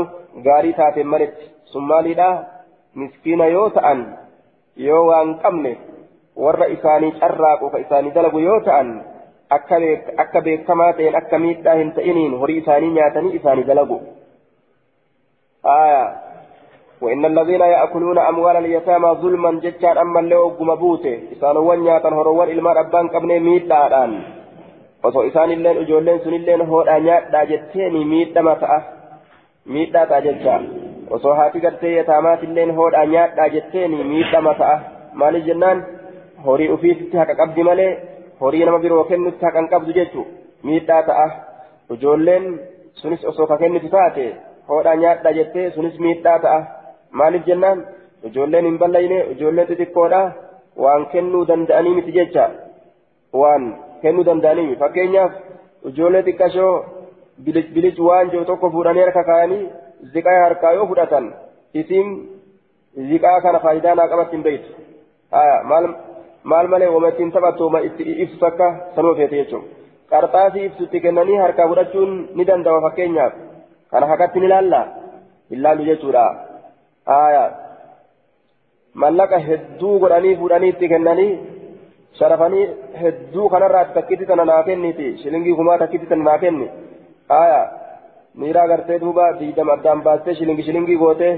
غاري 0.45 0.73
تاتي 0.73 1.03
ملت. 1.03 1.35
ثم 1.73 1.89
لدا 2.95 3.05
مسكين 3.05 3.39
يوتان 3.39 4.17
يو 4.77 5.11
ان 5.11 5.35
كمنه 5.35 5.75
ور 6.35 6.73
اساني 6.73 7.11
شراق 7.19 7.63
وكاساني 7.63 8.09
دلغ 8.09 8.39
يوتان 8.39 9.01
akka 9.49 10.41
beekamaa 10.45 10.93
ta'een 10.93 11.15
akka 11.15 11.39
miidhaa 11.39 11.73
hin 11.73 11.91
ta'iniin 11.91 12.37
horii 12.37 12.57
isaanii 12.61 12.91
nyaatanii 12.93 13.35
isaanii 13.35 13.67
dalagu 13.67 14.01
وإن 17.01 17.25
الذين 17.25 17.61
يأكلون 17.61 18.19
أموال 18.19 18.57
اليتامى 18.57 19.09
ظلما 19.21 19.51
جتان 19.63 19.97
أما 19.97 20.19
اللي 20.19 20.35
أقوم 20.35 20.75
بوته 20.75 21.19
إسانوا 21.33 21.63
ونياتا 21.69 22.09
هروان 22.09 22.49
إلمان 22.49 22.77
أبان 22.77 23.07
قبني 23.07 23.39
ميدان 23.39 24.23
osoo 25.03 25.23
isaan 25.23 25.51
illeen 25.51 25.77
ijoolleen 25.77 26.19
sun 26.23 26.33
illeen 26.33 26.67
hoodhaa 26.67 26.99
nyaadhaa 26.99 27.45
jetteeni 27.45 28.05
miidhama 28.05 28.55
ta'a 28.55 28.79
miidhaa 29.65 30.05
ta'a 30.05 30.21
jecha 30.21 30.59
osoo 31.17 31.33
haati 31.39 31.59
gartee 31.65 31.93
yataamaat 31.97 32.43
illeen 32.47 32.75
hoodhaa 32.79 33.05
nyaadhaa 33.13 33.47
jetteeni 33.55 34.03
miidhama 34.11 34.53
ta'a 34.61 34.75
maaliif 35.21 35.45
jennaan 35.49 35.85
horii 36.45 36.69
ufiitti 36.75 37.17
haqa 37.21 37.35
qabdi 37.41 37.63
malee 37.69 37.91
horii 38.41 38.65
nama 38.65 38.79
biroo 38.83 39.03
kennutti 39.11 39.45
haqan 39.45 39.69
qabdu 39.73 39.95
jechu 39.99 40.25
miidhaa 40.69 41.01
ta'a 41.09 41.25
ijoolleen 41.95 42.45
sunis 43.01 43.25
osoo 43.31 43.47
ka 43.51 43.57
kennitu 43.63 43.89
taate 43.95 44.25
hoodhaa 44.69 44.95
nyaadhaa 45.03 45.33
jettee 45.39 45.71
sunis 45.75 45.99
miidhaa 46.05 46.37
ta'a 46.45 46.59
maaliif 47.21 47.45
jennaan 47.51 47.83
ijoolleen 48.31 48.65
hin 48.69 48.79
ballayne 48.85 49.19
ijoolleen 49.33 49.67
xixiqqoodha 49.71 50.21
waan 50.85 51.05
kennuu 51.13 51.43
danda'anii 51.51 51.95
miti 51.99 52.11
jecha 52.19 52.49
waan 53.41 53.67
kennuu 54.01 54.25
danda'anii 54.31 54.75
fakkeenyaaf 54.81 55.31
ijoollee 55.91 56.23
xiqqashoo 56.27 56.73
bilic 57.45 57.99
waan 58.09 58.31
jiru 58.31 58.45
tokko 58.51 58.71
fuudhanii 58.75 59.05
harka 59.05 59.23
kaayanii 59.29 59.63
ziqaa 60.13 60.43
harkaa 60.43 60.73
yoo 60.77 60.87
fudhatan 60.91 61.33
isiin 61.73 62.13
ziqaa 63.09 63.39
kana 63.41 63.59
faayidaa 63.65 63.95
naa 63.95 64.07
qabatti 64.07 64.35
hin 64.37 64.43
beektu 64.43 64.71
maal 66.43 66.67
malee 66.73 67.29
taphattu 67.33 67.63
wama 67.63 67.81
itti 67.89 68.03
ibsu 68.23 68.39
takka 68.39 68.71
sanuma 68.95 69.15
feete 69.15 69.35
jechuun 69.41 69.65
qarxaasii 70.11 70.65
ibsutti 70.65 71.01
kennanii 71.05 71.39
harkaa 71.43 71.67
fudhachuun 71.67 72.11
ni 72.35 72.47
danda'ama 72.49 72.81
fakkeenyaaf 72.87 73.33
kana 73.91 74.11
hakatti 74.11 74.39
ni 74.39 74.51
laalla 74.53 74.81
hin 75.51 75.63
laallu 75.63 75.89
jechuudha 75.89 76.25
mallaqa 79.03 79.39
hedduu 79.49 79.99
godhanii 79.99 80.35
fuudhanii 80.35 80.69
itti 80.75 80.91
kennanii 80.93 81.31
sharafanii 82.19 82.65
hedduu 83.01 83.49
kanarraa 83.49 83.85
takkitti 83.97 84.25
tana 84.25 84.45
naa 84.45 84.63
kenniti 84.63 85.17
shilingii 85.17 85.55
kumaa 85.59 85.77
takkitti 85.77 86.07
tana 86.07 86.23
naa 86.23 86.37
kenni 86.37 86.69
miiraa 88.41 88.67
gartee 88.71 89.01
duuba 89.03 89.27
diidama 89.39 89.77
addaan 89.77 90.01
baastee 90.07 90.35
shilingii 90.39 90.67
shilingii 90.69 91.01
gootee 91.03 91.33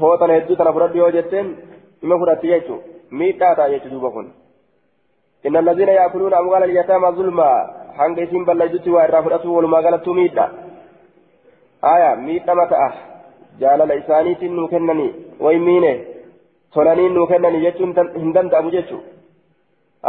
hoo 0.00 0.16
tana 0.22 0.38
hedduu 0.38 0.56
tana 0.56 0.72
fudhadhu 0.78 1.04
yoo 1.04 1.12
jetteen 1.18 1.52
ima 2.02 2.18
fudhatti 2.22 2.54
jechuudha. 2.54 2.84
Miidhaa 3.10 3.54
ta'a 3.58 3.72
jechuudha 3.74 3.94
duuba 3.94 4.10
kun. 4.16 4.32
إن 5.46 5.56
الذين 5.56 5.88
يأكلون 5.88 6.34
أموال 6.34 6.62
اليتامى 6.62 7.08
ظلما 7.08 7.50
حنق 7.98 8.18
اسم 8.18 8.44
بلجت 8.44 8.88
وإرافته 8.88 9.48
ولما 9.48 9.78
قالت 9.84 10.08
ميدا 10.08 10.46
آية 11.94 12.14
ميدا 12.14 12.54
متى 12.54 12.90
جال 13.60 13.80
لإساني 13.88 14.34
تنو 14.34 14.68
كنني 14.68 15.08
ويمينه 15.40 15.94
تولاني 16.72 17.08
نو 17.08 17.26
كنني 17.26 17.58
جتون 17.64 17.90
هندن 18.24 18.54
أبو 18.54 18.68
جتو 18.74 18.98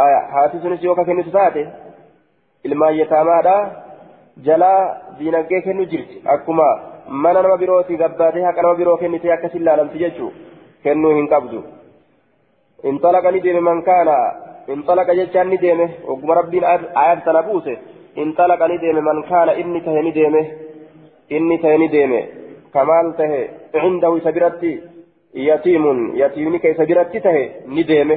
آية 0.04 0.20
هاتي 0.34 0.58
سنس 0.62 0.82
يوكا 0.84 1.02
كنو 1.02 1.22
تساتي 1.22 1.62
إلما 2.66 2.88
يتامى 2.90 3.36
جلا 4.36 4.72
دينagee 5.18 5.62
kennu 5.62 5.84
jirti 5.92 6.20
akkuma 6.24 6.66
mana 7.08 7.42
nama 7.42 7.56
birooti 7.56 7.96
gabbaatee 7.96 8.44
haqa 8.44 8.62
nama 8.62 8.74
biroo 8.74 8.96
kennitee 8.96 9.32
akkasin 9.32 9.64
laalamti 9.64 9.98
jechuu 9.98 10.32
kennuu 10.82 11.14
hin 11.18 11.28
qabdu 11.28 11.62
intalaqani 12.84 13.44
deeme 13.44 13.60
man 13.60 13.82
kaana 13.82 14.16
انطلق 14.74 15.10
جتان 15.10 15.46
نديمه 15.50 15.88
وقم 16.08 16.30
ربين 16.30 16.64
آيات 17.02 17.18
تنبوسه 17.26 17.76
انطلق 18.18 18.60
نديمه 18.72 19.00
من 19.00 19.22
كان 19.22 19.48
إني 19.48 19.80
تهي 19.80 20.00
نديمه 20.06 20.42
إني 21.32 21.56
تهي 21.62 21.76
نديمه 21.82 22.22
كمال 22.74 23.06
تهي 23.18 23.42
عنده 23.74 24.12
سبرتي 24.26 24.72
يتيم 25.34 25.84
يتيمني 26.22 26.58
كي 26.58 26.74
سبرتي 26.74 27.18
تهي 27.20 27.44
نديمه 27.76 28.16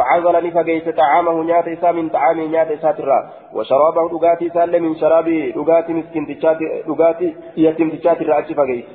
فعزل 0.00 0.46
نفقيس 0.46 0.88
طعامه 0.88 1.42
نيات 1.42 1.68
إسا 1.68 1.92
من 1.92 2.08
طعامه 2.08 2.46
نيات 2.46 2.70
إسا 2.70 2.92
ترى. 2.92 3.30
وشرابه 3.52 4.08
دقاتي 4.08 4.48
سال 4.48 4.82
من 4.82 4.96
شرابه 4.96 5.52
دقاتي 5.56 5.92
مسكين 5.92 6.24
تشاتي 6.26 6.82
دقاتي 6.88 7.36
يتيم 7.56 7.90
تشاتي 7.90 8.24
رأتي 8.24 8.54
فقيس. 8.54 8.88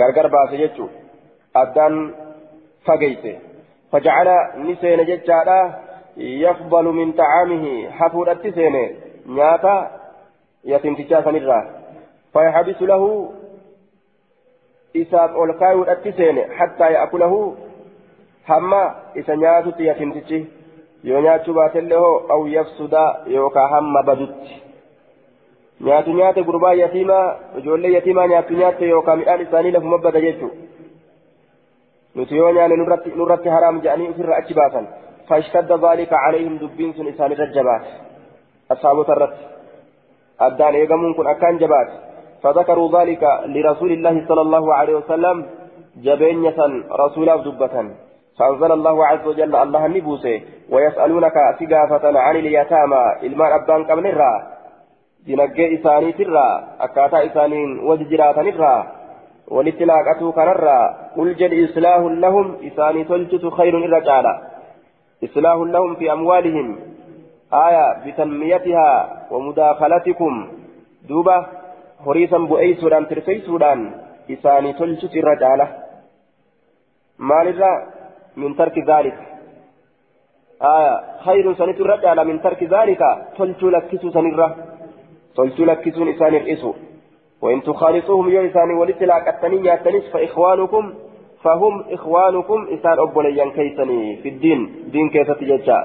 غرغر 0.00 0.26
باسي 0.26 0.56
جتشو. 0.56 0.86
أدان 1.56 2.14
فقيسه. 2.84 3.38
فجعل 3.92 4.28
نسين 4.56 5.04
ججالا 5.04 5.60
يقبل 6.16 6.84
من 6.84 7.12
طعامه. 7.12 7.90
حفور 7.90 8.32
التسين 8.32 8.76
نياتا 9.26 9.76
يتم 10.64 10.94
تجاسا 10.94 11.30
نرى 11.30 11.60
فيحبس 12.32 12.82
له 12.82 13.32
ol 15.42 15.50
kaayuudhatti 15.58 16.12
seene 16.12 16.42
hattaa 16.58 16.90
ya'kulahu 16.90 17.36
hamma 18.44 18.94
isa 19.14 19.36
nyaatutti 19.36 19.86
yatimtichi 19.86 20.40
yoo 21.10 21.20
nyaachuu 21.20 21.54
baatellee 21.54 21.98
hoo 22.04 22.16
aw 22.28 22.46
yafsuda 22.46 23.04
yookaan 23.26 23.70
hamma 23.74 24.02
badutti 24.02 24.62
nyaatu 25.80 26.12
nyaate 26.12 26.42
gurbaa 26.48 26.72
yatiimaa 26.82 27.26
ijoollee 27.58 27.92
yatiimaa 27.92 28.26
nyaatu 28.26 28.54
nyaatte 28.54 28.88
yookaan 28.88 29.18
midhaan 29.18 29.46
isaanii 29.46 29.76
lafuma 29.76 29.98
bada 29.98 30.20
jechuudha 30.20 30.56
nuti 32.14 32.36
yoo 32.36 32.52
nyaanne 32.52 32.76
nurratti 33.16 33.54
haraam 33.56 33.80
jedhanii 33.84 34.10
ofirra 34.14 34.36
achi 34.36 34.54
baasan 34.54 34.88
فاشتد 35.30 35.72
ذلك 35.86 36.12
عليهم 36.12 36.54
دبين 36.62 36.92
سن 36.92 37.06
إسان 37.06 37.32
الرجبات 37.32 37.84
أصحاب 38.72 38.98
الرت 39.00 39.36
أدان 40.40 40.74
إيقامون 40.74 41.14
كن 41.14 41.26
أكان 41.26 41.58
جبات 41.62 41.90
فذكروا 42.42 42.88
ذلك 42.96 43.22
لرسول 43.54 43.90
الله 43.92 44.14
صلى 44.28 44.40
الله 44.40 44.74
عليه 44.74 44.94
وسلم 45.00 45.36
جبين 46.06 46.44
رسول 47.02 47.28
دبة 47.46 47.76
فأنزل 48.40 48.72
الله 48.72 49.06
عز 49.06 49.26
وجل 49.26 49.56
الله 49.56 49.86
النبوسي 49.86 50.42
ويسألونك 50.72 51.36
سقافة 51.60 52.18
عن 52.18 52.36
اليتامى 52.36 53.04
المال 53.22 53.52
أبان 53.52 53.84
قبل 53.84 54.06
الرا 54.06 54.34
دينجي 55.26 55.64
إساني 55.74 56.12
ترى 56.12 56.48
أكاتا 56.80 57.26
إسانين 57.26 57.78
وججراتا 57.78 58.42
نرى 58.42 58.76
ولتلاقته 59.48 60.32
كنرى 60.32 60.80
قل 61.16 61.28
جل 61.40 61.64
إصلاح 61.64 62.00
لهم 62.24 62.46
إساني 62.66 63.04
تلجت 63.04 63.44
خير 63.58 63.74
الرجال 63.78 64.26
إصلاح 65.24 65.56
لهم 65.56 65.94
في 65.94 66.12
أموالهم. 66.12 66.78
آية 67.52 67.86
بتنميتها 68.04 68.90
ومداخلتكم. 69.30 70.34
دوبة 71.08 71.46
هريسا 72.06 72.38
بؤيسودان 72.38 73.08
ترفيسودان 73.08 73.80
إساني 74.30 74.72
تلجت 74.72 75.14
الرجال 75.16 75.60
مال 77.18 77.46
من 78.36 78.56
ترك 78.56 78.78
ذلك. 78.78 79.18
آية. 80.62 81.00
خير 81.24 81.54
سنة 81.54 81.70
الرجال 81.70 82.26
من 82.26 82.42
ترك 82.42 82.62
ذلك. 82.62 83.02
تلجو 83.38 83.68
لكسو 83.70 84.10
سنرة. 84.10 84.56
تلجو 85.36 85.64
لكسو 85.64 86.10
إساني 86.10 86.36
الإسو 86.36 86.74
وإن 87.42 87.62
تخالطوهم 87.62 88.28
يا 88.30 88.50
إساني 88.50 88.74
ولتلاك 88.74 89.28
التنية 89.28 89.74
التنس 89.74 90.04
فإخوانكم 90.12 90.94
فهم 91.42 91.84
إخوانكم 91.90 92.68
إسان 92.74 92.98
أبوليا 92.98 93.44
كيسني 93.50 94.16
في 94.16 94.28
الدين. 94.28 94.90
دين 94.92 95.10
كيف 95.10 95.30
تججا 95.30 95.80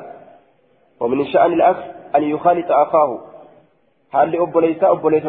ومن 0.99 1.25
شأن 1.25 1.53
الأخ 1.53 1.77
أن 2.15 2.23
يخالط 2.23 2.71
أخاه. 2.71 3.19
هل 4.11 4.35
أبوليس 4.35 4.83
أبوليس 4.83 5.23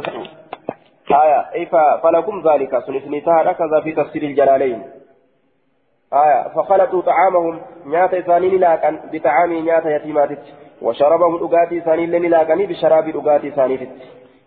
آية. 1.11 1.41
أي 1.55 1.67
فلكم 2.03 2.43
ذلك. 2.49 2.79
سنسنتها 2.87 3.51
هكذا 3.51 3.81
في 3.85 3.93
تفسير 3.93 4.23
الجلالين. 4.23 4.83
آية 6.13 6.49
فخلطوا 6.49 7.03
طعامهم 7.03 7.61
نيات 7.87 8.15
إساني 8.15 8.49
لاكا 8.49 9.01
بطعام 9.13 9.53
نيات 9.53 9.87
يتيماتت 9.87 10.39
وشربهم 10.83 11.35
أغاتي 11.35 11.79
إساني 11.79 12.07
لنلاكني 12.07 12.67
بشراب 12.67 13.09
أغاتي 13.17 13.49
إساني 13.49 13.89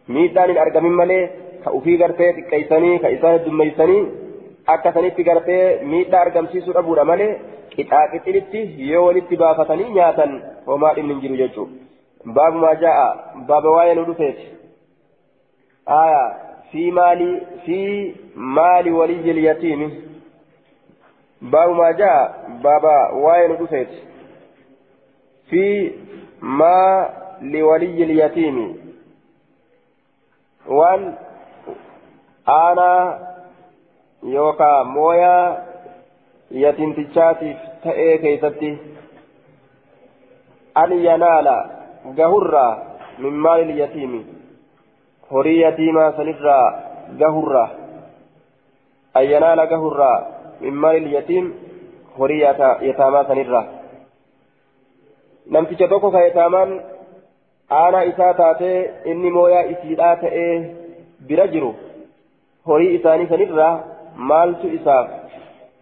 ميدان 0.07 0.49
الأرقم 0.49 0.85
ملي 0.85 1.29
كأوفي 1.65 2.03
غرتي 2.03 2.41
كيساني 2.41 2.97
كإسان 2.97 3.33
الدميساني 3.35 4.07
akka 4.73 4.93
sanitti 4.93 5.23
gartee 5.23 5.79
miidhaa 5.91 6.21
argamsiisuu 6.21 6.73
dhabuudha 6.73 7.05
malee 7.09 7.29
qixaaqixilitti 7.75 8.59
yoo 8.89 9.05
walitti 9.05 9.39
baafatanii 9.41 9.93
nyaatan 9.95 10.35
homaa 10.67 10.91
dhimmi 10.97 11.13
hin 11.13 11.21
jiru 11.23 11.39
jechuudha 11.41 12.33
baabumaa 12.35 12.73
jaa'a 12.83 13.07
baaba 13.51 13.71
waa'ee 13.75 13.95
nu 13.99 14.03
dhufeeti 14.09 14.45
aayaa 15.99 16.27
fi 16.71 16.83
maali 16.99 17.29
fi 17.65 17.79
maali 18.57 18.91
waliyyi 18.91 19.37
lyatiimi 21.41 21.51
baabumaa 21.51 21.93
jaa'a 21.93 22.59
baaba 22.63 22.93
waa'ee 23.23 23.47
nu 23.47 23.55
dhufeeti 23.61 24.03
fi 25.49 25.63
maa 26.41 27.09
liwaliyyi 27.41 28.05
lyatiimi 28.05 28.67
waan 30.79 31.17
aanaa 32.55 33.19
yookaan 34.33 34.87
mooyaa 34.87 35.57
yatimtichaatiif 36.51 37.57
ta'ee 37.83 38.17
keessatti 38.17 38.71
an 40.75 41.03
yanaala 41.03 41.55
gahurraa 42.15 42.77
min 43.17 43.33
maali 43.33 43.79
yatiimi 43.79 44.25
horii 45.31 45.61
yatiimaa 45.61 46.11
sanirraa 46.17 46.65
gahurraa 47.23 47.69
an 49.13 49.29
yanaala 49.31 49.67
gahurraa 49.67 50.17
yataamaa 52.87 53.27
sanirraa 53.27 53.65
namticha 55.55 55.87
tokko 55.87 56.11
ka 56.11 56.25
yataamaan 56.27 56.73
aanaa 57.81 58.03
isaa 58.11 58.33
taatee 58.41 58.77
inni 59.13 59.31
mooyaa 59.37 59.63
isiidhaa 59.73 60.15
ta'ee 60.23 60.51
bira 61.31 61.47
jiru 61.53 61.71
horii 62.71 62.93
isaanii 62.99 63.31
sanirraa 63.33 63.73
maaltu 64.31 64.67
isaaf 64.77 65.07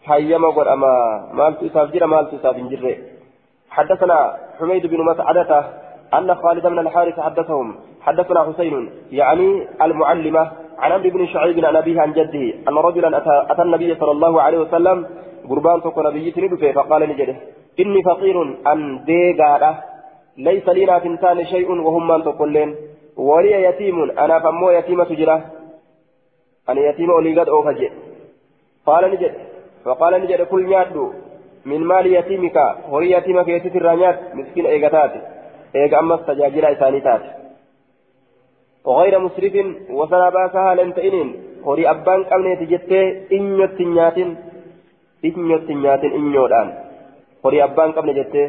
hayyama 0.07 0.51
godhama 0.57 0.93
maaltu 1.41 1.69
isaaf 1.69 1.93
jira 1.95 2.13
maaltu 2.15 2.41
isaaf 2.41 2.57
hin 2.63 2.73
jirre 2.73 2.97
حدثنا 3.77 4.37
حميد 4.59 4.85
بن 4.85 4.99
مسعدة 5.05 5.51
أن 6.13 6.35
خالد 6.35 6.67
بن 6.67 6.79
الحارث 6.79 7.19
حدثهم 7.19 7.75
حدثنا 8.01 8.43
حسين 8.43 8.89
يعني 9.11 9.67
المعلمة 9.81 10.51
عن 10.77 10.91
عمرو 10.91 11.09
بن 11.09 11.25
شعيب 11.27 11.65
عن 11.65 11.75
أبيه 11.75 12.01
عن 12.01 12.11
جده 12.13 12.43
أن 12.69 12.75
رجلا 12.87 13.17
أتى, 13.17 13.61
النبي 13.61 13.95
صلى 13.95 14.11
الله 14.11 14.41
عليه 14.41 14.57
وسلم 14.57 15.07
قربان 15.49 15.81
تكون 15.81 16.05
نبي 16.07 16.73
فقال 16.73 17.01
نجده 17.09 17.35
إني 17.79 18.03
فقير 18.03 18.35
أن 18.71 19.03
ديغارة 19.05 19.83
ليس 20.37 20.69
لنا 20.69 20.99
تنتان 20.99 21.45
شيء 21.45 21.69
وهم 21.71 22.07
من 22.07 22.23
تقولين. 22.23 22.75
ولي 23.17 23.63
يتيم 23.63 23.97
أنا 24.11 24.39
فمو 24.39 24.69
يتيمة 24.69 25.09
جرة 25.19 25.37
أنا 26.69 26.81
يتيم 26.89 27.09
أولي 27.11 27.39
قد 27.39 27.49
أوفجئ. 27.49 27.91
قال 28.85 29.11
نجد 29.11 29.33
فقال 29.85 30.13
نجد 30.21 30.41
كل 30.41 30.65
نيادو 30.65 31.13
من 31.65 31.81
مال 31.83 32.05
يتيمك 32.07 32.57
هوري 32.89 33.11
يتيمك 33.11 33.47
يتيت 33.47 33.75
الرانيات 33.75 34.19
مسكين 34.35 34.65
ايغتات 34.65 35.11
ايغ 35.75 35.99
اما 35.99 36.15
استجاجل 36.15 36.65
اسانيتات 36.65 37.21
وغير 38.87 39.13
مسرف 39.19 39.55
وسنا 39.89 40.27
باسها 40.29 40.75
لن 40.75 40.93
تئنين 40.97 41.29
هوري 41.65 41.89
أبان 41.89 42.23
قبل 42.31 42.45
تجتة 42.61 43.01
انيو 43.35 43.65
تنياتين 43.77 44.29
انيو 45.25 45.57
تنياتين 45.67 46.11
انيو 46.19 46.47
دان 46.47 46.67
هوري 47.43 47.63
أبان 47.63 47.91
قبل 47.91 48.09
جتة 48.19 48.45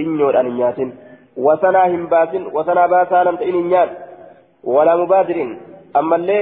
انيو 0.00 0.30
دان 0.30 0.46
نياتين. 0.56 0.90
وسنا 1.36 1.82
هم 1.92 2.06
باسين 2.12 2.44
وسنا 2.56 2.86
باسها 2.86 3.24
لن 3.24 3.36
ولا 4.64 4.96
مبادرين. 4.96 5.50
أما 5.96 6.16
اللي 6.16 6.40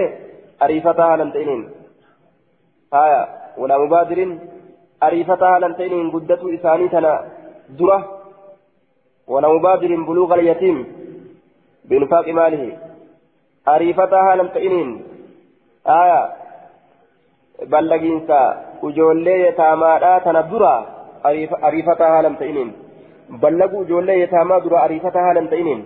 أريفتها 0.62 1.16
لن 1.16 1.30
آية. 2.94 3.22
ولا 3.58 3.78
مبادر 3.78 4.18
أريفتها 5.02 5.58
تئن 5.78 6.10
قدة 6.10 6.42
إساني 6.54 6.88
تنا 6.88 7.14
ولا 9.32 9.48
مبادر 9.48 9.90
بلوغ 10.08 10.34
اليتيم. 10.34 10.78
بإنفاق 11.88 12.28
ماله. 12.28 12.87
ariifataa 13.74 14.24
haalam 14.28 14.50
ta'iniin 14.56 14.90
aya 16.00 16.20
ballagiinsa 17.72 18.38
ujoollee 18.88 19.38
yataamaadhaa 19.46 20.20
tana 20.26 20.42
dura 20.50 20.74
ariifataa 21.68 22.10
haalam 22.14 22.36
ta'iniin 22.42 22.70
ballagu 23.44 23.78
ujoollee 23.84 24.18
yataamaa 24.20 24.60
dura 24.66 24.82
ariifataa 24.86 25.24
haalam 25.28 25.48
ta'iniin 25.54 25.82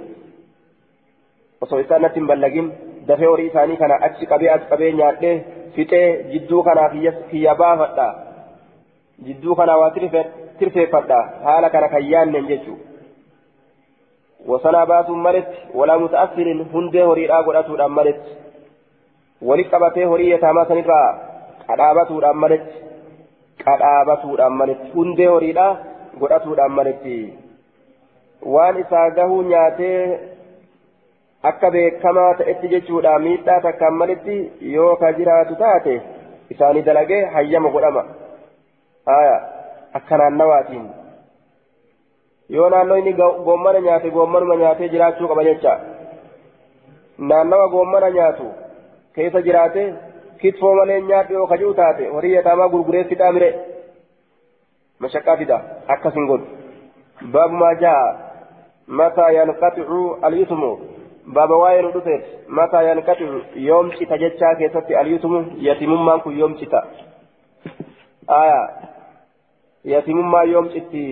osoo 1.66 1.80
isaan 1.84 2.02
natti 2.06 2.20
hin 2.20 2.28
ballagin 2.32 2.68
dafee 3.08 3.30
horii 3.32 3.48
isaanii 3.52 3.80
kana 3.82 3.98
achi 4.08 4.30
qabee 4.34 4.52
as 4.54 4.68
qabee 4.70 4.92
nyaadhee 5.00 5.34
fixee 5.76 6.06
jidduu 6.32 6.62
kanaa 6.68 6.88
kiyya 7.30 7.54
baafadha 7.64 8.08
jidduu 9.26 9.58
kanaa 9.60 9.78
waa 9.82 9.90
tirfeeffadha 10.58 11.20
haala 11.44 11.70
kana 11.70 11.88
kan 11.88 12.10
yaannen 12.12 12.48
jechuudha. 12.52 12.91
Hundee 16.72 17.04
horiidhaa 17.10 17.42
godhatuudhaan 17.42 17.90
maletti 17.98 18.36
wali 19.50 19.64
qabatee 19.64 20.04
horii 20.04 20.30
yataamaa 20.30 20.64
sanirraa 20.64 21.08
qadhaabatuudhaan 21.66 22.36
maletti 22.36 22.74
qadhaabatuudhaan 23.64 24.52
maletti 24.52 24.92
hundee 24.94 25.26
horiidhaa 25.26 25.76
godhatuudhaan 26.20 26.72
maletti 26.78 27.16
waan 28.54 28.80
isaa 28.84 29.10
gahuu 29.10 29.42
nyaatee 29.42 30.20
akka 31.42 31.70
beekamaa 31.70 32.34
ta'etti 32.40 32.72
jechuudha 32.74 33.18
miidhaa 33.18 33.60
takkaan 33.60 33.94
malitti 33.94 34.36
yoo 34.72 34.96
ka 34.96 35.12
jiraatu 35.12 35.56
taate 35.62 35.94
isaanii 36.50 36.84
dalagee 36.88 37.24
hayyama 37.36 37.70
godhama 37.76 38.04
aya 39.18 39.36
akka 40.00 40.18
naannawaatiin 40.22 40.90
yoo 42.56 42.68
naannoo 42.74 42.98
inni 43.02 43.12
goommana 43.48 43.80
nyaate 43.86 44.14
goommanuma 44.16 44.56
nyaatee 44.62 44.88
jiraachuu 44.94 45.28
qaba 45.32 45.44
jecha 45.50 45.74
naannawa 47.30 47.68
goommana 47.74 48.10
nyaatu 48.16 48.46
keessa 49.14 49.42
jiraate 49.46 49.84
kitfoo 50.40 50.74
malee 50.78 51.00
nyaadhu 51.10 51.38
yoo 51.38 51.46
kajuu 51.52 51.74
taate 51.80 52.08
horii 52.14 52.34
yataamaa 52.34 52.68
gurguree 52.74 53.04
fidaa 53.12 53.32
mire 53.36 53.50
mashaqqaa 55.04 55.36
fida 55.42 55.58
akkasin 55.94 56.26
godhu 56.30 56.46
baabu 57.36 57.60
maa 57.62 57.74
jaa 57.84 58.02
mataa 59.00 59.30
yanqaxicu 59.38 60.00
alyutumu 60.28 60.70
baaba 61.36 61.60
waa'ee 61.62 61.82
nu 61.86 61.92
dhufeet 61.96 62.24
mataa 62.60 62.82
yanqaxicu 62.88 63.42
yoom 63.66 63.92
cita 63.98 64.18
jechaa 64.24 64.54
keessatti 64.62 64.96
alyutumu 65.02 65.44
yatimummaan 65.68 66.24
kun 66.24 66.38
yoom 66.38 66.56
cita 66.62 66.82
aya 68.40 68.60
yatimummaa 69.94 70.44
yoom 70.54 70.68
citti 70.74 71.04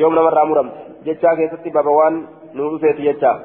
yoom 0.00 0.14
namarraa 0.20 0.48
muramte 0.52 0.80
jechaa 1.10 1.36
keessatti 1.42 1.74
baaba 1.76 1.98
waan 2.00 2.24
nu 2.54 2.70
dhufeeti 2.72 3.08
jechaa. 3.10 3.36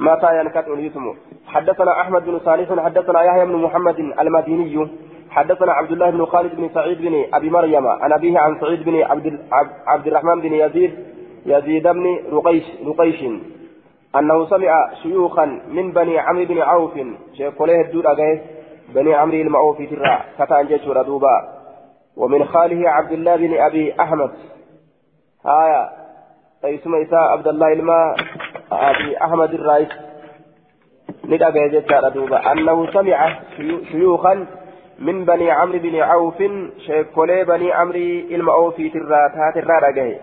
متى 0.00 0.40
ينقطع 0.40 0.72
اليتم 0.72 1.14
حدثنا 1.46 2.00
احمد 2.00 2.24
بن 2.24 2.38
صالح 2.38 2.84
حدثنا 2.84 3.22
يحيى 3.22 3.44
بن 3.46 3.56
محمد 3.56 3.98
المديني 4.20 4.88
حدثنا 5.30 5.72
عبد 5.72 5.92
الله 5.92 6.10
بن 6.10 6.24
خالد 6.26 6.56
بن 6.56 6.68
سعيد 6.74 6.98
بن 6.98 7.24
ابي 7.34 7.50
مريم 7.50 7.86
عن 7.86 8.12
ابيه 8.12 8.38
عن 8.38 8.60
سعيد 8.60 8.84
بن 8.84 9.02
عبد 9.02 9.40
عبد 9.86 10.06
الرحمن 10.06 10.40
بن 10.40 10.52
يزيد 10.52 10.92
يزيد 11.46 11.88
بن 11.88 12.18
رقيش 12.32 12.64
رقيش 12.86 13.24
انه 14.16 14.46
سمع 14.46 14.94
شيوخا 15.02 15.60
من 15.68 15.92
بني 15.92 16.18
عمرو 16.18 16.44
بن 16.44 16.58
عوف 16.58 16.92
شيخ 17.36 17.62
الدود 17.62 18.04
بني 18.94 19.14
عمرو 19.14 19.36
المعوف 19.36 19.78
ترى 19.78 20.18
كتان 20.38 20.66
جيش 20.66 20.84
دوبا 20.84 21.36
ومن 22.16 22.44
خاله 22.44 22.90
عبد 22.90 23.12
الله 23.12 23.36
بن 23.36 23.58
ابي 23.58 23.94
احمد 24.00 24.30
آية. 25.46 25.90
اسم 26.64 26.94
إساء 26.94 27.20
عبد 27.20 27.48
الله 27.48 27.72
الماء 27.72 28.16
أبي 28.72 29.18
أحمد 29.18 29.54
الرئيس. 29.54 29.88
ندعى 31.24 31.68
جدار 31.68 32.08
دوبا 32.08 32.52
أنه 32.52 32.92
سمع 32.92 33.38
شيوخا 33.92 34.46
من 34.98 35.24
بني 35.24 35.50
عمرو 35.50 35.78
بن 35.78 35.96
عوف 35.96 36.42
شيكولي 36.86 37.44
بني 37.44 37.72
عمرو 37.72 37.98
المعوفي 38.30 38.88
ترى 38.88 39.30
تات 39.34 39.56
الرارقه 39.56 40.16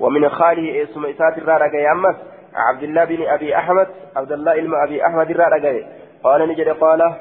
ومن 0.00 0.28
خاله 0.28 0.82
إسم 0.82 1.06
إساء 1.06 1.38
الرارقه 1.38 1.92
أمس 1.92 2.16
عبد 2.54 2.82
الله 2.82 3.04
بن 3.04 3.22
أبي 3.22 3.56
أحمد 3.56 3.88
عبد 4.16 4.32
الله 4.32 4.52
الماء 4.52 4.84
أبي 4.84 5.06
أحمد 5.06 5.30
الرارقه 5.30 5.86
قال 6.24 6.48
نجد 6.48 6.68
قال 6.68 7.14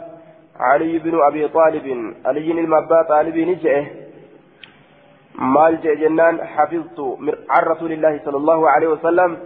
علي 0.60 1.00
بن 1.00 1.22
أبي 1.22 1.48
طالب 1.48 2.14
علي 2.26 2.52
المبا 2.52 3.02
طالب 3.10 3.38
نجئه 3.38 3.86
حفظت 6.56 7.00
عن 7.50 7.64
رسول 7.64 7.92
الله 7.92 8.20
صلى 8.26 8.38
الله 8.38 8.70
عليه 8.70 8.88
وسلم 8.88 9.38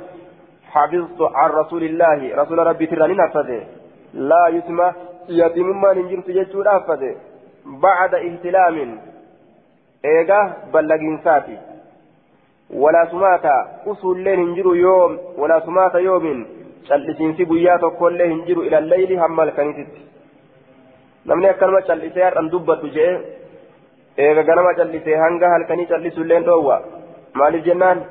حفظت 0.74 1.22
عن 1.22 1.50
رسول 1.50 1.84
الله 1.84 2.36
رسول 2.36 2.58
ربي 2.58 2.86
تراني 2.86 3.14
نفذه 3.14 3.62
لا 4.14 4.48
يسمى 4.48 4.88
يتم 5.30 5.82
ما 5.82 5.94
ننجرت 5.94 6.28
جتشو 6.38 6.64
نفذه 6.64 7.16
بعد 7.66 8.14
اهتلام 8.16 8.78
ايغا 10.06 10.54
بلغين 10.74 11.20
ساتي. 11.24 11.58
ولا 12.74 13.08
سماتا 13.12 13.58
أصول 13.88 14.24
لين 14.24 14.40
هنجروا 14.40 14.76
يوم 14.76 15.12
ولا 15.38 15.60
سماتا 15.60 16.00
يوم 16.00 16.46
cal'isiinsi 16.88 17.46
guyyaa 17.46 17.80
tokkollee 17.80 18.28
hin 18.28 18.42
jiru 18.48 18.64
ila 18.64 18.80
layli 18.82 19.16
hamma 19.16 19.42
halkaniititti 19.42 20.02
namni 21.26 21.48
akkanuma 21.50 21.82
cal'isee 21.90 22.24
har'an 22.24 22.50
dubbadhu 22.52 22.90
jee 22.96 23.12
eega 24.18 24.44
ganama 24.44 24.74
callisee 24.80 25.16
hanga 25.18 25.50
halkanii 25.50 25.86
callisuulleen 25.92 26.46
dhoowwa 26.46 26.82
maaliif 27.34 27.66
jennaan 27.66 28.04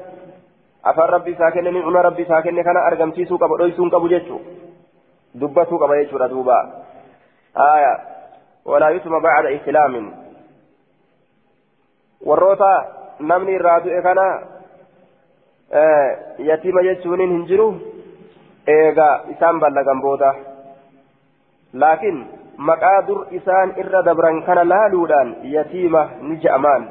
afaan 0.82 1.10
rabbi 1.14 1.30
isaa 1.36 1.50
kenne 1.50 1.70
nicma 1.70 2.02
rabbi 2.02 2.22
isaa 2.22 2.42
kenne 2.42 2.64
kana 2.64 2.80
argamsiisuu 2.90 3.38
qaba 3.38 3.58
dhoysuu 3.58 3.90
qabu 3.90 4.08
jechuu 4.14 4.40
dubbatuu 5.40 5.78
qaba 5.78 5.98
jechuudha 6.00 6.28
duuba 6.32 6.58
aya 7.66 7.92
walaa 8.64 8.90
yusma 8.96 9.20
bacda 9.20 9.54
islaamin 9.58 10.10
warroota 12.26 12.72
namni 13.30 13.54
irraa 13.58 13.80
du'e 13.86 14.02
kana 14.02 14.26
yatiima 16.50 16.82
jechuunin 16.88 17.30
hin 17.36 17.46
jiru 17.50 17.68
eega 18.76 19.08
isaan 19.34 19.60
ballagan 19.60 20.02
booda 20.06 20.34
laakiin 21.84 22.18
maqaa 22.68 23.00
dur 23.08 23.20
isaan 23.38 23.74
irra 23.82 24.02
dabran 24.08 24.42
kana 24.46 24.64
laaluudhaan 24.72 25.28
yatiima 25.54 26.02
ni 26.28 26.36
je'amaan 26.42 26.82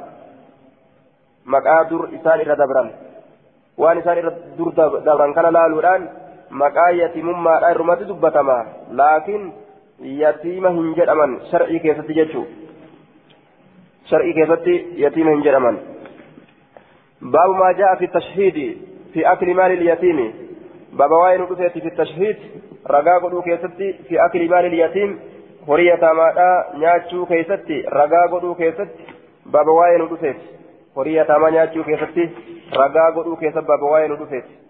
maqaa 1.53 1.83
dur 1.89 2.03
isaan 2.17 2.41
irra 2.43 2.55
dabran 2.61 2.89
waan 3.77 3.97
isaan 4.01 4.17
irra 4.21 4.31
dur 4.57 4.71
dabran 5.07 5.33
kana 5.37 5.51
laaluudhaan 5.57 6.09
maqaa 6.63 6.89
yatiimummaadha 7.01 7.71
irrumatti 7.73 8.09
dubbatama 8.11 8.57
laakiin 9.01 9.43
yatiima 10.23 10.69
hin 10.77 10.93
jedhaman 10.99 11.39
shar'ii 11.51 11.79
keessatti 11.85 12.17
jechuu 12.19 12.45
shar'ii 14.11 14.33
keessatti 14.39 14.75
yatiima 15.03 15.35
hin 15.35 15.43
jedhaman 15.47 15.77
baabu 17.35 17.53
maa 17.61 17.73
jaa'a 17.81 17.99
fi 18.01 18.07
tashhiidi 18.17 18.67
fi 19.13 19.25
akli 19.33 19.53
maali 19.59 19.79
lyatiimi 19.83 20.27
baaba 20.97 21.21
waa'ee 21.23 21.37
nu 21.41 21.49
dhufeeti 21.51 21.81
fi 21.81 21.91
tashhiid 22.01 22.37
ragaa 22.95 23.19
godhuu 23.25 23.43
keessatti 23.49 23.93
fi 24.07 24.19
akli 24.27 24.47
maali 24.53 24.69
lyatiim 24.75 25.11
horii 25.67 25.87
yataamaadhaa 25.87 26.55
nyaachuu 26.85 27.25
keessatti 27.25 27.81
ragaa 27.99 28.27
godhuu 28.27 28.55
keessatti 28.55 29.13
baaba 29.51 29.77
waa'ee 29.81 29.97
nu 29.97 30.09
dhufeeti. 30.09 30.49
Horii 30.95 31.15
yataamaa 31.15 31.53
nyaachuu 31.57 31.83
keessatti 31.83 32.31
ragaa 32.83 33.11
godhuu 33.11 33.35
keessatti 33.43 33.67
baaba 33.67 33.93
waa'ee 33.93 34.11
nu 34.13 34.19
dhufeeti. 34.23 34.61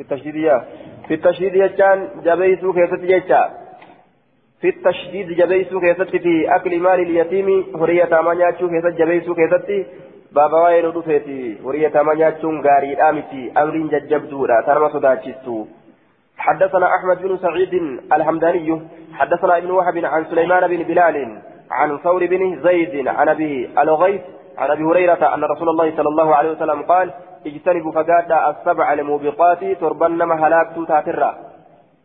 في 0.00 0.02
التشديد 0.02 0.60
في 1.08 1.14
التشديد 1.14 1.54
يجان 1.54 2.08
جبيسو 2.24 2.72
كيست 2.72 3.02
يجا 3.02 3.50
في 4.60 4.68
التشديد 4.68 5.28
جبيسو 5.28 5.80
كيست 5.80 6.02
في 6.02 6.54
أكل 6.54 6.80
مال 6.80 7.00
اليتيم 7.00 7.76
هرية 7.76 8.04
تامانياتشو 8.04 8.68
كيست 8.68 8.86
جبيسو 8.86 9.34
كيست 9.34 9.86
بابا 10.32 10.64
وين 10.64 10.86
ودفيتي 10.86 11.58
هرية 11.64 11.88
تامانياتشون 11.88 12.60
غاري 12.66 12.92
الآمتي 12.92 13.52
أمرين 13.56 13.88
ججبدورا 13.88 14.60
ترمى 14.66 14.88
صداتشستو 14.88 15.66
حدثنا 16.40 16.86
أحمد 16.96 17.22
بن 17.22 17.36
سعيد 17.36 17.74
الحمداني 18.12 18.82
حدثنا 19.12 19.56
ابن 19.58 19.70
وهب 19.70 19.96
عن 20.04 20.24
سليمان 20.24 20.68
بن 20.68 20.82
بلال 20.82 21.16
عن 21.70 21.98
ثور 21.98 22.26
بن 22.26 22.60
زيد 22.62 23.08
عن 23.08 23.28
أبي 23.28 23.70
الغيث 23.78 24.20
عن 24.58 24.70
أبي 24.70 24.84
هريرة 24.84 25.34
أن 25.34 25.44
رسول 25.44 25.68
الله 25.68 25.96
صلى 25.96 26.08
الله 26.08 26.34
عليه 26.34 26.50
وسلم 26.50 26.82
قال 26.82 27.10
اجتنبوا 27.46 27.92
فقادا 27.92 28.50
السبع 28.50 28.92
الموبقات 28.92 29.64
تربن 29.80 30.22
ما 30.22 30.46
هلاكتو 30.46 30.84
تاترا. 30.84 31.34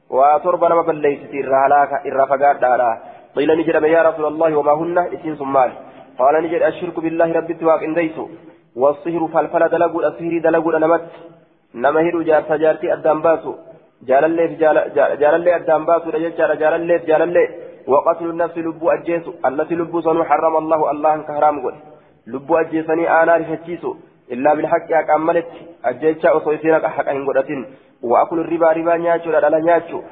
وتربن 0.10 0.72
ما 0.74 0.82
بليستي 0.82 1.40
الرهلاك 1.40 1.92
إرى 2.08 2.28
فقادا 2.28 2.98
قيل 3.36 3.50
نجد 3.60 3.84
يا 3.84 4.02
رسول 4.10 4.26
الله 4.26 4.56
وما 4.56 4.74
هن؟ 4.74 4.98
اسم 5.16 5.36
سمال. 5.36 5.72
قال 6.20 6.44
نجد 6.44 6.62
الشرك 6.62 7.00
بالله 7.00 7.34
رب 7.34 7.52
التواق 7.52 7.82
انديسو 7.84 8.26
والصهر 8.76 9.28
فالفل 9.34 9.70
دلقوا 9.70 10.02
الأسهر 10.02 10.34
دلقوا 10.38 10.80
نمت. 10.80 11.06
نمهر 11.76 12.22
جار 12.22 12.44
سجارتي 12.50 12.94
أدام 12.94 13.22
jaalalleef 14.08 14.51
jaalallee 14.60 15.53
addaan 15.60 15.86
baasuudha 15.86 16.20
jechaadha. 16.26 16.56
Jaalalleef 16.64 17.08
jaalallee 17.08 17.47
waqatulu 17.88 18.34
nafsi 18.34 18.64
lubbuu 18.68 18.89
ajjeesu 18.95 19.36
allati 19.43 19.76
lubbuu 19.76 20.01
sanuu 20.01 20.26
harrama 20.30 20.58
allahu 20.64 20.88
allahan 20.93 21.24
ka 21.28 21.34
haraam 21.38 21.62
godhe. 21.62 21.80
Lubbuu 22.26 22.58
ajjeesanii 22.58 23.08
aanaa 23.18 23.38
rifachiisu 23.43 23.95
illaa 24.30 24.56
bilhaqqi 24.56 24.97
haqaan 24.99 25.28
maletti 25.30 25.68
ajjeechaa 25.91 26.34
osoo 26.39 26.53
isiin 26.58 26.74
haqa 26.74 27.12
hin 27.12 27.26
godhatin. 27.26 27.66
Waakulu 28.12 28.43
ribaa 28.43 28.74
ribaa 28.80 28.97
nyaachuudha 28.97 29.41
dhala 29.45 29.60
nyaachuu 29.68 30.03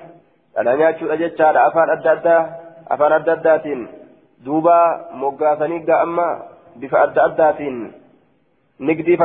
dhala 0.56 0.78
nyaachuudha 0.78 1.18
jechaadha. 1.24 1.66
Afaan 1.66 1.90
adda 1.98 2.12
addaa 2.12 2.42
afaan 2.90 3.14
adda 3.20 3.34
addaatiin. 3.34 3.90
Duuba 4.46 4.78
moggaasanii 5.26 5.84
ga'amma 5.90 6.28
bifa 6.80 7.02
adda 7.02 7.24
addaatiin. 7.24 7.78
Nigdii 8.80 9.18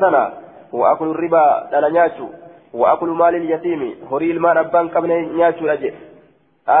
tana. 0.00 0.43
وأكل 0.78 1.08
الربا 1.14 1.44
دلا 1.72 1.88
نياتشو 1.94 2.26
وأكل 2.80 3.10
مال 3.20 3.34
اليتيم 3.40 3.82
هري 4.10 4.30
المال 4.36 4.56
أبان 4.58 4.86
قبل 4.94 5.10
نياتشو 5.36 5.66
أجي 5.74 5.90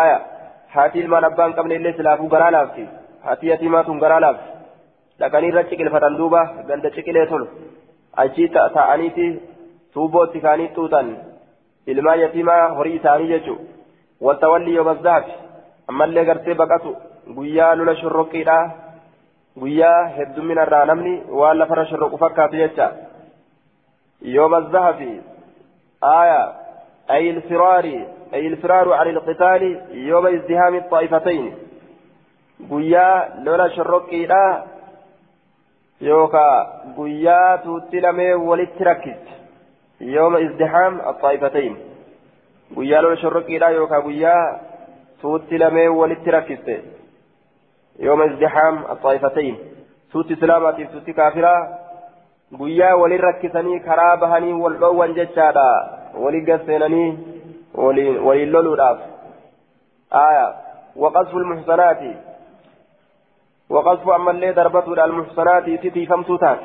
آية 0.02 0.18
هاتي 0.74 0.98
المال 1.04 1.24
أبان 1.30 1.50
قبل 1.58 1.70
اللي 1.72 1.92
سلافو 1.98 2.26
غرالافتي 2.34 2.86
هاتي 3.26 3.46
يتيمات 3.52 3.88
غرالافت 4.02 4.46
لكن 5.20 5.44
رجع 5.56 5.78
الفتن 5.86 6.14
دوبا 6.20 6.42
قلت 6.68 6.94
شكله 6.96 7.24
تل 7.30 7.44
أجي 8.22 8.44
تأتانيتي 8.54 9.26
توبوتي 9.94 10.38
كاني 10.44 10.66
توتن 10.76 11.08
ilmaa 11.86 12.14
yatiimaa 12.14 12.68
horii 12.76 12.96
isaanii 12.96 13.28
jechuun 13.28 13.58
waltawalli 14.26 14.74
yoo 14.74 14.84
bazdaaf 14.84 15.26
ammallee 15.92 16.24
gartee 16.28 16.54
baqatu 16.60 16.92
guyyaa 17.38 17.74
lula 17.80 17.94
shorroqiidha 18.02 18.54
guyyaa 19.64 19.98
hedduminarraa 20.18 20.84
namni 20.90 21.12
waan 21.40 21.58
lafarra 21.62 21.84
shorroqu 21.90 22.20
fakkaatu 22.22 22.60
jecha 22.62 22.86
يوم 24.22 24.54
الذهب 24.54 25.20
آية 26.04 26.52
أي 27.10 27.30
الفرار 27.30 27.84
أي 28.34 28.46
الفرار 28.46 28.92
عن 28.92 29.08
القتال 29.08 29.82
يوم 29.90 30.26
ازدهام 30.26 30.74
الطائفتين 30.74 31.54
قيا 32.70 33.34
لولا 33.38 33.68
شرقي 33.68 34.26
لا 34.26 34.64
يوكا 36.00 36.82
قيا 36.96 37.56
تتلمي 37.56 38.34
ولتركز 38.34 39.20
يوم 40.00 40.36
ازدحام 40.36 41.00
الطائفتين 41.00 41.76
lola 42.76 43.16
shorroqiidha 43.16 43.70
yookaan 43.70 44.02
guyyaa 44.02 44.58
suutti 45.20 45.58
lamee 45.58 45.88
walitti 45.88 46.30
rakkiste 46.30 46.84
yooma 47.98 48.24
izdihaam 48.24 48.84
axaayifatayn 48.94 49.58
suutti 50.12 50.32
islaamaatiif 50.32 50.90
suutti 50.90 51.14
kaafiraa 51.14 51.60
guyyaa 52.58 52.96
walin 52.96 53.20
rakkisanii 53.20 53.80
karaa 53.80 54.16
bahanii 54.16 54.52
wal 54.64 54.76
dhoowwan 54.82 55.14
jechaadha 55.14 55.66
walin 56.24 56.44
gasseenanii 56.50 57.08
waliin 58.26 58.52
loluudhaaf 58.52 58.98
aya 60.10 60.46
waqasfu 61.04 61.40
lmuxsanaati 61.44 62.12
waqasfu 63.76 64.12
ammallee 64.18 64.52
darbatuudha 64.60 65.04
almuxsanaati 65.04 65.74
isitii 65.74 66.06
famtuu 66.12 66.38
taate 66.38 66.64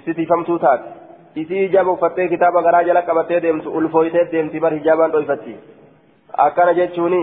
isitii 0.00 0.26
famtuu 0.26 0.58
taate 0.58 0.88
isii 1.42 1.66
hijaaba 1.66 1.92
uffattee 1.96 2.28
kitaaba 2.28 2.62
garaa 2.62 2.84
jala 2.90 3.02
qabattee 3.02 3.42
deemtu 3.42 3.70
ulfooytee 3.80 4.24
deemti 4.32 4.60
bar 4.60 4.72
hijaabaan 4.78 5.12
dhoyfatti 5.12 5.58
akkana 6.46 6.74
jechuuni 6.80 7.22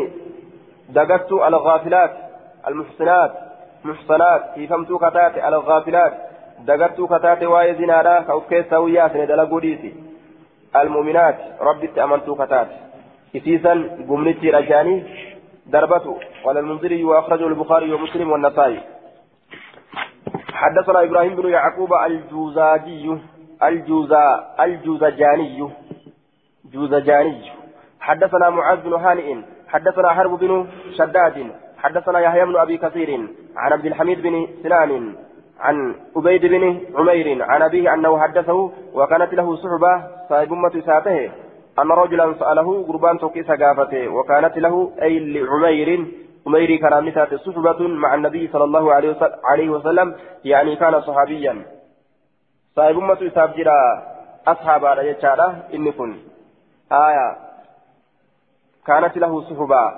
dagattu 0.99 1.43
alghaafilaat 1.49 2.13
almuxsinaat 2.63 3.33
muxsanaat 3.83 4.55
hiifamtuu 4.55 4.99
kataate 4.99 5.41
alghaafilaat 5.49 6.24
waa'ee 7.47 7.73
zinaadha 7.73 8.23
ka 8.27 8.37
uf 8.37 8.47
keessaa 8.49 8.79
wuyyaasine 8.79 9.27
dalaguu 9.27 9.61
dhiisi 9.61 9.93
almu'minaat 10.73 11.37
rabbitti 11.59 11.99
amantuu 11.99 12.35
kataate. 12.35 12.75
Isiisan 13.33 13.89
gumnichi 14.07 14.51
dhajaanii 14.51 15.03
darbatu. 15.71 16.19
قال 16.45 16.57
المنذري 16.57 17.03
وأخرجه 17.03 17.47
البخاري 17.47 17.93
ومسلم 17.93 18.31
والنسائي 18.31 18.79
حدثنا 20.53 21.03
إبراهيم 21.03 21.35
بن 21.35 21.49
يعقوب 21.49 21.93
الجوزاجي 21.93 23.17
الجوزا 23.63 24.55
الجوزجاني 24.59 25.69
جوزجاني 26.73 27.51
حدثنا 27.99 28.49
معاذ 28.49 28.79
بن 28.81 28.93
هانئ 28.93 29.35
حدثنا 29.67 30.09
حرب 30.09 30.39
بن 30.39 30.67
شداد 30.97 31.51
حدثنا 31.77 32.19
يحيى 32.19 32.45
بن 32.45 32.57
أبي 32.57 32.77
كثير 32.77 33.09
عن 33.55 33.73
عبد 33.73 33.85
الحميد 33.85 34.21
بن 34.21 34.47
سنان 34.63 35.15
عن 35.59 35.95
عبيد 36.15 36.45
بن 36.45 36.81
عمير 36.95 37.43
عن 37.43 37.61
أبيه 37.61 37.93
أنه 37.93 38.19
حدثه 38.19 38.71
وكانت 38.93 39.33
له 39.33 39.55
صحبة 39.55 40.07
صاحب 40.29 40.53
أمة 40.53 40.81
ساته. 40.85 41.31
أن 41.79 41.91
رجلا 41.91 42.33
سأله 42.39 42.87
قربان 42.87 43.19
توكيس 43.19 43.47
قافته 43.47 44.07
وكانت 44.07 44.57
له 44.57 44.91
أي 45.01 45.19
لعمير. 45.19 46.07
عمير 46.47 46.75
كان 46.75 47.03
مثات 47.03 47.33
صحبة 47.33 47.87
مع 47.87 48.13
النبي 48.15 48.47
صلى 48.47 48.63
الله 48.63 48.93
عليه 49.43 49.69
وسلم 49.69 50.15
يعني 50.45 50.75
كان 50.75 51.01
صحابيا. 51.01 51.65
صاحب 52.75 52.97
أمة 52.97 53.31
سابجرا 53.35 54.03
أصحاب 54.47 54.85
على 54.85 55.09
يجارة 55.09 55.55
إن 55.73 55.91
كن. 55.91 56.15
آية. 56.91 57.37
كانت 58.87 59.17
له 59.17 59.41
صحبة. 59.41 59.91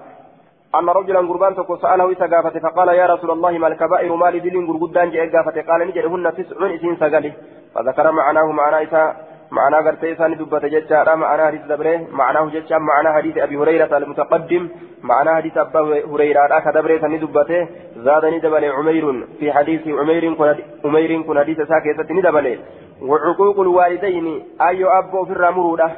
أن 0.76 0.90
رجلا 0.90 1.20
قربان 1.20 1.56
تكو 1.56 1.76
سأله 1.76 2.10
إذا 2.10 2.26
قافت 2.36 2.58
فقال 2.58 2.88
يا 2.88 3.06
رسول 3.06 3.32
الله 3.32 3.58
ما 3.58 3.68
الكبائر 3.68 4.16
ما 4.16 4.32
لدين 4.32 4.68
قرقدان 4.68 5.12
جاء 5.12 5.30
قافت؟ 5.36 5.58
قال 5.70 5.88
نجرهن 5.88 6.34
تسع 6.36 6.76
إسين 6.76 6.96
سقلي. 6.96 7.32
فذكر 7.76 8.12
معناه 8.12 8.52
معنى 8.52 8.84
إسا 8.84 9.16
معنى 9.52 9.88
قرتي 9.88 10.12
إسان 10.12 10.38
دبت 10.38 10.66
ججارة 10.66 11.16
معنى 11.16 11.46
حديث 11.46 11.62
دبره 11.62 12.08
معناه 12.12 12.46
ججا. 12.46 12.78
معنى 12.78 13.10
حديث 13.18 13.38
أبي 13.38 13.58
هريرة 13.58 13.98
المتقدم 13.98 14.70
معنى 15.04 15.36
حديث 15.36 15.58
أبا 15.58 15.82
هريرة. 16.12 16.60
كدبره 16.60 16.98
سن 17.02 17.20
دبته 17.20 17.68
زادني 17.98 18.40
دبل 18.40 18.66
عمير 18.66 19.28
في 19.40 19.52
حديث 19.52 19.88
عمير 19.88 20.34
كن 20.34 20.56
عمير 20.86 21.22
كن 21.22 21.40
حديث 21.40 21.58
ساكتة 21.58 22.14
ندبل 22.14 22.60
وعقوق 23.02 23.60
الوالدين 23.60 24.28
أي 24.62 24.86
أبو 24.86 25.26
في 25.26 25.32
الرمرودة 25.32 25.92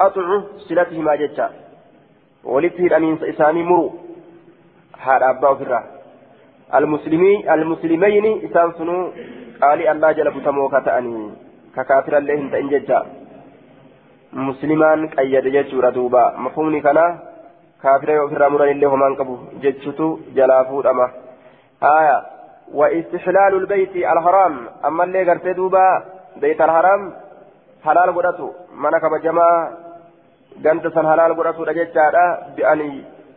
قطع 0.00 0.40
صلتهما 0.68 1.16
ججا. 1.16 1.50
ولته 2.44 2.86
الأمين 2.86 3.18
إساني 3.22 3.62
مرو 3.62 3.92
هذا 4.98 5.30
أبا 5.30 5.54
في 5.54 5.64
الرمرودة 5.64 5.84
المسلمين 6.74 7.48
إسان 8.44 8.72
سنو 8.78 9.12
قال 9.62 9.88
الله 9.88 10.12
جل 10.12 10.30
بتموكة 10.30 10.98
أني 10.98 11.30
ككافر 11.76 12.18
الله 12.18 12.34
انت 12.34 12.54
إن 12.54 12.68
ججا 12.68 13.00
مسلمان 14.32 15.08
قيد 15.08 15.46
ججورا 15.56 15.90
دوبا 15.90 16.24
مفهومني 16.44 16.80
كنا 16.80 17.06
كافر 17.82 18.08
يغفر 18.10 18.46
أمرا 18.46 18.64
الله 18.64 18.96
من 18.96 19.14
قبو 19.18 19.36
ججتو 19.62 20.18
جلافو 20.36 20.80
أما 20.80 21.06
آية 21.82 22.18
واستحلال 22.78 23.52
البيت 23.54 23.94
الحرام 23.96 24.54
أما 24.86 25.04
اللي 25.04 25.30
قرت 25.30 25.46
دوبا 25.58 25.86
بيت 26.42 26.60
الحرام 26.60 27.02
حلال 27.84 28.08
قدتو 28.16 28.48
منك 28.82 29.04
بجماعة 29.12 29.89
قنت 30.64 30.84
سن 30.94 31.06
حلال 31.10 31.30
قدتو 31.38 31.62
رججا 31.62 32.06
بأن 32.56 32.80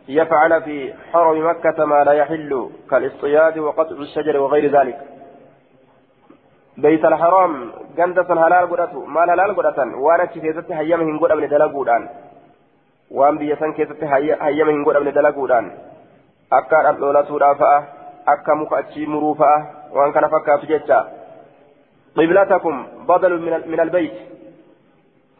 يفعل 0.08 0.62
في 0.62 0.94
حرم 1.12 1.36
مكة 1.50 1.84
ما 1.84 2.04
لا 2.04 2.12
يحل 2.12 2.70
كالاصطياد 2.90 3.58
وقطع 3.58 3.96
الشجر 3.96 4.36
وغير 4.36 4.64
ذلك 4.76 4.98
بيت 6.76 7.04
الحرام 7.04 7.72
halaal 7.96 8.66
godhatu 8.66 9.06
maal 9.06 9.28
halaal 9.30 9.54
godhatan 9.54 9.94
waan 10.04 10.20
achi 10.20 10.40
keessatti 10.44 10.72
hayyama 10.78 11.04
hin 11.08 11.18
godhamne 11.22 11.48
dalaguudhaan 11.52 12.08
waan 13.18 13.38
biyya 13.38 13.56
san 13.60 13.74
keessatti 13.76 14.06
hayyama 14.12 14.72
hin 14.74 14.82
godhamne 14.86 15.12
dalaguudhaan 15.18 15.66
akka 16.58 16.82
dhaldhoolatuudhaa 16.86 17.54
fa'a 17.62 17.78
akka 18.34 18.58
muka 18.62 18.76
achii 18.82 19.06
muruu 19.06 19.34
fa'a 19.42 19.58
waan 19.96 20.12
kana 20.16 20.32
fakkaatu 20.34 20.66
jecha 20.72 20.98
بدل 23.08 23.32
من 23.46 23.70
من 23.70 23.80
البيت 23.80 24.12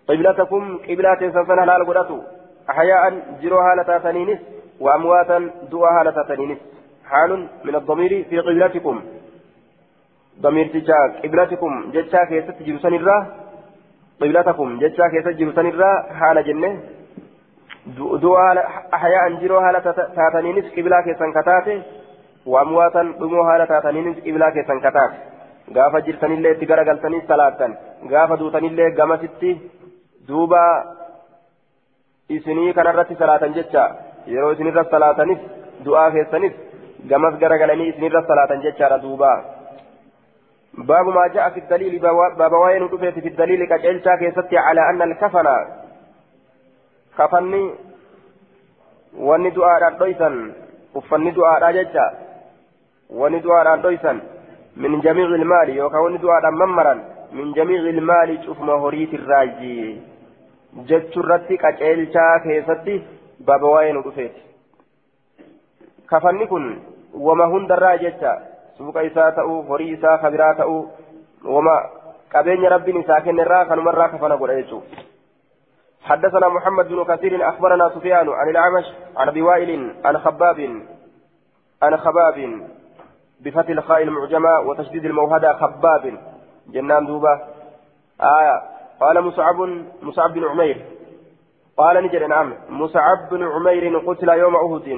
قبلتكم 0.08 0.78
قبلات 0.88 1.18
سنسن 1.18 1.58
هلال 1.58 1.82
قدتو 1.88 2.18
أحياء 2.70 3.02
جروها 3.42 3.74
لتاتنينس 3.78 4.40
وأمواتا 4.80 5.38
دعاها 5.72 6.04
لتاتنينس 6.06 6.58
حال 7.10 7.30
من 7.64 7.74
الضمير 7.80 8.12
في 8.28 8.38
قبلتكم 8.46 8.96
ضميرتجا 10.40 10.98
قبلتكم 11.24 11.72
جتشا 11.94 12.24
كيست 12.30 12.58
جرسان 12.66 12.94
الرا 12.94 13.18
قبلتكم 14.20 14.68
جتشا 14.82 15.06
كيست 15.12 15.28
جرسان 15.40 15.66
الرا 15.72 15.92
حال 16.18 16.36
جنة 16.48 16.70
دعاء 18.24 18.56
أحياء 18.96 19.24
جرو 19.40 19.60
حالة 19.64 19.86
تاتنينس 20.16 20.66
قبلا 20.76 20.98
كيسان 21.06 21.30
كتاتي 21.36 21.82
وأمواتا 22.46 23.02
دمو 23.20 23.44
حالة 23.48 23.64
تاتنينس 23.64 24.16
قبلا 24.26 24.50
كيسان 24.54 24.80
كتاتي 24.86 25.18
gaafa 25.72 26.00
jirtanillee 26.06 26.50
itti 26.54 26.66
garagaltanii 26.66 27.22
salaattan. 27.28 27.76
Gaafa 28.12 28.36
duutanillee 28.40 28.90
gamasitti 28.98 29.50
duuba 30.28 30.62
isinii 32.28 32.72
kanarratti 32.72 33.16
salaatan 33.22 33.54
jecha 33.58 33.84
yeroo 34.34 34.52
isinirra 34.56 34.84
salaatanis 34.90 35.40
du'aa 35.86 36.10
keessanis 36.14 36.54
gamas 37.10 37.38
garagalanii 37.42 37.90
isinirra 37.92 38.24
salaatan 38.30 38.64
jechaadha 38.68 39.02
duuba 39.08 39.34
باب 40.74 41.06
ما 41.06 41.26
جاء 41.34 41.50
في 41.50 41.60
الدليل 41.60 41.98
باب 42.38 42.52
وين 42.52 42.88
في 42.88 43.28
الدليل 43.28 43.60
كجلشا 43.70 44.16
كيستي 44.16 44.58
على 44.58 44.80
أن 44.90 45.02
الكفن 45.02 45.46
كفني 47.18 47.64
wanni 49.28 49.50
du'aadhaan 49.54 49.98
dhoysan 49.98 50.34
uffanni 50.98 51.30
du'aadhaa 51.36 51.72
jecha 51.78 52.04
wanni 53.20 53.38
du'aadhaan 53.44 53.82
dhoysan 53.86 54.18
من 54.76 55.00
جميع 55.00 55.26
المال 55.26 55.68
يوكاون 55.68 56.18
دعاء 56.18 56.50
ممرا 56.50 56.94
من 57.32 57.52
جميع 57.52 57.80
المال 57.80 58.44
شوف 58.44 58.60
ما 58.60 58.72
هريت 58.72 59.14
جت 60.76 61.18
رتي 61.18 61.56
كاجيلشا 61.56 62.38
كيستي 62.44 63.02
بابا 63.40 63.68
وين 63.68 63.96
رفيت 63.96 64.32
كفني 66.10 66.46
كن 66.46 66.78
وما 67.14 67.44
هند 67.44 67.72
الراجتا 67.72 68.42
سوق 68.78 68.98
إساء 68.98 69.30
تأو 69.30 69.74
هري 69.74 69.94
إساء 69.94 70.16
خبرا 70.16 70.52
تأو 70.52 70.86
وما 71.44 71.76
قبين 72.34 72.64
ربي 72.64 72.92
نساكن 72.92 73.40
الرا 73.40 73.64
كان 73.64 73.78
مرة 73.78 74.06
كفنا 74.06 74.34
قل 74.34 74.82
حدثنا 76.04 76.48
محمد 76.48 76.88
بن 76.88 77.04
كثير 77.04 77.48
أخبرنا 77.48 77.88
سفيان 77.88 78.28
عن 78.28 78.48
الأعمش 78.48 78.84
عن 79.16 79.28
أبي 79.28 79.42
وائل 79.42 79.94
عن 80.04 80.18
خباب 80.18 80.82
عن 81.82 81.96
خباب 81.96 82.68
بفتح 83.40 83.68
الخاء 83.68 84.02
المعجمة 84.02 84.60
وتشديد 84.60 85.04
الموهدة 85.04 85.52
خباب 85.52 86.18
جنان 86.68 87.06
دوبة 87.06 87.40
آية 88.20 88.62
قال 89.04 89.16
مصعب 89.24 89.58
مصعب 90.02 90.34
بن 90.34 90.44
عمير. 90.44 90.76
قال 91.76 92.04
نجد 92.04 92.22
نعم. 92.22 92.48
مصعب 92.68 93.18
بن 93.30 93.42
عمير 93.54 93.98
قتل 93.98 94.28
يوم 94.28 94.56
أهد 94.56 94.88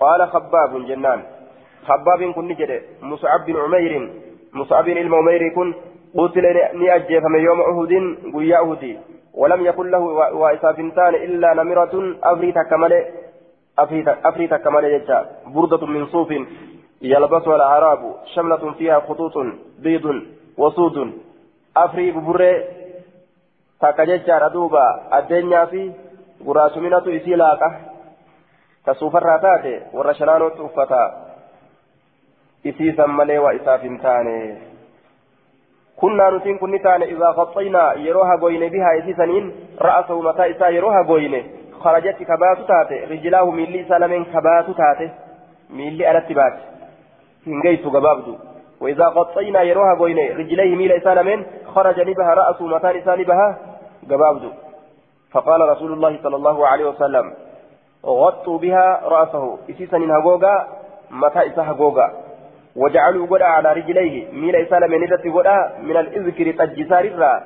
قال 0.00 0.28
خباب 0.28 0.86
جنان. 0.88 1.20
خباب 1.88 2.20
كن 2.34 2.44
نجد. 2.48 2.82
مصعب 3.02 3.40
بن 3.46 3.56
عمير. 3.56 3.92
مصعب 4.52 4.84
بن 4.84 4.98
المعمير 4.98 5.42
كن 5.56 5.74
قتل 6.18 6.44
نأجف 6.82 7.24
من 7.34 7.40
يوم 7.40 7.60
أهد 7.60 7.92
قيا 8.34 8.58
أهدي 8.60 8.98
ولم 9.34 9.66
يكن 9.66 9.90
له 9.90 10.02
وإسافنتان 10.40 11.14
إلا 11.14 11.54
نمرة 11.54 11.94
أفريت 12.24 12.58
كمال 12.70 12.92
أفريت 14.28 14.54
كمال 14.54 14.84
جتا 14.94 15.18
بردة 15.54 15.86
من 15.86 16.06
صوف 16.06 16.30
يلبسها 17.02 17.56
الأعراب 17.56 18.14
شملة 18.34 18.72
فيها 18.78 19.00
خطوط 19.00 19.34
بيض 19.78 20.06
وسود. 20.58 20.96
أفري 21.76 22.10
ببرة 23.82 23.90
تكججار 23.90 24.48
دوبا 24.48 25.18
الدنيا 25.18 25.64
في 25.64 25.92
guraasuminatu 26.44 27.10
isii 27.10 27.36
laaqa. 27.36 27.70
Ta 28.84 28.94
suufarraa 28.94 29.38
taate 29.38 29.82
warra 29.92 30.14
shanaanootti 30.14 30.62
uffata 30.62 31.12
isiisan 32.64 33.10
malee 33.10 33.38
waa 33.38 33.52
isaaf 33.52 33.82
hin 33.82 34.00
taane. 34.00 34.56
كنا 35.96 36.30
نتين 36.30 36.58
كن 36.58 36.82
تان 36.82 37.02
إذا 37.02 37.26
غطينا 37.26 37.94
يروها 37.94 38.36
بوين 38.36 38.68
بها 38.68 38.98
إسيسنين 38.98 39.52
رأسه 39.80 40.20
متى 40.22 40.50
إسا 40.50 40.68
يروها 40.68 41.02
بوين 41.02 41.34
خرجت 41.80 42.22
كبات 42.22 42.58
تاتي 42.68 43.04
رجلاه 43.04 43.50
ميلي 43.50 43.84
سلمين 43.88 44.24
كبات 44.24 44.66
تاتي 44.76 45.10
ميلي 45.70 46.10
ألت 46.10 46.32
بات 46.32 46.56
هنجيت 47.46 47.86
قبابدو 47.86 48.34
وإذا 48.80 49.06
غطينا 49.06 49.62
يروها 49.62 49.94
بوين 49.94 50.36
رجليه 50.36 50.76
ميل 50.76 51.02
سلمين 51.02 51.46
خرج 51.74 52.00
نبها 52.00 52.34
رأسه 52.34 52.98
إسا 52.98 53.16
نبها 53.16 53.58
قبابدو 54.10 54.50
فقال 55.32 55.60
رسول 55.60 55.92
الله 55.92 56.18
صلى 56.22 56.36
الله 56.36 56.66
عليه 56.66 56.84
وسلم 56.84 57.34
غطوا 58.06 58.58
بها 58.58 59.00
رأسه. 59.04 59.58
إسيسنين 59.70 60.10
هقوقا 60.10 60.68
متى 61.10 61.46
إسا 61.46 61.62
هقوقا 61.62 62.12
وجعلوا 62.76 63.26
قدا 63.26 63.44
على 63.44 63.72
رجليه 63.72 64.32
ميل 64.32 64.56
إسالة 64.56 64.86
من 64.86 65.02
إذا 65.02 65.16
قدا 65.16 65.72
من 65.82 65.96
الإذكر 65.96 66.46
تجسار 66.50 67.04
الرا 67.04 67.42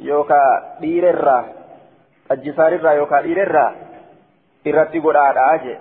يوكا 0.00 0.42
دير 0.80 1.10
الرا 1.10 1.44
تجسار 2.28 2.72
الرا 2.72 2.90
يوكا 2.92 3.20
دير 3.20 3.42
الرا 3.42 3.74
إرتي 4.66 4.98
قدا 4.98 5.18
على 5.18 5.40
أجي 5.54 5.74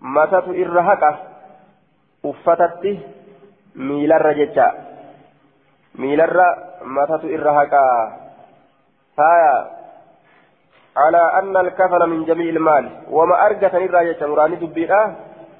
متى 0.00 0.62
إرهاك 0.62 1.04
أفتتي 2.24 3.00
ميل 3.76 4.12
الرججة 4.12 4.72
ميل 5.94 6.20
الرا 6.20 6.48
متى 6.84 7.34
إرهاك 7.34 7.74
هايا 9.18 9.70
على 10.96 11.32
أن 11.38 11.56
الكفن 11.56 12.08
من 12.08 12.24
جميع 12.24 12.48
المال. 12.48 12.90
وما 13.10 13.46
أرجت 13.46 13.74
الراجة 13.74 14.26
مراني 14.26 14.56
دبيرا 14.56 15.16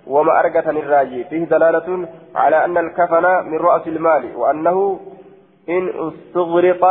وما 0.06 0.40
أرجت 0.40 0.66
الراجي 0.66 1.24
فيه 1.24 1.44
دلالة 1.44 2.08
على 2.34 2.64
أن 2.64 2.78
الكفن 2.78 3.46
من 3.50 3.58
رأس 3.58 3.86
المال. 3.86 4.36
وأنه 4.36 5.00
إن 5.68 5.88
استغرق 6.08 6.84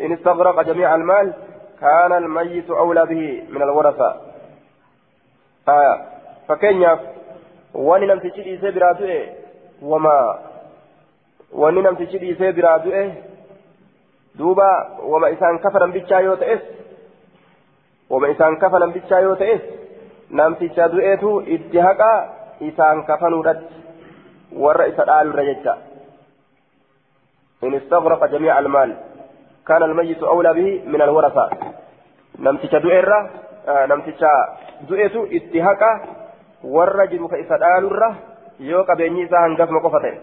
إن 0.00 0.12
استغرق 0.12 0.62
جميع 0.62 0.94
المال 0.94 1.32
كان 1.80 2.12
الميت 2.12 2.70
أولى 2.70 3.06
به 3.06 3.44
من 3.50 3.62
الورثة. 3.62 4.16
آه 5.68 6.00
فكين 6.48 6.82
يف 6.82 7.00
وان 7.74 8.06
نم 8.06 8.18
تشدي 8.18 8.58
سبراتو 8.58 9.08
وما 9.82 10.38
وان 11.52 11.74
نم 11.74 11.94
تشدي 11.94 12.34
سبراتو 12.34 13.10
دوبا 14.34 14.70
وما 15.02 15.32
إسان 15.32 15.58
كفنا 15.58 15.86
بيتشا 15.86 16.14
يوتئس 16.14 16.60
وما 18.10 18.30
إسان 18.30 18.56
كفنا 18.56 18.86
بيتشا 18.86 19.14
يوتئس 19.14 19.60
namticha 20.30 20.88
du'eetu 20.92 21.44
itti 21.46 21.78
haqa 21.78 22.10
isaan 22.60 23.04
kafanuudhatti 23.06 23.74
warra 24.56 24.86
isa 24.90 25.06
dhaalurra 25.06 25.44
jecha 25.44 25.74
in 27.62 27.74
istaghraqa 27.78 28.28
jamiica 28.32 28.56
almaal 28.58 28.90
kaana 29.64 29.84
almayyitu 29.90 30.26
awlaa 30.26 30.54
bihi 30.58 30.72
min 30.86 31.00
alwarasaa 31.06 31.48
namticha 32.38 32.80
du'eerra 32.80 33.18
namticha 33.92 34.30
du'eetu 34.88 35.26
itti 35.30 35.60
haqa 35.60 35.90
warra 36.76 37.06
jiru 37.12 37.28
ka 37.28 37.36
isa 37.44 37.58
dhaalurra 37.58 38.08
yoo 38.70 38.84
qabeenyi 38.90 39.26
isaa 39.28 39.44
hangafma 39.46 39.84
qofa 39.86 40.00
ta'e 40.04 40.14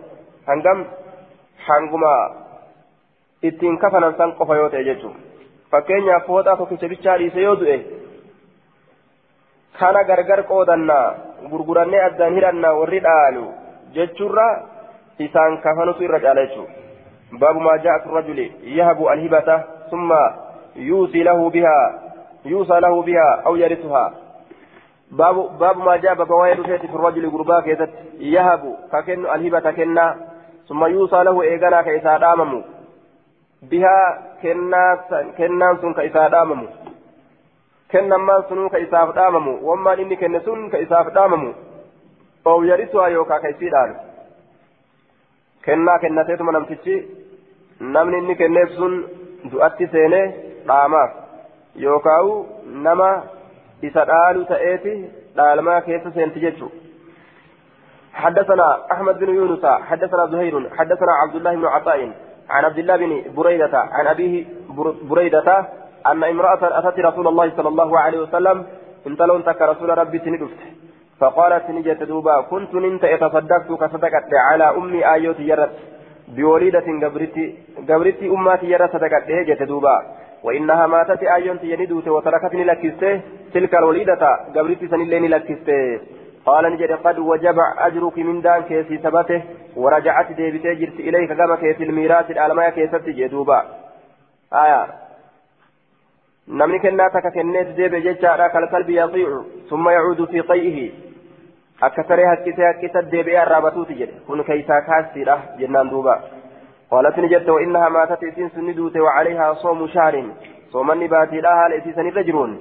hangam 0.49 0.85
hanguma 1.67 2.13
ittiin 3.49 3.77
kafanan 3.77 4.15
san 4.17 4.33
qofa 4.39 4.55
yoo 4.55 4.69
ta'e 4.69 4.83
jechuudha 4.83 5.19
fakkeenyaaf 5.71 6.25
fooxaa 6.27 6.57
tokkicha 6.57 6.91
bichaa 6.93 7.17
dhiise 7.21 7.41
yoo 7.41 7.55
du'e 7.61 7.77
kana 9.79 10.03
gargar 10.09 10.43
qoodannaa 10.51 11.05
gurgurannee 11.51 12.03
addaan 12.09 12.37
hidhannaa 12.37 12.73
warri 12.79 13.03
dhaalu 13.07 13.45
jechuurra 13.95 14.47
isaan 15.25 15.57
kafanutu 15.65 16.03
irra 16.07 16.19
caala 16.25 16.45
jechuudha 16.45 17.39
baabu 17.43 17.59
maa 17.67 17.77
ja'a 17.85 18.15
rajuli 18.15 18.45
yahabu 18.79 19.09
alhibata 19.13 19.63
summa 19.89 20.21
yuusii 20.89 21.23
lahu 21.23 21.49
bihaa 21.51 21.87
yuusaa 22.53 22.81
lahu 22.81 23.03
bihaa 23.03 23.33
aw 23.45 23.55
yarisuhaa 23.63 24.11
ja'a 25.17 26.15
baba 26.15 26.35
waa'ee 26.35 26.55
dhufeeti 26.59 26.87
fi 26.87 27.01
rajuli 27.03 27.33
gurbaa 27.37 27.61
keessatti 27.61 28.33
yahabu 28.35 28.77
ka 28.91 29.03
kennu 29.09 29.33
alhibata 29.37 29.73
kennaa 29.73 30.15
summa 30.67 30.87
yuusaa 30.87 31.23
lahu 31.23 31.43
eeganaa 31.43 31.83
ka 31.83 31.97
isaa 32.01 32.19
dhaamamu 32.25 32.63
bihaa 33.69 34.17
kennaan 35.37 35.77
sun 35.81 35.93
ka 35.93 36.03
isaa 36.09 36.29
dhaamamu 36.33 36.67
kennammaan 37.93 38.43
sunuu 38.49 38.69
ka 38.73 38.77
isaaf 38.85 39.13
dhaamamu 39.17 39.53
wammaan 39.67 39.99
inni 40.03 40.17
kenne 40.21 40.39
sun 40.45 40.69
ka 40.71 40.77
isaaf 40.85 41.11
dhaamamu 41.17 41.51
oo 42.51 42.63
yarisuhaa 42.69 43.09
yookaan 43.15 43.41
ka 43.41 43.49
isii 43.55 43.69
dhaalu 43.75 43.95
kennaa 45.67 45.99
kennateetuma 46.05 46.51
namtichi 46.57 46.95
namni 47.97 48.17
inni 48.23 48.35
kenneef 48.41 48.69
sun 48.79 48.93
du'atti 49.51 49.87
seenee 49.95 50.25
dhaamaaf 50.71 51.11
yookaan 51.85 52.31
nama 52.87 53.09
isa 53.89 54.05
dhaalu 54.11 54.45
ta'eeti 54.53 54.93
dhaalmaa 55.37 55.81
keessa 55.81 56.11
seenti 56.19 56.39
jechuudha. 56.47 56.77
حدثنا 58.13 58.91
أحمد 58.93 59.19
بن 59.19 59.29
يونس 59.35 59.65
حدثنا 59.65 60.25
زهير 60.31 60.69
حدثنا 60.77 61.11
عبد 61.21 61.35
الله 61.35 61.55
بن 61.55 61.65
عطاء 61.65 62.11
عن 62.53 62.63
عبد 62.65 62.79
الله 62.79 62.95
بن 63.01 63.11
بريدة 63.37 63.73
عن 63.97 64.05
أبيه 64.07 64.33
بريدة 65.11 65.47
أن 66.11 66.23
امرأة 66.23 66.61
أتت 66.79 66.99
رسول 66.99 67.27
الله 67.27 67.47
صلى 67.57 67.69
الله 67.73 67.99
عليه 67.99 68.19
وسلم 68.25 68.57
انتلون 69.07 69.43
تك 69.43 69.61
رسول 69.61 69.89
ربي 70.01 70.19
سندفت 70.25 70.61
فقالت 71.19 71.65
نجت 71.69 72.01
دوبا 72.11 72.35
كنت 72.51 72.71
ننت 72.83 73.03
يتصدقت 73.03 73.69
كصدقت 73.81 74.29
على 74.49 74.67
أمي 74.79 75.01
آيوت 75.13 75.39
يرت 75.39 75.73
بوليدة 76.37 76.87
قبرتي 77.03 77.45
قبرتي 77.89 78.25
أماتي 78.35 78.65
يرت 78.73 78.91
صدقت 78.95 79.27
جت 79.47 79.61
دوبا 79.71 79.95
وإنها 80.45 80.87
ماتت 80.87 81.21
آيونت 81.37 81.63
يندوت 81.63 82.07
وتركتني 82.15 82.63
لكسته 82.69 83.21
تلك 83.53 83.73
الوليدة 83.75 84.23
قبرتي 84.55 84.85
سنلين 84.87 85.25
لكسته 85.33 85.99
قال 86.45 86.73
نجد 86.73 86.91
قد 86.91 87.19
وجب 87.19 87.57
أجرك 87.77 88.17
من 88.17 88.41
دان 88.41 88.61
كيسي 88.61 88.97
ثبته 88.97 89.41
ورجعت 89.75 90.31
ديبتي 90.31 90.75
جرت 90.75 90.99
إليك 90.99 91.33
كما 91.33 91.55
كيس 91.55 91.81
الميراث 91.81 92.31
الألماء 92.31 92.69
كيست 92.69 93.05
جدوبا 93.09 93.59
آية 94.53 94.87
takka 97.13 97.31
kenneet 97.31 97.77
deebe 97.77 98.01
jechaadha 98.01 98.49
kalkalbi 98.49 98.95
yaxiicu 98.95 99.45
summa 99.69 99.93
yacuudu 99.93 100.27
fi 100.27 100.41
qay'ihi 100.49 100.85
akka 101.81 102.03
saree 102.03 102.25
haqqisee 102.25 102.65
haqqisa 102.65 103.01
deebi'ee 103.11 103.37
arraabatuuti 103.37 103.99
jedhe 103.99 104.19
kun 104.27 104.43
keeysaa 104.43 104.81
kaastiidha 104.81 105.37
jennaan 105.59 105.89
duuba 105.89 106.15
قالت 106.91 107.19
نجت 107.19 107.49
وإنها 107.49 107.89
ماتت 107.89 108.23
إسين 108.23 108.49
سندوت 108.49 108.97
وعليها 108.97 109.53
صوم 109.53 109.87
شهر 109.87 110.15
صومني 110.71 111.07
باتيلا 111.07 111.65
هال 111.65 111.73
إسيسن 111.73 112.07
الرجلون 112.07 112.51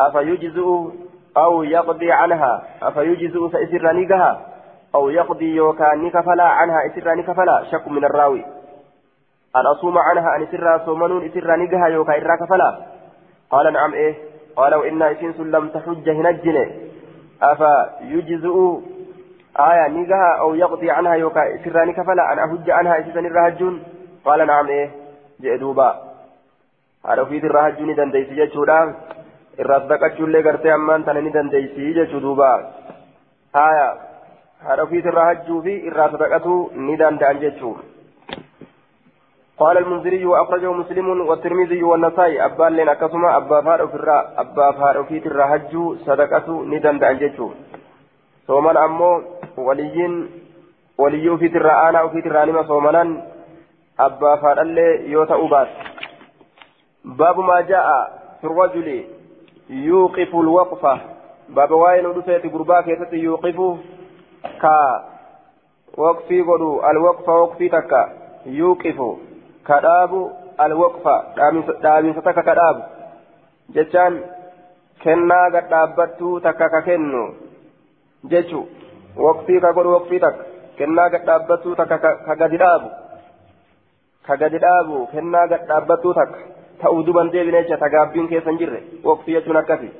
أفيجزء 0.00 0.92
أو 1.36 1.62
يقضي 1.62 2.12
عنها 2.12 2.62
أفيجزء 2.82 3.48
فإسر 3.48 3.92
نيقها؟ 3.92 4.40
أو 4.94 5.08
يقضي 5.08 5.54
يوكا 5.54 5.94
نكفلا 5.94 6.44
عنها 6.44 6.86
إسر 6.86 7.14
نكفلا 7.14 7.64
شك 7.72 7.88
من 7.88 8.04
الراوي. 8.04 8.44
أن 9.56 9.66
أصوم 9.66 9.98
عنها 9.98 10.36
أن 10.36 10.42
إسر 10.42 10.78
صومنون 10.86 11.24
إسر 11.24 11.56
نيقها 11.56 11.86
يوكا 11.86 12.12
إرا 12.12 12.36
كفلا 12.36 12.78
قال 13.50 13.72
نعم 13.72 13.94
إيه؟ 13.94 14.14
قال 14.56 14.74
وإن 14.74 15.02
إسنس 15.02 15.40
لم 15.40 15.68
تحج 15.68 16.08
هنجن. 16.08 16.70
أفا 17.42 17.90
يجزء 18.00 18.82
آية 19.60 19.88
نيجها 19.88 20.36
أو 20.40 20.54
يقضي 20.54 20.90
عنها 20.90 21.14
يوكا 21.14 21.40
سراني 21.64 21.92
كفلا 21.92 22.32
أن 22.32 22.38
أحج 22.38 22.70
عنها 22.70 23.00
إسسن 23.00 23.26
الرهجون 23.26 23.82
قال 24.24 24.46
نعم 24.46 24.66
إيه؟ 24.66 24.90
جئ 25.40 25.56
دوبا. 25.56 26.08
في 27.02 27.46
الرهجون 27.46 27.94
دنديسي 29.59 29.73
جتشودا 29.73 29.93
الرصدقة 29.93 30.25
اللي 30.25 30.41
قرتي 30.41 30.73
أمان 30.73 31.05
تنني 31.05 31.29
دنديسي 31.29 31.93
جتشو 31.93 32.19
دوبا 32.19 32.51
آية 33.55 33.89
هذا 34.67 34.85
في 34.85 34.99
الرهجو 34.99 35.61
في 35.61 35.87
الرصدقة 35.87 36.69
ندان 36.75 37.17
دان 37.17 37.39
جتشو 37.39 37.75
قال 39.57 39.77
المنذري 39.77 40.25
وأخرجه 40.25 40.73
مسلم 40.73 41.27
والترمذي 41.29 41.83
والنسائي 41.83 42.45
أبا 42.45 42.63
لنا 42.63 42.93
كسما 42.93 43.37
أبا 43.37 43.61
فارو 43.61 43.87
في 43.87 43.95
الرا 43.95 44.33
أبا 44.37 44.71
فارو 44.71 45.03
في 45.03 45.27
الرهج 45.27 45.73
صدقة 46.05 46.63
ندم 46.65 46.97
دانجتشو 46.99 47.49
ثم 48.47 48.67
أمو 48.67 49.21
وليين 49.57 50.29
ولي 50.97 51.37
في 51.37 51.45
الرا 51.45 51.89
أنا 51.89 52.01
وفي 52.01 52.19
الرانما 52.19 52.63
ثم 52.63 52.87
أبا 53.99 54.35
فارو 54.35 54.61
اللي 54.61 55.11
يوتا 55.11 55.35
أبات 55.35 55.67
باب 57.05 57.39
ما 57.39 57.61
جاء 57.61 57.87
في 58.41 58.47
الرجل 58.47 59.03
يوقف 59.70 60.34
الوقفة 60.34 61.00
باب 61.48 61.70
واين 61.70 62.06
ودفت 62.06 62.46
قرباك 62.52 62.88
يتت 62.88 63.12
يوقف 63.12 63.78
كا 64.62 65.04
وقفي 65.96 66.42
قدو 66.42 66.82
الوقفة 66.90 67.32
وقفي 67.42 67.68
تكا 67.68 68.12
يوقف 68.46 69.00
kadhaabu 69.68 70.20
alwaqfa 70.64 71.14
dhaaminsa 71.84 72.22
takka 72.26 72.42
kadhaabu 72.48 72.82
jechaan 73.76 74.14
kennaa 75.04 75.46
gadhaabbattuu 75.56 76.34
takka 76.46 76.68
ka 76.74 76.80
kennu 76.88 77.24
jechu 78.32 78.60
waqtii 79.26 79.60
ka 79.64 79.72
godhu 79.78 79.92
waqtii 79.96 80.22
takka 80.24 80.44
kennaa 80.78 81.08
gadhaabbattuu 81.14 81.74
takka 81.80 82.12
ka 82.28 82.38
gadi 82.42 82.62
dhaabu 82.64 82.88
ka 84.26 84.34
jecha 86.82 87.76
tagaabbiin 87.76 88.28
keessa 88.28 88.50
hin 88.50 88.58
jirre 88.58 88.82
waqtii 89.04 89.34
jechuun 89.34 89.56
akkasi 89.56 89.90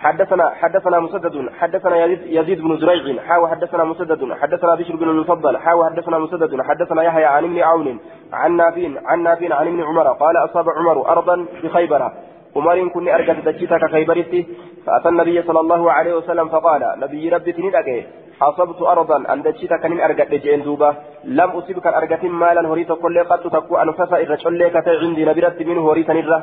حدثنا 0.00 0.50
حدثنا 0.50 1.00
مسدد 1.00 1.50
حدثنا 1.60 2.04
يزيد, 2.04 2.20
يزيد 2.26 2.60
بن 2.60 2.76
زريع 2.76 3.22
حاو 3.22 3.46
حدثنا 3.46 3.84
مسدد 3.84 4.32
حدثنا 4.32 4.74
بشر 4.74 4.96
بن 4.96 5.08
المفضل 5.08 5.56
حاو 5.56 5.84
حدثنا 5.84 6.18
مسدد 6.18 6.62
حدثنا 6.62 7.02
يحيى 7.02 7.24
عن 7.24 7.44
ابن 7.44 7.58
عون 7.58 7.98
عن 8.32 8.56
نافع 8.56 8.88
عن 9.04 9.22
نافع 9.22 9.54
عن 9.54 9.66
ابن 9.66 9.82
عمر 9.82 10.12
قال 10.12 10.36
أصاب 10.36 10.64
عمر 10.68 11.08
أرضا 11.08 11.46
بخيبر 11.62 12.12
عمر 12.56 12.88
كن 12.88 13.08
أرجت 13.08 13.48
دجيتك 13.48 13.90
خيبرتي 13.90 14.46
فأتى 14.86 15.08
النبي 15.08 15.42
صلى 15.42 15.60
الله 15.60 15.92
عليه 15.92 16.14
وسلم 16.14 16.48
فقال 16.48 16.82
نبي 16.96 17.28
ربي 17.28 17.52
تندك 17.52 18.06
أصبت 18.42 18.82
أرضا 18.82 19.32
أن 19.32 19.42
دجيتك 19.42 19.84
من 19.86 20.00
أرجت 20.00 20.28
دجين 20.30 20.62
دوبة 20.62 20.90
لم 21.24 21.50
أصبك 21.58 21.86
أرجت 21.86 22.24
مالا 22.24 22.62
هريت 22.70 22.92
كل 22.92 23.16
قد 23.30 23.40
تكو 23.54 23.76
أنفس 23.76 24.12
إرجع 24.12 24.48
لك 24.60 24.76
عندي 25.02 25.24
نبرت 25.24 25.58
منه 25.68 25.82
هريت 25.92 26.10
نرة 26.10 26.38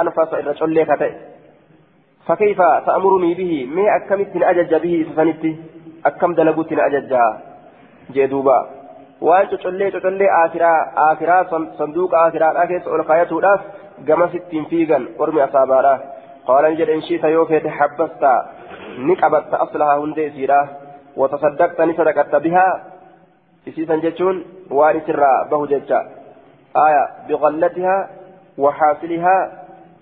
أنفس 0.00 0.30
إرجع 0.34 0.64
لك 0.76 0.90
فكيف 2.26 2.60
تأمرني 2.86 3.34
به 3.34 3.52
ما 3.74 3.84
أكمت 3.96 4.32
أجج 4.50 4.72
به 4.84 4.94
سفنتي 5.08 5.52
أكم 6.06 6.30
دلقوت 6.38 6.72
أجج 6.72 7.12
جدوبا 8.14 8.58
waan 9.28 9.48
cocollee 9.52 9.90
cocollee 9.94 10.28
aakiraa 10.36 10.78
aakiraa 11.06 11.42
sanduuqa 11.78 12.16
aakiraadhaa 12.20 12.66
keessa 12.70 12.92
ol 12.94 13.02
kaayatuudhaaf 13.08 13.60
gamas 14.08 14.36
ittiin 14.38 14.64
fiigan 14.70 15.04
ormi 15.24 15.42
asaabaadha 15.46 15.92
qaalan 16.48 16.78
jedhe 16.78 16.94
inshiita 16.98 17.32
yoo 17.34 17.44
feete 17.50 17.74
habbasta 17.80 18.30
ni 19.08 19.16
qabatta 19.22 19.60
aslahaa 19.64 19.98
hundee 20.02 20.26
isiidha 20.30 20.60
sadaqatta 21.28 22.40
bihaa 22.40 22.72
isiisan 23.66 24.00
jechuun 24.00 24.44
waan 24.70 24.96
isirraa 24.96 25.44
bahu 25.50 25.66
jecha 25.72 26.00
aya 26.86 27.02
biqallatihaa 27.28 28.08
waxaasilihaa 28.64 29.42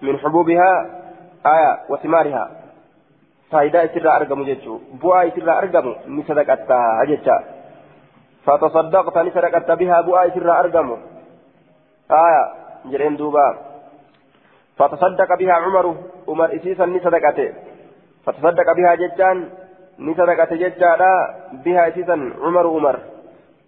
min 0.02 0.18
xubuubihaa 0.22 0.78
aya 1.44 1.70
wasimaarihaa 1.88 2.48
faayidaa 3.50 3.86
isirraa 3.90 4.16
argamu 4.20 4.44
jechuu 4.50 4.80
bu'aa 5.02 5.22
isirraa 5.30 5.58
argamu 5.62 5.94
ni 6.06 6.26
sadaqatta 6.30 6.82
jecha 7.12 7.38
فتصدقت 8.48 9.16
نسرقت 9.18 9.70
بها 9.70 10.00
بؤاء 10.00 10.28
سر 10.34 10.50
أرقم 10.60 10.88
آية 12.10 12.42
جرين 12.90 13.16
دوبا 13.16 13.48
فتصدق 14.78 15.30
بها 15.38 15.52
عمر 15.52 15.86
عمر 16.28 16.56
إسيسا 16.56 16.86
نسرقته 16.86 17.52
فتصدق 18.24 18.72
بها 18.72 18.94
ججان 19.98 20.06
نسرقت 20.06 20.52
ججانا 20.52 21.10
بها 21.64 21.88
إسيسا 21.88 22.16
عمر 22.42 22.66
عمر 22.66 22.96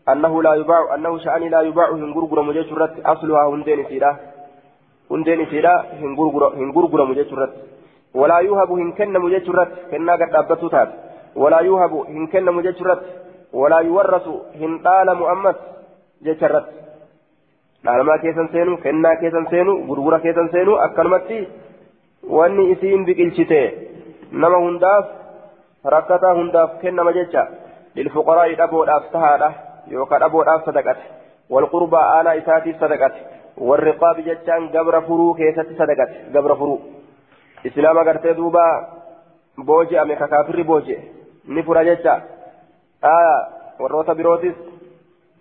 أنه 0.09 0.43
لا 0.43 0.55
يباع 0.55 0.95
أنه 0.95 1.18
شأني 1.18 1.49
لا 1.49 1.61
يباع 1.61 1.91
هنغرغر 1.91 2.43
مجشرت 2.43 3.07
أصلها 3.07 3.49
هندين 3.49 3.85
سيرا 3.89 4.16
هندين 5.11 5.47
سيرا 5.47 5.74
هنغرغر 6.61 7.05
مجشرت 7.05 7.53
ولا 8.14 8.39
يوهب 8.39 8.70
هنكن 8.72 9.12
مجشرت 9.12 9.70
كنا 9.91 10.12
قد 10.12 10.35
أبتوتات 10.35 10.91
ولا 11.37 11.61
يوهب 11.61 11.93
هنكن 11.95 12.45
مجشرت 12.45 13.03
ولا 13.53 13.78
يورث 13.78 14.26
هنطال 14.61 15.09
مؤمس 15.14 15.57
جچرت 16.22 16.66
dhaalmaa 17.85 18.18
keessan 18.18 18.49
seenu 18.53 18.76
kennaa 18.76 19.16
keessan 19.16 19.47
seenu 19.51 19.72
gurgura 19.89 20.18
keessan 20.20 20.51
seenu 20.53 20.74
akkanumatti 20.87 21.39
wanni 22.37 22.70
isiin 22.72 23.05
biqilchite 23.07 23.61
nama 24.33 24.59
hundaaf 24.64 25.20
rakkataa 25.85 26.35
hundaaf 26.35 26.78
kennama 26.81 27.12
jecha 27.12 27.47
lilfuqaraa'i 27.95 28.57
dhaboodhaaf 28.62 29.11
tahaadha 29.12 29.53
yookaan 29.91 30.20
dhaboodhaaf 30.20 30.64
sadaqate 30.64 31.05
walqurbaa 31.51 32.07
aanaa 32.16 32.39
isaatiif 32.41 32.81
sadaqate 32.81 33.20
warriqaabi 33.68 34.26
jechaan 34.31 34.68
gabra 34.72 35.01
furuu 35.09 35.35
keessatti 35.35 35.78
sadaqate 35.83 36.33
gabra 36.33 36.57
furuu 36.57 36.81
islaama 37.64 38.05
gartee 38.05 38.37
duuba 38.37 38.64
booji'ame 39.66 40.16
kakaafirri 40.16 40.64
booji'e 40.64 41.01
ni 41.49 41.62
fura 41.62 41.85
jecha 41.85 42.20
warroota 43.81 44.14
birootis 44.14 44.57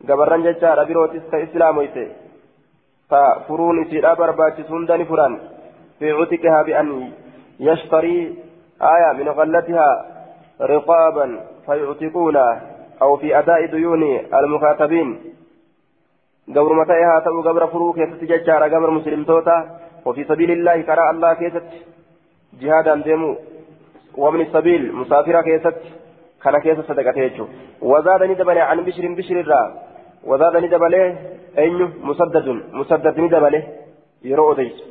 gabarran 0.08 0.44
jechaadha 0.44 0.86
birootis 0.86 1.24
ta 1.32 1.38
islaamoyte 1.38 2.04
ta 3.10 3.22
furuun 3.48 3.82
isiidha 3.84 4.16
barbaachisu 4.16 4.72
hunda 4.74 4.98
ni 4.98 5.06
furan 5.06 5.40
fi 6.00 6.14
cutiqihaa 6.20 6.64
bian 6.64 6.90
yashtarii 7.60 8.24
aya 8.80 9.14
min 9.14 9.34
qallatihaa 9.40 9.96
fayuctiquuna 11.66 12.46
aw 13.00 13.18
fi 13.18 13.34
adaa'i 13.34 13.72
duyuuni 13.72 14.12
almukaatabiin 14.32 15.12
gabruma 16.56 16.86
ta'e 16.86 17.04
haa 17.04 17.22
ta'u 17.22 17.44
gabra 17.44 17.68
furuu 17.68 17.94
keessatti 17.94 18.28
jechaadha 18.28 18.70
gabra 18.70 18.92
muslimtoota 18.92 19.56
وفي 20.06 20.24
سبيل 20.24 20.52
الله 20.52 20.82
كراء 20.82 21.12
الله 21.12 21.34
كيست 21.34 21.68
جهادا 22.62 22.96
ديمو 22.96 23.32
ومن 24.18 24.42
السبيل 24.42 24.96
مسافرة 24.96 25.42
كيست 25.42 25.82
kana 26.44 26.60
keessa 26.64 26.84
sadaqate 26.88 27.20
jechuudha 27.20 27.52
wazaadani 27.92 28.36
dabale 28.40 28.62
an 28.72 28.80
bishirin 28.88 29.16
bishirirraa 29.20 29.68
wazaadani 30.30 30.70
dabale 30.74 31.02
eenyu 31.64 31.88
musaddadun 32.10 32.60
musaddad 32.80 33.18
ni 33.22 33.28
dabale 33.34 33.60
yeroo 34.30 34.46
odeysu 34.54 34.84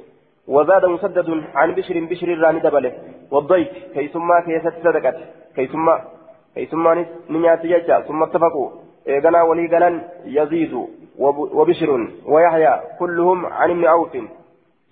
wazaada 0.56 0.90
musaddadun 0.94 1.40
an 1.62 1.72
bishirin 1.78 2.06
bishirirraa 2.10 2.52
ni 2.56 2.60
dabale 2.66 2.90
waddayt 3.34 3.72
keeysummaa 3.94 4.42
keessatti 4.48 4.84
sadaqate 4.88 5.22
keeysummaanis 5.58 7.08
ni 7.28 7.38
nyaatti 7.38 7.68
jecha. 7.68 8.02
Summa 8.06 8.26
attafaqu 8.26 8.62
eeganaa 9.06 9.44
walii 9.44 9.68
galan 9.68 10.00
yaziidu 10.38 10.88
وبشر 11.18 12.08
ويحيى 12.26 12.80
كلهم 12.98 13.46
عن 13.46 13.70
ابن 13.70 13.84
عوف 13.84 14.16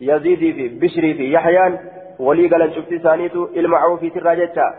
يزيدي 0.01 0.53
في 0.53 0.69
بشري 0.69 1.15
في 1.15 1.33
يحيى 1.33 1.79
ولي 2.19 2.49
قال 2.49 2.75
شفت 2.75 2.95
ثانيته 2.95 3.49
المعروف 3.57 4.01
في 4.01 4.19
الراجة 4.19 4.75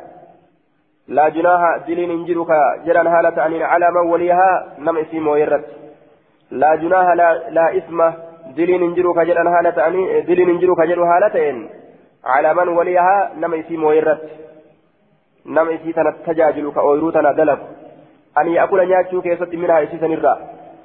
لا 1.07 1.29
جناح 1.29 1.61
دلين 1.87 2.11
انجرك 2.11 2.47
جران 2.85 3.07
هالة 3.07 3.41
عن 3.41 3.53
على 3.61 3.91
من 3.91 4.11
وليها 4.11 4.75
نم 4.79 4.97
اسم 4.97 5.27
ويرت 5.27 5.65
لا 6.51 6.75
جناح 6.75 7.07
لا, 7.13 7.49
لا 7.49 7.77
اسم 7.77 8.11
دلين 8.57 8.83
انجرك 8.83 9.17
جران 9.27 9.47
هالة 9.47 9.81
عن 9.83 9.93
دلين 10.27 10.49
انجرك 10.49 10.79
جرو 10.87 11.03
هالتين 11.03 11.69
على 12.25 12.53
من 12.53 12.67
وليها 12.67 13.31
نم 13.41 13.53
اسم 13.53 13.83
ويرت 13.83 14.21
نم 15.47 15.69
اسي 15.69 15.93
تجاجلك 16.27 16.77
ويروتنا 16.77 17.31
دلب 17.31 17.59
أن 18.39 18.47
يأكل 18.47 18.79
نياتشو 18.87 19.21
كيست 19.21 19.51
منها 19.61 19.83
اسي 19.83 19.97
سنرى 20.01 20.33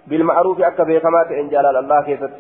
بالمعروف 0.06 0.60
أكا 0.60 0.84
بيكما 0.84 1.22
تئن 1.28 1.48
جلال 1.48 1.76
الله 1.82 2.02
كيست 2.08 2.34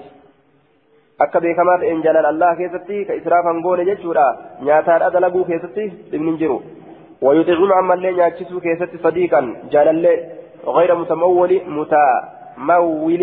akka 1.24 1.40
beekamaa 1.40 1.78
ta'een 1.80 2.00
jaalala 2.04 2.30
allah 2.34 2.56
keessatti 2.58 3.04
ka 3.08 3.14
israafan 3.20 3.60
goone 3.64 3.84
jechuudha. 3.88 4.24
Nyaataan 4.66 5.02
adalaguu 5.08 5.44
keessatti 5.50 5.84
dhibni 6.12 6.38
jiru. 6.40 6.56
ويطعم 7.22 7.72
عما 7.72 7.94
اللي 7.94 8.10
ناتشسو 8.10 8.60
كيست 8.60 8.92
صديقا 9.02 9.40
جال 9.72 9.88
غير 10.76 10.90
متمول 10.94 11.52
متمول 11.78 13.22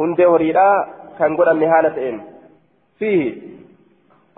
هندي 0.00 0.26
هريرا 0.26 0.68
كان 1.18 1.36
قد 1.36 1.48
النهالة 1.48 1.98
فيه 2.98 3.22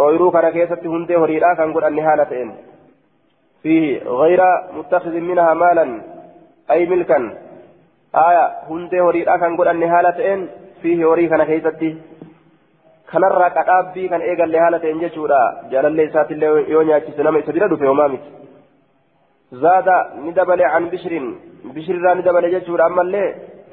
أويرو 0.01 0.31
كان 0.31 0.51
كيست 0.57 0.87
هندي 0.87 1.17
هريرا 1.17 1.55
كان 1.55 1.73
قد 1.75 1.85
النهالة 1.85 2.33
فيه 3.63 4.03
غير 4.05 4.41
متخذ 4.77 5.15
منها 5.29 5.55
مالا 5.55 5.87
أي 6.71 6.87
ملكا 6.87 7.19
آية 8.15 8.45
هندي 8.71 9.01
هريرا 9.01 9.37
كان 9.37 9.57
قد 9.57 9.67
النهالة 9.67 10.35
إن 10.35 10.49
فيه 10.83 11.13
هري 11.13 11.29
كان 11.29 11.43
كيستي 11.45 11.91
kan 13.13 14.23
eegalle 14.29 14.59
haala 14.65 14.79
ta'een 14.83 15.01
jechuudha 15.05 15.41
jaalallee 15.73 16.07
isaatiillee 16.09 16.53
yoo 16.75 16.83
nyaachise 16.89 17.23
nama 17.27 17.41
isa 17.43 17.53
bira 17.57 17.69
dhufe 17.73 17.87
homaa 17.91 18.09
miti 18.13 18.31
zaada 19.63 19.97
ni 20.25 20.33
dabale 20.39 20.65
an 20.77 20.85
bishirin 20.93 21.27
bishirirraa 21.75 22.15
ni 22.15 22.23
dabale 22.29 22.49
jechuudha 22.55 22.85
ammallee 22.91 23.29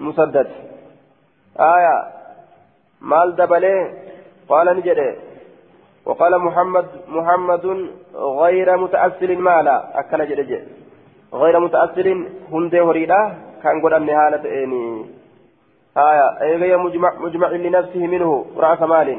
musaddad 0.07 0.49
aya 1.69 1.93
maal 3.11 3.31
dabale 3.39 3.73
qaala 4.49 4.73
ni 4.73 4.85
jedhe 4.87 5.07
وقال 6.05 6.39
محمد 6.39 6.85
محمد 7.07 7.65
غير 8.15 8.77
متأثر 8.77 9.35
مالا. 9.35 9.99
أكل 9.99 10.19
جد 10.29 10.67
غير 11.33 11.59
متأثر 11.59 12.07
هندي 12.51 12.81
هريدا 12.81 13.21
كان 13.63 13.81
قد 13.81 13.93
النهالة 13.93 14.63
إني 14.63 15.05
آية. 15.97 16.27
أي 16.41 16.77
مجمع 16.77 17.11
مجمع 17.19 17.49
لنفسه 17.49 18.07
منه. 18.07 18.45
رأس 18.57 18.81
مال. 18.81 19.09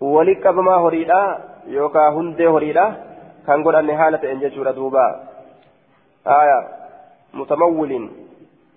ولك 0.00 0.46
بما 0.46 0.74
هريدا 0.74 1.38
يوكا 1.66 2.08
هندي 2.08 2.46
هريدا 2.48 2.86
كان 3.46 3.64
قد 3.64 3.74
النهالة 3.74 4.32
إن 4.32 4.40
جشورة 4.40 4.70
دوبا. 4.70 5.06
آية. 6.26 6.60
متمول. 7.34 8.10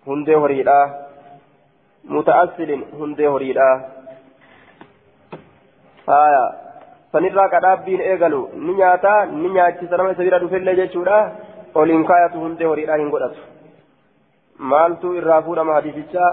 هندي 0.07 0.35
هريدا 0.35 0.79
متأصل 2.03 2.83
هندي 2.99 3.27
هريدا 3.27 3.69
آية 6.09 6.53
eegalu 7.13 8.49
ni 8.55 8.73
nyaata 8.73 9.25
ni 9.25 9.49
nyaachisa 9.49 9.97
nama 9.97 10.11
isa 10.11 10.23
bira 10.23 10.39
dhufellee 10.39 10.75
jechuudha 10.75 11.31
oliin 11.75 12.05
kaayatu 12.05 12.39
hundee 12.39 12.65
horiidhaa 12.65 12.97
hin 13.01 13.09
godhatu 13.09 13.41
maaltu 14.71 15.13
irraa 15.15 15.41
fuudhama 15.41 15.73
hadiisichaa 15.73 16.31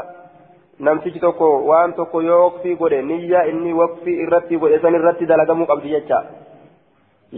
namtichi 0.79 1.21
tokko 1.21 1.49
waan 1.71 1.93
tokko 1.93 2.23
yoo 2.23 2.43
waqfii 2.45 2.77
godhe 2.83 3.03
niyya 3.03 3.45
inni 3.53 3.73
waqfii 3.81 4.17
irratti 4.25 4.61
godhe 4.65 4.79
san 4.83 4.99
irratti 4.99 5.27
dalagamuu 5.31 5.67
qabdi 5.71 5.95
jecha 5.95 6.23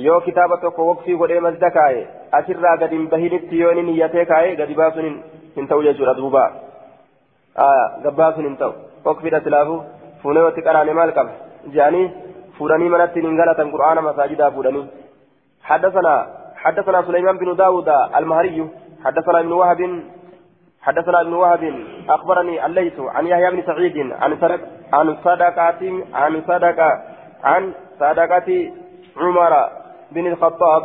yoo 0.06 0.20
kitaaba 0.26 0.56
tokko 0.64 0.88
waqfii 0.88 1.16
godhee 1.22 1.40
masda 1.46 1.70
kaaye 1.76 2.02
asirraa 2.38 2.76
gadi 2.82 2.96
hin 2.96 3.08
bahinitti 3.14 3.60
yoo 3.60 3.70
inni 3.72 3.86
niyyatee 3.90 4.24
kaaye 4.32 4.56
gadi 4.56 4.80
baasuun 4.80 5.22
hin 5.56 5.70
ta'u 5.70 5.86
jechuudha 5.88 6.14
duuba 6.18 6.42
gabbaasuun 8.02 8.50
hin 8.50 8.58
ta'u 8.64 8.74
waqfiidha 9.04 9.40
silaafu 9.46 9.78
fuunee 10.22 10.44
watti 10.48 10.66
qaraane 10.68 10.98
maal 11.00 11.14
qaba 11.20 11.49
fuudhanii 12.58 12.88
manatti 12.94 13.20
hin 13.20 13.36
galatan 13.36 13.72
qura'aana 13.76 14.08
masaajidaa 14.08 14.50
fuudhanii 14.56 14.88
حدثنا 15.70 16.26
حدثنا 16.56 17.02
سليمان 17.02 17.38
بن 17.38 17.56
داود 17.56 17.88
المهري. 18.18 18.68
حدثنا 19.04 19.40
ابن 19.40 19.52
وهب 19.52 20.02
حدثنا 20.82 21.20
ابن 21.20 21.32
وهب 21.32 21.84
أخبرني 22.08 22.66
الليث 22.66 23.00
عن 23.00 23.26
يحيى 23.26 23.50
بن 23.50 23.62
سعيد 23.62 24.12
عن 24.12 24.36
صدق 24.36 24.60
عن 24.92 25.16
صدقة 25.24 26.04
عن 26.14 26.42
صدقة 26.48 27.02
عن 27.44 27.72
صدقة 28.00 28.72
عمر 29.16 29.68
بن 30.12 30.26
الخطاب 30.26 30.82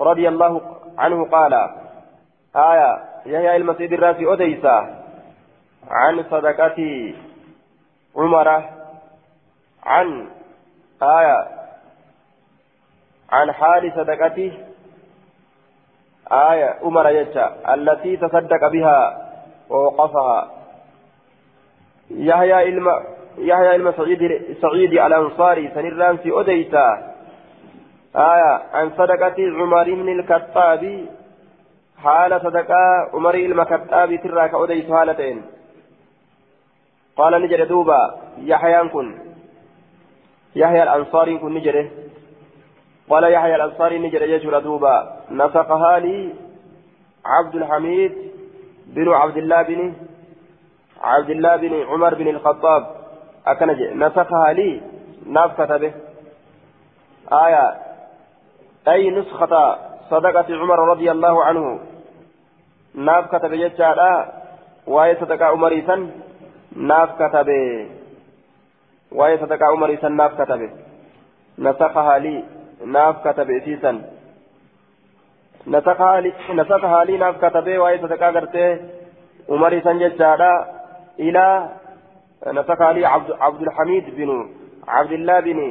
رضي 0.00 0.28
الله 0.28 0.60
عنه 0.98 1.24
قال 1.24 1.54
آية 2.56 2.98
يحيى 3.26 3.56
المسيد 3.56 3.92
الراسي 3.92 4.32
أديسة 4.32 4.76
عن 5.90 6.24
صدقة 6.30 6.78
عمر 8.16 8.62
عن 9.84 10.28
آية 11.02 11.48
عن 13.30 13.52
حال 13.52 13.92
صدقته 13.96 14.52
آية 16.32 16.78
عمر 16.82 17.08
يجا 17.10 17.74
التي 17.74 18.16
تصدق 18.16 18.68
بها 18.68 19.28
ووقفها. 19.70 20.50
يحيى 22.10 22.52
علم 22.52 22.88
يحيى 23.38 23.68
علم 23.68 23.92
سعيد 24.62 24.92
الأنصاري 24.92 25.70
سنران 25.74 26.16
في 26.16 26.40
أديتا 26.40 27.14
آية 28.16 28.62
عن 28.72 28.90
صدقة 28.90 29.34
عمر 29.38 29.84
بن 29.84 30.08
الكتاب 30.08 31.06
حال 32.02 32.40
صدقة 32.40 33.10
عمر 33.14 33.34
المكتاب 33.34 34.20
تراك 34.22 34.54
أديت 34.54 34.92
حالتين. 34.92 35.42
قال 37.16 37.42
نجد 37.42 37.68
دوبا 37.68 38.14
يحيى 38.38 38.88
كن 38.88 39.21
يحيى 40.56 40.82
الأنصاري 40.82 41.38
كن 41.38 41.54
نجده 41.54 41.90
قال 43.10 43.32
يحيى 43.32 43.54
الأنصاري 43.54 43.98
نجد 43.98 44.22
يجر 44.22 44.58
دوبا. 44.58 45.16
نسقها 45.30 45.98
لي 45.98 46.34
عبد 47.24 47.54
الحميد 47.54 48.12
بن 48.86 49.08
عبد 49.08 49.36
الله 49.36 49.62
بن 49.62 49.94
عبد 51.02 51.30
الله 51.30 51.56
بن 51.56 51.82
عمر 51.82 52.14
بن 52.14 52.28
الخطاب. 52.28 52.86
أكنج 53.46 53.82
نسخها 53.82 54.52
لي. 54.52 54.80
ناف 55.26 55.60
كتبه 55.60 55.92
آية. 57.32 57.78
أي 58.88 59.10
نسخة 59.10 59.78
صدقة 60.10 60.46
عمر 60.50 60.78
رضي 60.88 61.10
الله 61.10 61.44
عنه. 61.44 61.80
كتب 63.26 63.52
يجعل 63.52 64.26
وهي 64.86 65.16
صدقة 65.16 65.44
عمر 65.44 65.72
ناف 66.76 67.22
كتبه 69.12 69.18
وهي 69.18 69.38
صدقة 69.38 69.66
عمر 69.66 70.08
ناف 70.08 70.40
كتبه 70.40 70.70
نسخها 71.58 72.18
لي 72.18 72.44
naaf 72.84 73.22
katabe 73.22 73.56
isiisan 73.56 74.02
nasaka 75.66 76.88
haalii 76.88 77.18
naaf 77.18 77.38
katabee 77.40 77.78
waa'ee 77.78 78.00
sadaqaa 78.04 78.32
gartee 78.32 78.70
umarii 79.48 79.82
san 79.82 79.98
jechaadha 79.98 80.50
ilaa 81.16 81.68
nasaka 82.52 82.84
haalii 82.84 83.06
abdulhamid 83.48 84.10
binu 84.16 84.38
abdillah 84.86 85.42
bini 85.42 85.68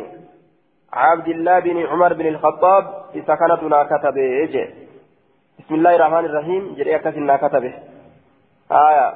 abdillah 0.92 1.62
bini 1.64 1.86
umar 1.86 2.16
bin 2.16 2.28
الخطاب 2.28 2.86
إذا 3.16 3.36
كانت 3.36 3.62
كتبه 3.92 4.72
بسم 5.60 5.76
الله 5.76 5.96
الرحمن 5.96 6.26
الرحيم 6.26 6.76
جري 6.78 6.96
أكسن 6.96 7.24
نا 7.24 7.38
كتبه 7.38 7.74
آية 8.72 9.08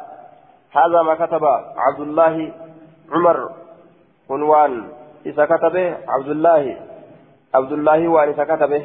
هذا 0.77 1.01
ما 1.01 1.15
كتب 1.15 1.43
عبد 1.85 1.99
الله 1.99 2.51
عمر 3.11 3.37
عنوان 4.29 4.87
إذا 5.25 5.45
كتبه 5.45 5.97
عبد 6.07 6.27
الله 6.27 6.77
عبد 7.55 7.71
الله 7.71 8.07
وأن 8.07 8.33
كتبه. 8.43 8.83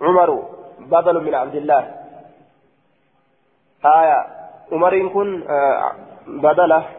عمر 0.00 0.42
بدل 0.80 1.24
من 1.24 1.34
عبد 1.34 1.54
الله 1.54 1.94
آية. 3.84 4.26
عمر 4.72 5.08
كن 5.08 5.42
آه 5.48 5.92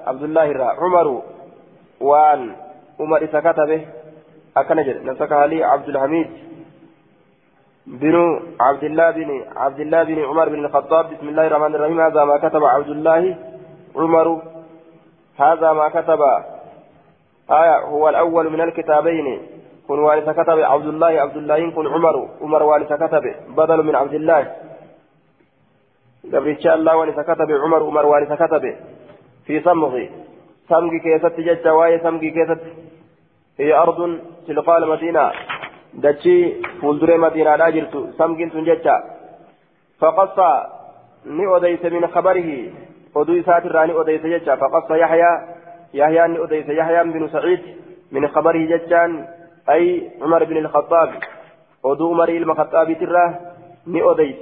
عبد 0.07 0.23
الله 0.23 0.51
را. 0.51 0.69
عمر 0.81 1.21
وأن. 2.01 2.55
عمر 2.99 3.23
كتبه. 3.39 3.85
أكنجر. 4.57 4.97
نسك 5.03 5.31
لي 5.31 5.63
عبد 5.63 5.87
الحميد 5.89 6.29
بن 7.87 8.15
عبد 8.59 8.83
الله 8.83 9.11
بن 9.11 9.45
عبد 9.55 9.79
الله 9.79 10.03
بن 10.03 10.23
عمر 10.23 10.49
بن 10.49 10.65
الخطاب. 10.65 11.05
بسم 11.13 11.27
الله 11.29 11.47
الرحمن 11.47 11.75
الرحيم. 11.75 12.01
هذا 12.01 12.23
ما 12.23 12.37
كتب 12.37 12.63
عبد 12.63 12.89
الله 12.89 13.37
عمر. 13.95 14.41
هذا 15.37 15.73
ما 15.73 15.89
كتب 15.89 16.21
آية 17.51 17.77
هو 17.79 18.09
الأول 18.09 18.49
من 18.49 18.61
الكتابين. 18.61 19.27
كن 19.87 19.99
وارث 19.99 20.29
كتب 20.29 20.59
عبد 20.59 20.85
الله 20.85 21.07
عبد 21.07 21.37
الله 21.37 21.69
كن 21.69 21.87
عمر 21.87 22.29
عمر 22.41 22.63
وارث 22.63 22.93
كتب 22.93 23.35
بدل 23.57 23.83
من 23.83 23.95
عبد 23.95 24.13
الله. 24.13 24.41
قبل 26.33 26.57
الله 26.65 26.97
وارث 26.97 27.19
كتب 27.19 27.51
عمر 27.51 27.83
عمر 27.83 28.05
وارث 28.05 28.31
كتب. 28.43 28.75
في 29.45 29.59
صمغ. 29.59 29.93
صمغ 30.69 30.97
كيست 30.97 31.39
جج 31.39 31.67
واي 31.67 31.99
صمغ 31.99 32.19
كيست. 32.19 32.61
هي 33.59 33.73
أرض 33.73 34.19
تلقاء 34.47 34.77
المدينة 34.77 35.31
دتشي 35.93 36.37
فولدر 36.81 37.17
مدينة 37.17 37.55
لا 37.55 37.69
جرت. 37.69 37.95
صمغ 38.17 38.37
فقص. 39.99 40.37
ni 41.25 41.47
odeyse 41.47 41.89
min 41.89 42.07
khabarihi 42.07 42.73
oduu 43.15 43.35
isaatirraa 43.35 43.85
ni 43.85 43.93
odeyse 43.93 44.29
jecha 44.29 44.57
faqassa 44.57 44.97
yahyaa 44.97 45.41
yahyaan 45.93 46.31
ni 46.33 46.39
odeyse 46.39 46.73
yahyaan 46.73 47.13
binu 47.13 47.29
saciid 47.29 47.61
min 48.11 48.27
khabarihi 48.27 48.67
jechaan 48.67 49.41
أي 49.69 50.11
عمر 50.21 50.43
بن 50.43 50.57
الخطاب 50.57 51.09
ودو 51.83 52.11
عمر 52.11 52.29
الخطاب 52.29 52.87
ترى 52.93 53.25
ني 53.87 54.01
أديت 54.11 54.39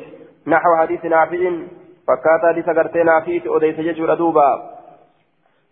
نحو 0.48 0.76
حديث 0.76 1.06
نافع 1.06 1.42
فكات 2.08 2.42
حديث 2.50 2.70
قرتي 2.70 3.04
نافع 3.04 3.40
أديت 3.46 3.80
ججور 3.80 4.14
دوبا. 4.14 4.50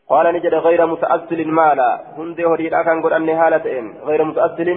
قال 0.09 0.33
نجد 0.33 0.53
غير 0.53 0.85
متأصل 0.85 1.47
مالا 1.47 1.89
هندي 2.17 2.45
هريد 2.45 2.73
كان 2.87 3.01
قد 3.03 3.11
أني 3.11 3.33
هالتين 3.33 3.85
غير 4.07 4.23
متأصل 4.23 4.69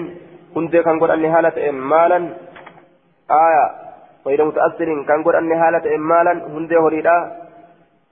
هندي 0.57 0.83
كان 0.83 1.01
قد 1.01 1.11
أني 1.11 1.29
هالتين 1.29 1.75
مالا 1.75 2.19
آية. 3.31 3.67
غير 4.27 4.45
متأصل 4.45 4.89
كان 5.09 5.23
قد 5.25 5.35
أني 5.35 5.55
هالتين 5.55 6.01
مالا. 6.01 6.33
هندي 6.55 6.77
هريد 6.77 7.09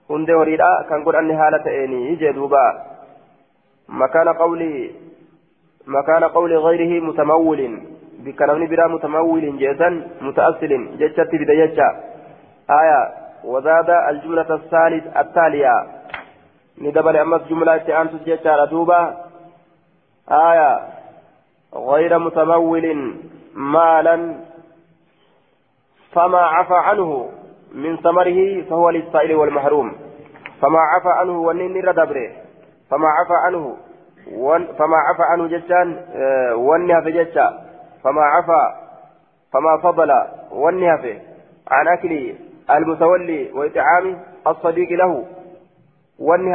هندي 0.09 0.33
هريد 0.33 0.61
كان 0.89 1.03
قد 1.05 1.15
أني 1.15 1.33
هالتين 1.33 1.91
يجي 1.93 2.31
دوبا. 2.31 2.88
مكان 3.89 4.29
قولي 4.29 4.91
مكان 5.87 6.23
قول 6.23 6.57
غيره 6.57 7.03
متمول. 7.03 7.79
بكلام 8.19 8.67
برا 8.67 8.87
متمول 8.87 9.57
جيسا 9.57 10.07
متأصل. 10.21 10.97
جتشت 10.97 11.29
بديجة 11.33 11.89
آية 12.69 13.01
وزاد 13.43 13.89
الجملة 13.89 14.53
الثالث 14.55 15.17
التالية. 15.17 15.87
ندبل 16.81 17.17
أمس 17.17 17.41
جملة 17.49 18.01
أنت 18.01 18.13
جتشا 18.25 18.55
ردوبة 18.55 19.13
آية 20.31 20.79
غير 21.73 22.19
متمول 22.19 23.13
مالا 23.55 24.35
فما 26.11 26.39
عفى 26.39 26.73
عنه 26.73 27.29
من 27.73 27.97
ثمره 27.97 28.61
فهو 28.69 28.89
للسائل 28.89 29.35
والمحروم. 29.35 29.95
فما 30.61 30.79
عفى 30.79 31.09
عنه 31.09 31.39
ونين 31.39 31.85
ردبره 31.85 32.31
فما 32.89 33.07
عفى 33.07 33.33
عنه 33.45 33.77
فما 34.77 34.97
عفى 34.97 35.23
عنه 35.23 35.47
جتان 35.47 36.05
ونها 36.55 37.01
في 37.01 37.11
جتا 37.11 37.61
فما 38.03 38.21
عفى 38.21 38.73
فما 39.53 39.77
فضل 39.77 40.11
في 40.97 41.19
عن 41.71 41.87
أكل 41.87 42.35
المتولي 42.71 43.51
وإطعام 43.53 44.17
الصديق 44.47 44.89
له 44.91 45.25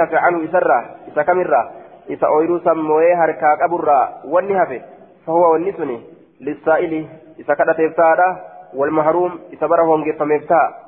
في 0.07 0.17
عنه 0.17 0.45
إسرة 0.45 0.91
إسكمرة 1.09 1.71
إسا 2.11 2.27
أويرو 2.27 2.59
سموه 2.59 3.25
هركاك 3.25 3.63
أبرا 3.63 4.09
ونها 4.25 4.65
في 4.65 4.81
فهو 5.27 5.53
والنسني 5.53 6.01
للسائل 6.41 7.09
إسا 7.41 7.55
كدت 7.55 7.81
إفتادا 7.81 8.37
والمحروم 8.75 9.39
إسا 9.55 9.67
برهم 9.67 10.13
قفم 10.13 10.33
إفتاء 10.33 10.84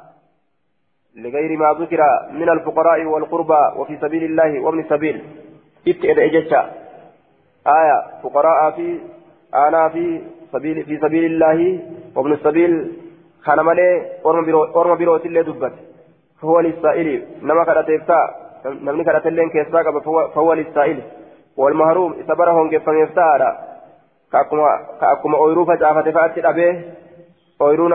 لغير 1.17 1.59
ما 1.59 1.77
ذكر 1.81 2.01
من 2.33 2.49
الفقراء 2.49 3.05
والقربى 3.05 3.63
وفي 3.77 3.97
سبيل 3.97 4.25
الله 4.25 4.61
وابن 4.61 4.81
السبيل 4.81 5.17
eda'e 5.87 6.31
jecha 6.35 6.61
aya 7.65 7.97
fuqaraa 8.23 8.73
fi 8.77 8.87
أنا 9.55 9.89
في 9.89 10.21
سبيل 10.53 10.85
في 10.85 10.99
سبيل 10.99 11.25
الله 11.25 11.81
وابن 12.17 12.33
السبيل 12.33 12.93
كان 13.47 13.61
مالي 13.61 14.07
أورما 14.25 14.95
بروت 14.95 15.27
اللي 15.27 15.43
دبت. 15.43 15.73
فهو 16.43 16.61
للسائل. 16.61 17.25
نما 17.43 17.65
كانت 17.65 17.91
إفتا 17.91 18.21
نمني 18.67 19.05
كانت 19.05 19.27
اللين 19.27 19.51
كيساك 19.51 19.87
فهو 20.35 20.53
للسائل. 20.53 21.03
والمهروم. 21.57 22.13
إسبرهم 22.21 22.71
كيف 22.71 22.89
يفتار 22.89 23.57
كأكما 24.33 25.37
أويرو 25.39 25.65
فجافة 25.65 26.11
فأتي 26.11 26.49
أبيه 26.49 26.85
أويرون 27.61 27.93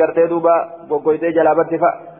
gartee 0.00 0.28
duuba 0.28 0.54
goggoytee 0.88 1.32
jalaa 1.32 1.54
badde 1.54 1.78
fa'a 1.78 2.11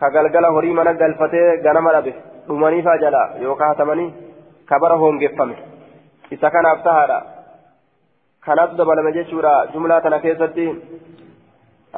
ka 0.00 0.10
galgala 0.10 0.48
horii 0.56 0.74
mana 0.78 0.92
galfatee 1.02 1.48
ganama 1.66 1.92
dhabe 1.96 2.12
dhumanii 2.48 2.82
fa'a 2.86 3.02
jalaa 3.04 3.28
yookaan 3.44 3.72
hatamanii 3.74 4.10
ka 4.68 4.78
bara 4.78 4.96
hoongeffame 5.02 5.56
isa 6.36 6.50
kanaaf 6.50 6.82
tahaadha 6.88 7.18
kanaatu 8.46 8.76
dabalame 8.76 9.12
jechuudha 9.12 9.54
jumlaa 9.72 10.00
tana 10.06 10.18
keessatti 10.24 10.66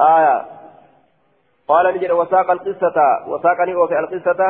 aya 0.09 0.35
qaala 1.71 1.91
ni 1.91 1.99
jedhe 2.03 2.19
wasaaqa 2.21 2.51
alqissata 2.57 3.07
wasaaqa 3.31 3.65
ni 3.65 3.75
oofe 3.81 3.95
alqissata 4.01 4.47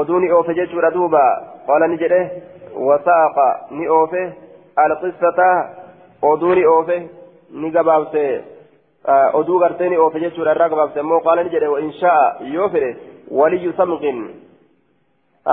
oduu 0.00 0.20
ni 0.24 0.32
oofe 0.38 0.54
jechuudha 0.60 0.90
duuba 0.96 1.24
qaala 1.66 1.88
ni 1.92 1.98
jedhe 2.02 2.20
wasaaqa 2.88 3.46
ni 3.70 3.88
oofe 3.98 4.22
alqissata 4.84 5.48
oduu 6.30 6.54
ni 6.54 6.64
oofe 6.74 6.96
ni 7.62 7.70
gabaabse 7.70 8.24
oduu 9.40 9.58
gartee 9.58 9.88
ni 9.88 9.98
oofe 10.04 10.20
jechuudha 10.20 10.54
irraa 10.56 10.68
gabaabse 10.68 11.00
immoo 11.00 11.20
qaala 11.26 11.44
ni 11.44 11.50
jedhe 11.54 11.68
wainshaa 11.74 12.22
yoo 12.54 12.68
fedhe 12.68 12.90
waliyyu 13.40 13.72
samqin 13.80 14.18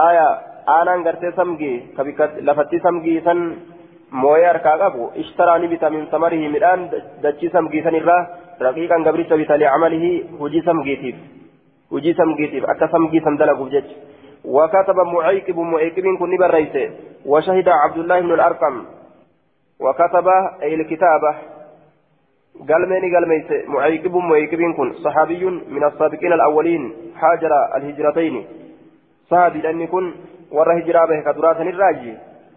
aya 0.05 0.25
aanaan 0.75 1.03
gartee 1.03 1.31
samgii 1.41 1.75
lafatti 2.49 2.79
samgii 2.85 3.19
san 3.27 3.43
mooyee 4.23 4.47
harkaa 4.51 4.77
qabu 4.77 5.11
ishtaraa 5.25 5.59
ni 5.59 5.67
bita 5.67 5.89
min 5.89 6.07
samarihi 6.15 6.49
midhaan 6.55 6.87
dachii 7.23 7.49
samgii 7.57 7.83
san 7.83 7.99
irraa 8.01 8.21
raqiiqan 8.67 9.05
gabricha 9.09 9.37
bita 9.37 9.57
licamalihi 9.57 10.11
hujii 10.39 10.63
samgiitiif 10.69 11.15
hujii 11.91 12.13
samgiitiif 12.21 12.69
akka 12.75 12.87
samgii 12.95 13.23
san 13.27 13.37
dalaguuf 13.43 13.71
jecha 13.77 13.95
وكتب 14.45 14.95
معيقب 14.95 15.57
معيقب 15.57 16.05
كن 16.19 16.37
بريسه 16.37 16.91
وشهد 17.25 17.67
عبد 17.69 17.97
الله 17.97 18.19
بن 18.19 18.31
الأرقم 18.33 18.75
وكتب 19.79 20.27
أي 20.63 20.73
الكتابة 20.75 21.31
قال 22.69 22.89
ميني 22.89 23.15
قال 23.15 23.27
ميت 23.27 23.49
معيقب 23.67 24.15
معيقب 24.15 24.61
كن 24.77 24.93
صحابي 24.93 25.45
من 25.45 25.83
السابقين 25.83 26.33
الأولين 26.33 26.93
حاجر 27.15 27.51
الهجرتين 27.75 28.45
صحابي 29.31 29.59
لأن 29.61 29.87
كن 29.87 30.13
ورا 30.51 30.73
هجرة 30.77 31.05
به 31.05 31.19
كدرات 31.19 31.61
الراجي 31.61 32.13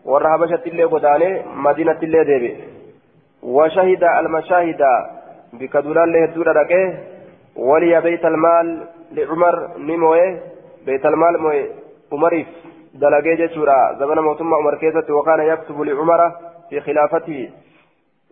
warra 0.07 0.31
habashatti 0.31 0.71
illee 0.71 0.87
godaanee 0.91 1.33
madiinatti 1.65 2.07
illee 2.07 2.25
deebi'e 2.27 2.67
washahida 3.57 4.11
almashaahida 4.19 4.91
bika 5.61 5.83
duraallee 5.87 6.21
hedduudha 6.25 6.55
dhaqee 6.59 6.85
waliya 7.69 8.03
beeytalmaal 8.05 8.71
licumar 9.19 9.57
ni 9.89 9.97
moo'e 10.03 10.29
beeytalmaal 10.87 11.39
moo'e 11.47 11.63
umariif 12.19 12.53
dalagee 13.01 13.37
jechuudha 13.43 13.79
zabana 13.99 14.27
mootummaa 14.29 14.63
umar 14.65 14.79
keessatti 14.83 15.19
wakaana 15.19 15.49
yaktubu 15.51 15.89
licumara 15.91 16.29
fi 16.71 16.85
khilaafatihi 16.87 17.45
zabana 17.45 17.66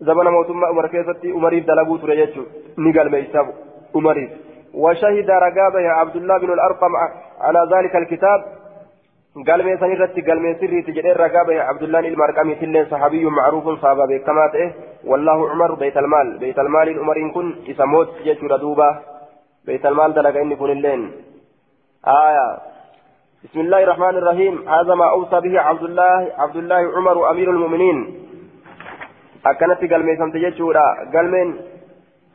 mootummaa 0.01 0.71
umar 0.71 0.89
keessatti 0.89 1.31
umariif 1.31 1.65
dalaguu 1.65 1.97
ture 1.97 2.15
jechuudha 2.15 2.51
ni 2.77 2.91
galmeeysa 2.91 3.47
umariif 3.93 4.31
وشهد 4.75 5.29
رقابه 5.31 5.89
عبد 5.89 6.15
الله 6.15 6.37
بن 6.37 6.53
الأرقم 6.53 6.91
على 7.39 7.61
ذلك 7.73 7.95
الكتاب 7.95 8.39
قال 9.47 9.79
سن 9.79 9.91
irratti 9.91 10.21
galmee 10.21 10.55
sirriiti 10.59 10.95
jedhee 10.95 11.13
ragaa 11.13 11.45
bahe 11.47 11.59
abdullaan 11.71 12.05
ilma 12.05 12.23
arqamiitillee 12.23 12.85
sahabiyyun 12.89 13.33
macruufun 13.33 13.79
saaba 13.81 14.07
beekamaa 14.07 14.49
ta'e 14.49 14.67
wallaahu 15.11 15.47
cumar 15.51 15.75
beeytalmaal 15.79 16.27
beeytalmaaliin 16.39 16.99
umariin 16.99 17.31
kun 17.31 17.47
isa 17.67 17.85
moot 17.85 18.09
jechuudha 18.25 18.59
duuba 18.63 18.87
beeytalmaal 19.65 20.15
dalaga 20.15 20.39
inni 20.39 20.55
kunilleen 20.55 21.03
آية 22.07 22.57
بسم 23.43 23.59
الله 23.59 23.83
الرحمن 23.83 24.15
الرحيم 24.17 24.69
هذا 24.69 24.95
ما 24.95 25.09
أوصى 25.09 25.39
به 25.41 25.61
عبد 25.61 25.83
الله 25.83 26.31
عبد 26.37 26.55
الله 26.55 26.81
عمر 26.95 27.31
أمير 27.31 27.49
المؤمنين 27.49 28.24
أكنت 29.45 29.93
قلمي 29.93 30.17
سمتجتشورا 30.17 30.85
قلمين 31.13 31.49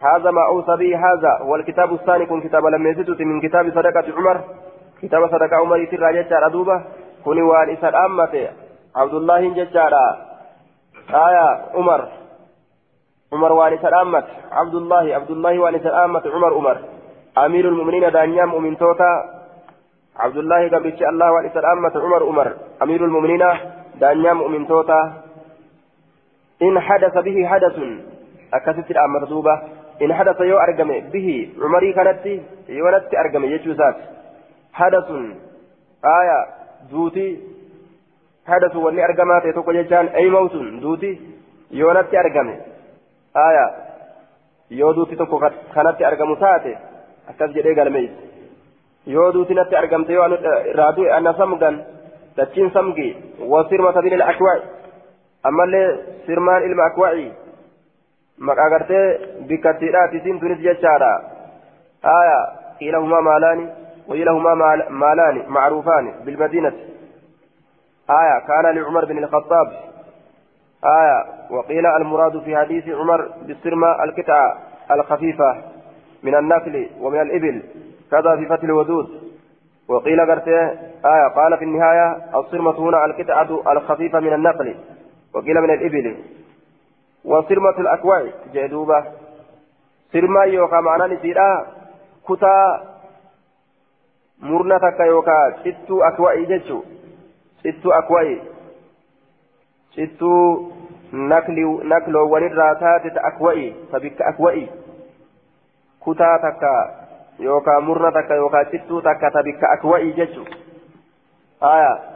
هذا 0.01 0.31
ما 0.31 0.47
أوصى 0.47 0.77
به 0.77 0.97
هذا 0.97 1.39
هو 1.41 1.57
الكتاب 1.57 1.95
الثاني 1.95 2.27
كن 2.27 2.41
كتاب 2.41 2.66
لم 2.66 2.87
يزدت 2.87 3.20
من 3.20 3.41
كتاب 3.41 3.70
صدقة 3.70 4.05
عمر 4.16 4.41
كتاب 5.03 5.27
صدقة 5.27 5.57
عمر 5.57 5.78
يسر 5.78 6.12
جتشارا 6.12 6.49
دوبا 6.49 6.82
كوني 7.24 7.43
وان 7.43 7.70
إسر 7.70 8.07
أمته 8.07 8.49
عبد 8.97 9.15
الله 9.15 9.55
جتشارا 9.55 10.07
آية 11.15 11.47
عمر 11.74 12.09
عمر 13.32 13.53
وان 13.53 13.73
إسر 13.73 14.03
أمت 14.03 14.24
عبد 14.53 14.74
الله 14.74 15.15
عبد 15.15 15.31
الله 15.31 15.59
وان 15.59 15.74
إسر 15.74 16.05
أمت 16.05 16.27
عمر 16.27 16.55
عمر 16.55 16.78
أمير 17.39 17.69
المؤمنين 17.69 18.12
دانيام 18.12 18.49
مؤمن 18.49 18.77
توتا 18.77 19.12
عبد 20.16 20.37
الله 20.37 20.69
قبل 20.69 21.09
الله 21.09 21.32
وان 21.32 21.47
إسر 21.47 21.73
أمت 21.73 21.97
أمير 22.82 23.05
المؤمنين 23.05 23.45
دانيام 24.01 24.37
مؤمن 24.37 24.66
توتا 24.66 25.20
إن 26.62 26.81
حدث 26.81 27.19
به 27.19 27.47
حدث 27.47 27.77
أكثت 28.55 28.91
الأمر 28.91 29.24
دوبا 29.24 29.62
إن 30.03 30.15
حدث 30.15 30.41
يو 30.41 30.59
أرقم 30.59 30.91
به 31.12 31.28
عمري 31.62 31.93
كانت 31.93 32.27
يونت 32.69 33.15
أرقم 33.15 33.45
يجوزات 33.45 33.97
حدث 34.73 35.11
آية 36.05 36.47
دوتي 36.91 37.39
حدث 38.47 38.77
ولي 38.77 39.05
أرقمات 39.05 39.45
يتوقع 39.45 39.81
جان 39.81 40.07
أي 40.07 40.31
موت 40.31 40.55
دوتي 40.57 41.20
يونت 41.70 42.15
أرقم 42.15 42.49
آية 43.37 43.91
duuti 44.70 45.16
tokko 45.16 45.41
kanatti 45.74 46.05
argamu 46.05 46.37
taate 46.37 46.78
akkas 47.31 47.51
jedhee 47.55 47.74
galmeeyse 47.74 48.15
yoo 49.07 49.32
duuti 49.32 49.55
natti 49.55 49.77
argamte 49.77 50.12
yoo 50.12 50.27
irraa 50.70 50.93
du'e 50.97 51.11
ana 51.11 51.32
samgan 51.35 51.81
dachiin 52.37 52.70
samgi 52.70 53.16
wasirmata 53.53 54.03
bin 54.03 54.15
al-akwa'i 54.15 54.61
ammallee 55.45 55.89
sirmaan 56.27 56.62
ilma 56.62 56.85
akwa'i 56.85 57.33
maqaa 58.39 58.71
gartee 58.71 59.07
bikkattiidhaati 59.49 60.17
isiin 60.17 60.41
tunis 60.41 60.59
jechaadha. 60.59 61.12
Aya 62.03 62.39
qiila 62.79 62.99
humaa 62.99 63.23
maalaani 63.23 63.69
مالان 64.91 65.45
معروفان 65.49 66.12
بالمدينة 66.25 66.73
آية 68.11 68.39
كان 68.49 68.75
لعمر 68.75 69.05
بن 69.05 69.19
الخطاب 69.19 69.73
آية 70.85 71.25
وقيل 71.51 71.87
المراد 71.87 72.43
في 72.43 72.57
حديث 72.57 72.89
عمر 72.89 73.29
بالسرمة 73.47 74.05
القطعة 74.05 74.59
الخفيفة 74.91 75.57
من 76.23 76.35
النخل 76.35 76.89
ومن 77.01 77.21
الإبل 77.21 77.62
كذا 78.11 78.37
في 78.37 78.47
فتح 78.47 78.62
الودود 78.62 79.09
وقيل 79.89 80.21
قرته 80.31 80.69
آية 81.05 81.29
قال 81.37 81.59
في 81.59 81.65
النهاية 81.65 82.17
الصرمة 82.35 82.79
هنا 82.79 83.05
القطعة 83.05 83.73
الخفيفة 83.73 84.21
من 84.21 84.33
النقل 84.33 84.75
وقيل 85.35 85.61
من 85.61 85.70
الإبل 85.70 86.16
وصرمة 87.24 87.78
الأكواع 87.78 88.27
جدوبة 88.55 89.05
سرما 90.12 90.44
يوكا 90.44 90.81
معنا 90.81 91.07
نسيرا 91.07 91.66
كتا 92.28 92.57
مرنا 94.43 94.78
تكا 94.78 95.07
ستو 95.65 96.02
أكواع 96.02 96.35
جتشو 96.35 96.82
ستو 97.61 97.90
أكواع. 97.90 98.36
ستو 99.93 100.32
نقل 101.12 101.59
نقل 101.85 102.16
ونرى 102.16 102.74
تاتت 102.81 103.16
أكواع. 103.16 103.73
فبك 103.93 104.23
أكواع. 104.23 104.66
كتا 106.07 106.36
تكا 106.36 106.77
يوكا 107.40 107.78
مرنا 107.78 108.11
تكا 108.11 108.65
ستو 108.73 109.01
تكا 109.01 109.28
تبك 109.28 109.65
أكواع 109.65 110.02
جتشو 110.02 110.44
آية. 111.62 112.10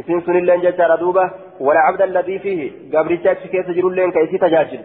Isin 0.00 0.20
sunilleen 0.26 0.62
jechaadha 0.66 0.96
duuba 1.02 1.24
wala 1.66 1.80
cabda 1.86 2.04
alladii 2.08 2.38
fiihi 2.44 2.68
gabricha 2.94 3.30
achi 3.34 3.48
keessa 3.54 3.76
jirulleen 3.78 4.12
ka 4.16 4.20
isi 4.26 4.38
tajaajil 4.44 4.82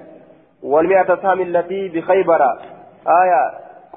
walmi'ata 0.73 1.17
saami 1.21 1.43
allatii 1.49 1.83
bikaybara 1.95 2.49
aya 3.19 3.41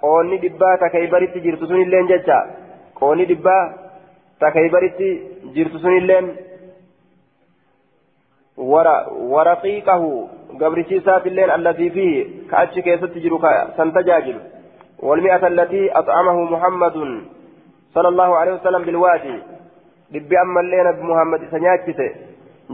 qoonni 0.00 0.38
dhibbaa 0.44 0.76
ta 0.82 0.90
kaybaritti 0.96 1.44
jirtu 1.46 1.66
sunilleen 1.72 2.10
jecha 2.12 2.38
qoonni 3.00 3.26
dhibbaa 3.32 3.62
ta 4.40 4.50
kaybaritti 4.58 5.08
jirtu 5.56 5.78
sunilleen 5.84 6.30
waraqiiqahu 9.34 10.08
gabrichi 10.62 10.96
isaatilleen 11.02 11.50
allatii 11.56 11.90
fiihi 11.96 12.24
ka 12.50 12.64
achi 12.64 12.82
keessatti 12.88 13.26
jiru 13.26 13.38
ka 13.46 13.52
san 13.76 13.92
tajaajilu 13.98 14.40
والمئة 15.08 15.46
التي 15.46 15.82
أطعمه 16.00 16.36
محمد 16.54 16.96
صلى 17.94 18.08
الله 18.08 18.36
عليه 18.36 18.52
وسلم 18.52 18.82
بالوادي 18.82 19.36
dhibbi 20.12 20.36
ammallee 20.36 20.82
nabi 20.84 21.02
muhammad 21.02 21.42
isa 21.42 21.58
nyaachise. 21.58 22.08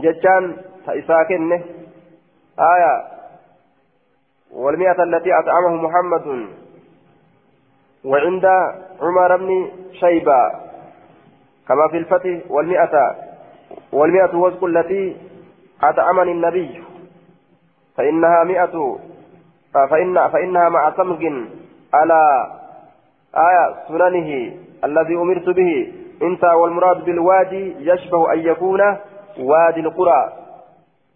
Jechaan 0.01 0.53
ta 0.85 0.93
isaa 0.93 1.25
kenne. 1.25 1.63
Aya 2.57 3.17
والمئة 4.51 5.03
التي 5.03 5.33
أطعمه 5.33 5.73
محمد 5.75 6.47
وعند 8.05 8.45
عمر 9.01 9.37
بن 9.37 9.69
شيبة 9.93 10.51
كما 11.67 11.87
في 11.91 11.97
الفتح 11.97 12.49
والمئة 12.49 13.15
والمئة 13.91 14.35
وزق 14.35 14.63
التي 14.63 15.17
أطعمني 15.83 16.31
النبي 16.31 16.83
فإنها 17.97 18.43
مئة 18.43 18.99
فإن 19.73 20.27
فإنها 20.27 20.69
مع 20.69 20.93
سمج 20.97 21.23
على 21.93 22.47
آية 23.35 23.75
سننه 23.87 24.57
الذي 24.83 25.15
أمرت 25.15 25.49
به 25.49 25.93
انت 26.21 26.43
والمراد 26.43 27.05
بالوادي 27.05 27.75
يشبه 27.79 28.33
أن 28.33 28.39
يكون 28.39 28.81
وادي 29.39 29.79
القرى. 29.79 30.33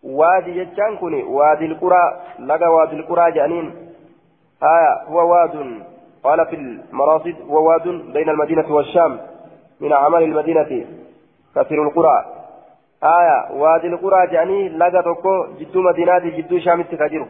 وادي 0.04 0.58
يجان 0.58 1.24
وادي 1.28 1.66
القرى 1.66 2.22
لقى 2.40 2.74
وادي 2.74 2.96
القرى 2.96 3.32
جانين. 3.32 3.74
آية 4.64 5.04
هو 5.08 5.32
واد. 5.32 5.82
قال 6.24 6.46
في 6.46 6.56
المراصد 6.56 7.36
هو 7.50 7.70
واد 7.70 7.88
بين 8.14 8.30
المدينة 8.30 8.74
والشام 8.74 9.20
من 9.82 9.92
أعمال 9.92 10.24
المدينة. 10.24 10.86
كثير 11.56 11.84
القرى. 11.84 12.26
آية 13.04 13.52
وادي 13.52 13.88
القرى 13.88 14.28
جاني 14.28 14.70
لقى 14.70 15.04
تكو 15.04 15.46
جدو 15.60 15.82
مدينة 15.82 16.20
جدو 16.20 16.60
شام 16.60 16.80
التكاجر 16.80 17.26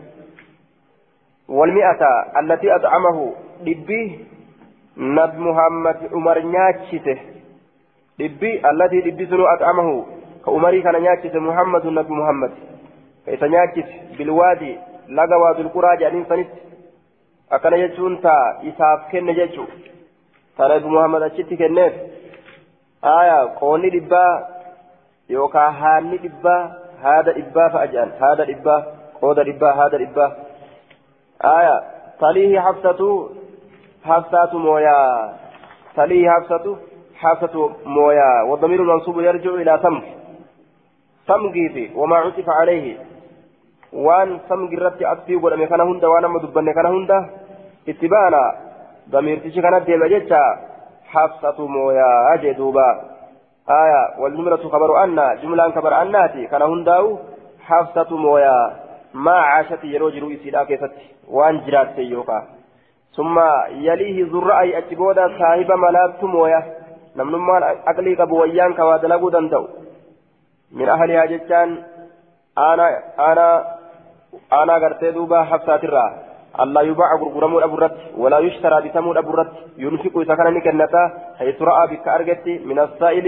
والمئة 1.49 2.25
التي 2.39 2.75
أطعمه 2.75 3.33
لبيه 3.61 4.17
نبي 4.97 5.39
محمد 5.39 5.97
عمر 6.13 6.37
نياتشته 8.21 8.29
لبي 8.29 8.51
التي 8.69 8.99
لبي 9.09 9.25
سنو 9.25 9.45
أطعمه 9.45 10.05
كعمري 10.45 10.81
كان 10.81 10.95
نياتشته 11.01 11.39
محمد 11.39 11.85
نبي 11.85 12.13
محمد 12.13 12.51
كيف 13.25 13.43
نياتشت 13.43 13.89
بالوادي 14.17 14.73
لقى 15.09 15.35
وادي 15.41 15.61
القرى 15.61 15.97
جانين 15.97 16.25
سنت 16.29 16.49
akkana 17.51 17.77
jechuun 17.77 18.13
taa 18.23 18.63
isaaf 18.69 19.07
kenne 19.11 19.33
jechuu 19.39 19.65
ta 20.57 20.67
nabi 20.71 20.87
muhammad 20.93 21.23
achitti 21.25 21.57
kenneef 21.61 21.93
aya 23.13 23.39
qoonni 23.59 23.89
dhibbaa 23.95 24.31
yookaan 25.35 25.75
haanni 25.81 26.19
dhibbaa 26.25 26.61
haada 27.03 27.33
dhibbaa 27.39 27.67
fa'a 27.73 27.89
jedhan 27.95 28.13
haada 28.21 28.45
dhibbaa 28.51 28.79
qooda 29.19 29.45
dhibbaa 29.49 29.73
haada 29.79 29.99
dhibbaa 30.03 30.29
aya 31.49 31.75
taliihi 32.23 32.63
hafsatu 32.67 33.09
hafsatu 34.11 34.63
mooyaa 34.67 35.11
taliihi 35.99 36.31
hafsatu 36.35 36.77
hafsatu 37.21 37.71
mooyaa 37.85 38.43
والضمير 38.49 38.79
المنصوب 38.81 39.19
يرجع 39.19 39.51
إلى 39.61 39.79
سمك 39.83 40.03
سمكي 41.27 41.69
في 41.69 41.89
وما 41.95 42.15
عطف 42.15 42.49
عليه 42.49 42.97
absii 45.13 45.39
godhame 45.39 45.67
kana 45.67 45.83
hunda 45.83 46.09
waan 46.09 46.25
amma 46.25 46.39
dubbanne 46.39 46.73
kana 46.73 46.89
hunda 46.89 47.17
itti 47.85 48.07
baana 48.07 48.41
damiirtichi 49.11 49.61
kana 49.61 49.79
deema 49.79 50.07
jecha 50.09 50.41
hafsatu 51.13 51.67
mooyaa 51.67 52.37
jee 52.41 52.53
duuba 52.53 52.85
aya 53.67 54.13
waljumlatu 54.19 54.69
kabaru 54.69 54.95
anna 54.97 55.35
jumlaan 55.41 55.73
kabar 55.73 55.93
annaati 55.93 56.47
kana 56.47 56.65
hundaa'u 56.65 57.19
hafsatu 57.67 58.17
mooyaa 58.17 58.71
maa 59.13 59.43
caashati 59.43 59.93
yeroo 59.93 60.11
jiru 60.11 60.31
isiidhaa 60.31 60.65
keessatti 60.65 61.09
waan 61.37 61.61
jiraatte 61.65 62.01
yookaa 62.13 62.43
summa 63.11 63.47
yaliihi 63.87 64.25
zurra'ay 64.33 64.75
achi 64.75 64.95
booda 64.95 65.29
saahiba 65.39 65.77
malaattu 65.77 66.27
mooya 66.27 66.63
namnummaan 67.15 67.63
aqlii 67.91 68.15
qabu 68.15 68.41
wayyaan 68.41 68.73
kawaa 68.73 69.01
dalaguu 69.01 69.31
danda'u? 69.31 69.67
Min 70.71 70.89
ahlihaa 70.89 71.27
jechaan 71.27 71.77
ana 72.55 72.87
ana 73.17 73.47
أنا 74.53 74.73
قرتي 74.83 75.11
دوبا 75.11 75.43
حفصات 75.43 75.83
الرا 75.83 76.07
الله 76.63 76.81
يباع 76.81 77.09
غرغرمو 77.21 77.59
أبرت 77.59 77.97
ولا 78.21 78.39
يشترى 78.39 78.77
بثمود 78.83 79.17
أبرت 79.17 79.51
ينفق 79.77 80.15
سكن 80.29 80.47
نكنتا 80.55 81.03
حيث 81.39 81.61
رأى 81.61 81.83
بك 81.91 82.07
أرجت 82.07 82.45
من 82.69 82.79
السائل 82.79 83.27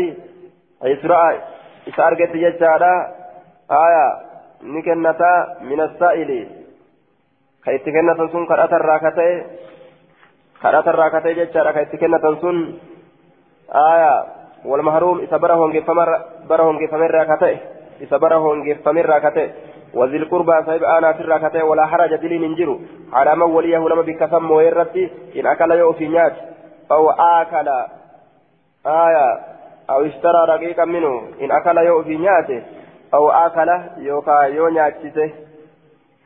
حيث 0.83 1.05
رأى 1.05 1.41
إذا 1.87 2.07
أرجت 2.07 2.31
ججالا 2.43 2.93
آية 3.85 4.07
نكنتا 4.73 5.31
من 5.69 5.79
السائل 5.87 6.31
كيف 7.65 7.85
كنتا 7.95 8.27
سن 8.33 8.45
كرات 8.49 8.73
الراكتي 8.79 9.29
كرات 10.61 10.87
الراكتي 10.87 11.33
ججالا 11.39 11.71
كيف 11.71 11.91
كنتا 12.01 12.29
سن 12.41 12.57
آية 13.75 14.23
والمحروم 14.65 15.19
إذا 15.19 15.37
برهم 15.37 15.71
جفمر 15.71 16.21
برهم 16.49 16.85
جفمر 16.85 17.11
راكتي 17.11 17.57
إذا 18.01 18.17
برهم 18.17 18.63
جفمر 18.63 19.05
راكتي 19.05 19.51
وذي 19.93 20.17
القربى 20.17 20.65
صاحب 20.65 20.83
أنا 20.83 21.13
في 21.13 21.21
الركعتين 21.21 21.61
ولا 21.61 21.85
حرج 21.85 22.15
دليل 22.15 22.41
ننجر 22.41 22.79
على 23.13 23.35
من 23.35 23.41
وليه 23.41 23.77
لما 23.77 24.01
بكسم 24.01 24.51
ويرتي 24.51 25.11
إن 25.35 25.47
أكل 25.47 25.71
يؤفي 25.71 26.07
نيات 26.07 26.33
أو 26.91 27.09
آكل 27.09 27.67
آية 28.85 29.39
أو 29.89 30.05
اشترى 30.05 30.45
رقيقا 30.49 30.85
منه 30.85 31.21
إن 31.41 31.51
أكل 31.51 31.77
يؤفي 31.77 32.17
نياته 32.17 32.63
أو 33.13 33.31
آكل 33.31 33.69
يوكا 33.97 34.41
يونياتشته 34.41 35.31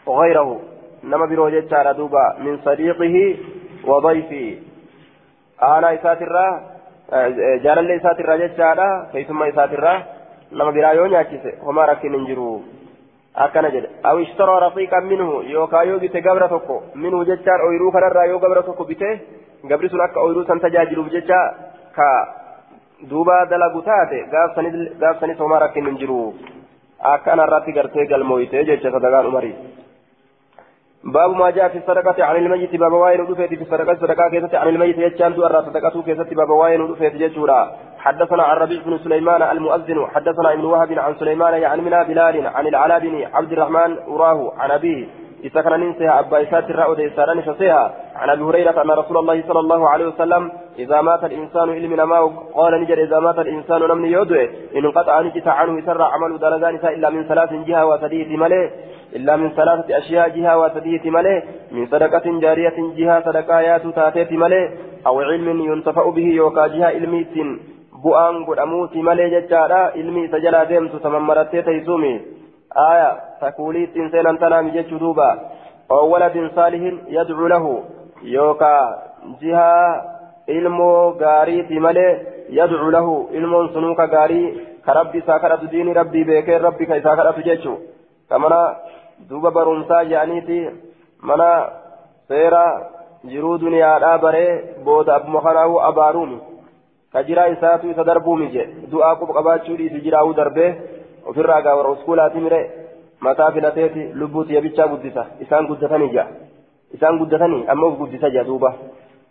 وغيره 0.06 0.60
نما 1.04 1.26
بروجة 1.26 1.92
دوبا 1.92 2.36
من 2.40 2.58
صديقه 2.66 3.38
وضيفه 3.86 4.58
أنا 5.62 5.94
إساترا 7.10 7.58
جالل 7.64 7.92
إساترا 7.92 8.36
جتشارا 8.38 9.10
كيسما 9.14 9.50
إساترا 9.50 10.04
نما 10.52 10.72
برا 10.72 10.92
يونياتشته 10.92 11.52
وما 11.68 11.86
ركن 11.86 12.12
ننجرو 12.12 12.62
akkana 13.38 13.70
jedhe 13.70 13.90
aw 14.10 14.18
ishtaraa 14.26 14.60
raqiiqan 14.66 15.06
minhu 15.12 15.42
yookaa 15.56 15.84
yoo 15.90 16.00
bite 16.00 16.22
gabra 16.28 16.48
tokko 16.54 16.76
minhu 17.04 17.20
jechaan 17.30 17.62
ooyiruu 17.68 17.92
kanarraa 17.96 18.26
yoo 18.32 18.40
gabra 18.40 18.64
tokko 18.64 18.84
bite 18.92 19.10
gabri 19.70 19.90
sun 19.90 20.02
akka 20.02 20.24
ooyiruu 20.26 20.46
san 20.48 20.60
tajaajiluuf 20.60 21.12
jecha 21.16 21.40
ka 21.98 22.08
duuba 23.10 23.46
dalagu 23.46 23.82
taate 23.90 24.18
gaaf 24.34 25.20
sanis 25.20 25.38
homaa 25.40 25.60
rakkin 25.66 25.86
hin 25.90 26.00
jiru 26.02 26.18
akkanarratti 27.14 27.76
gartee 27.78 28.08
galmooyte 28.12 28.66
jecha 28.70 28.92
sadagaan 28.96 29.30
umarii 29.32 29.56
باب 31.08 31.32
ما 31.32 31.50
جاء 31.50 31.68
في 31.68 31.78
الصدقة 31.78 32.24
عن 32.24 32.36
الميت 32.36 32.76
باب 32.76 32.92
واين 32.92 33.22
ودفيت 33.22 33.54
في 33.54 33.62
الصدقة 33.62 33.96
صدقة 33.96 34.30
كيست 34.30 34.56
عن 34.56 34.68
الميت 34.68 34.98
يجان 34.98 35.34
دو 35.34 35.48
صدقة 35.48 36.02
كيست 36.02 36.34
باب 36.34 36.50
واين 36.50 36.82
ودفيت 36.82 37.16
ججورا 37.16 37.72
حدثنا 37.98 38.44
عن 38.44 38.58
ربيع 38.58 38.82
بن 38.86 38.98
سليمان 38.98 39.42
المؤذن 39.42 40.08
حدثنا 40.16 40.54
ابن 40.54 40.66
وهب 40.66 41.00
عن 41.00 41.16
سليمان 41.16 41.54
يعني 41.54 41.82
من 41.82 42.04
بلال 42.04 42.48
عن 42.48 42.68
العلاء 42.68 43.00
بن 43.00 43.28
عبد 43.34 43.52
الرحمن 43.52 43.98
أراه 44.08 44.54
عن 44.58 44.72
أبيه 44.72 45.08
إسكن 45.46 45.80
ننسيها 45.80 46.20
أبا 46.20 46.44
إسات 46.44 46.70
الرأود 46.70 47.00
إساران 47.00 47.42
فسيها 47.42 47.94
عن 48.16 48.30
أبي 48.30 48.44
هريرة 48.44 48.82
أن 48.82 48.92
رسول 48.92 49.18
الله 49.18 49.44
صلى 49.48 49.60
الله 49.60 49.90
عليه 49.90 50.08
وسلم 50.08 50.52
إذا 50.80 51.02
مات 51.02 51.24
الإنسان 51.24 51.70
إلمنا 51.70 52.06
ما 52.06 52.20
قال 52.56 52.82
نجر 52.82 53.04
إذا 53.04 53.20
مات 53.20 53.40
الإنسان 53.40 53.82
نمن 53.82 54.06
يدعي 54.06 54.50
إن 54.76 54.86
انقطع 54.86 55.22
نجت 55.22 55.48
عنه 55.48 55.80
يسرع 55.80 56.14
عمل 56.14 56.40
درجان 56.40 56.76
إلا 56.76 57.10
من 57.10 57.24
ثلاث 57.24 57.54
جهة 57.54 57.86
وسديه 57.86 58.38
ملئ 58.38 58.70
إلا 59.16 59.36
من 59.36 59.50
ثلاثة 59.50 59.98
أشياء 59.98 60.30
جهة 60.30 60.58
وسديه 60.60 61.10
ملئ 61.10 61.42
من 61.72 61.88
صدقة 61.88 62.40
جارية 62.40 62.78
جهة 62.98 63.26
صدقايات 63.26 63.88
تاتيت 63.88 64.32
ملئ 64.32 64.70
أو 65.08 65.20
علم 65.20 65.62
ينتفع 65.62 66.10
به 66.10 66.28
يوكا 66.42 66.68
جهة 66.68 66.86
علميت 66.86 67.36
bu'aan 68.04 68.44
godhamuuti 68.46 69.02
malee 69.02 69.30
jechaadha 69.30 69.92
ilmi 70.02 70.24
isa 70.26 70.40
jalaa 70.40 70.66
deemtu 70.72 71.00
tamammarattee 71.06 71.64
teessumi 71.68 72.12
aya 72.84 73.08
takuulii 73.40 73.84
ittiin 73.88 74.12
seenan 74.12 74.38
tanaami 74.38 74.72
jechuu 74.76 75.00
duuba 75.04 75.30
oo 75.90 76.10
waladin 76.12 76.50
saalihin 76.56 77.00
yadcu 77.16 77.48
lahu 77.54 77.72
yookaa 78.36 78.84
jihaa 79.42 80.04
ilmoo 80.58 81.12
gaariiti 81.22 81.80
malee 81.80 82.12
yadcu 82.60 82.92
lahu 82.98 83.16
ilmoon 83.40 83.74
sunuuka 83.74 84.08
gaarii 84.08 84.48
ka 84.86 84.94
rabbi 85.00 85.18
isaa 85.24 85.40
kadhatu 85.40 85.72
diini 85.74 85.98
rabbii 86.00 86.24
beekee 86.24 86.60
ka 89.20 89.24
ka 89.24 89.30
duuba 89.30 89.52
barumsaa 89.52 90.04
jedhaniiti 90.04 90.70
mana 91.22 91.70
seera 92.28 92.90
jiruu 93.26 93.58
duniyaadhaa 93.58 94.18
baree 94.18 94.76
booda 94.84 95.16
abbuma 95.16 95.42
kanaahu 95.42 95.82
abaaruumi 95.82 96.40
kajiraa 97.12 97.48
isaatu 97.48 97.90
isa 97.90 98.04
darbuu 98.04 98.36
mije 98.36 98.70
du'aa 98.92 99.16
quba 99.16 99.34
qabaachuu 99.34 99.78
dhiisi 99.78 100.02
jiraa'uu 100.02 100.34
darbee 100.34 100.76
ofirraa 101.26 101.62
gaawara 101.62 101.90
uskuulaati 101.90 102.40
mire 102.40 102.72
mataa 103.20 103.52
filateeti 103.52 104.10
lubbuuti 104.14 104.56
yabichaa 104.56 104.88
guddisa 104.88 105.26
isaan 105.40 105.68
guddatanii 105.68 106.10
jaa 106.10 106.28
isaan 106.94 107.18
guddatanii 107.18 107.66
amma 107.68 107.88
uf 107.88 107.98
guddisa 107.98 108.30
jaa 108.30 108.44
duuba 108.44 108.74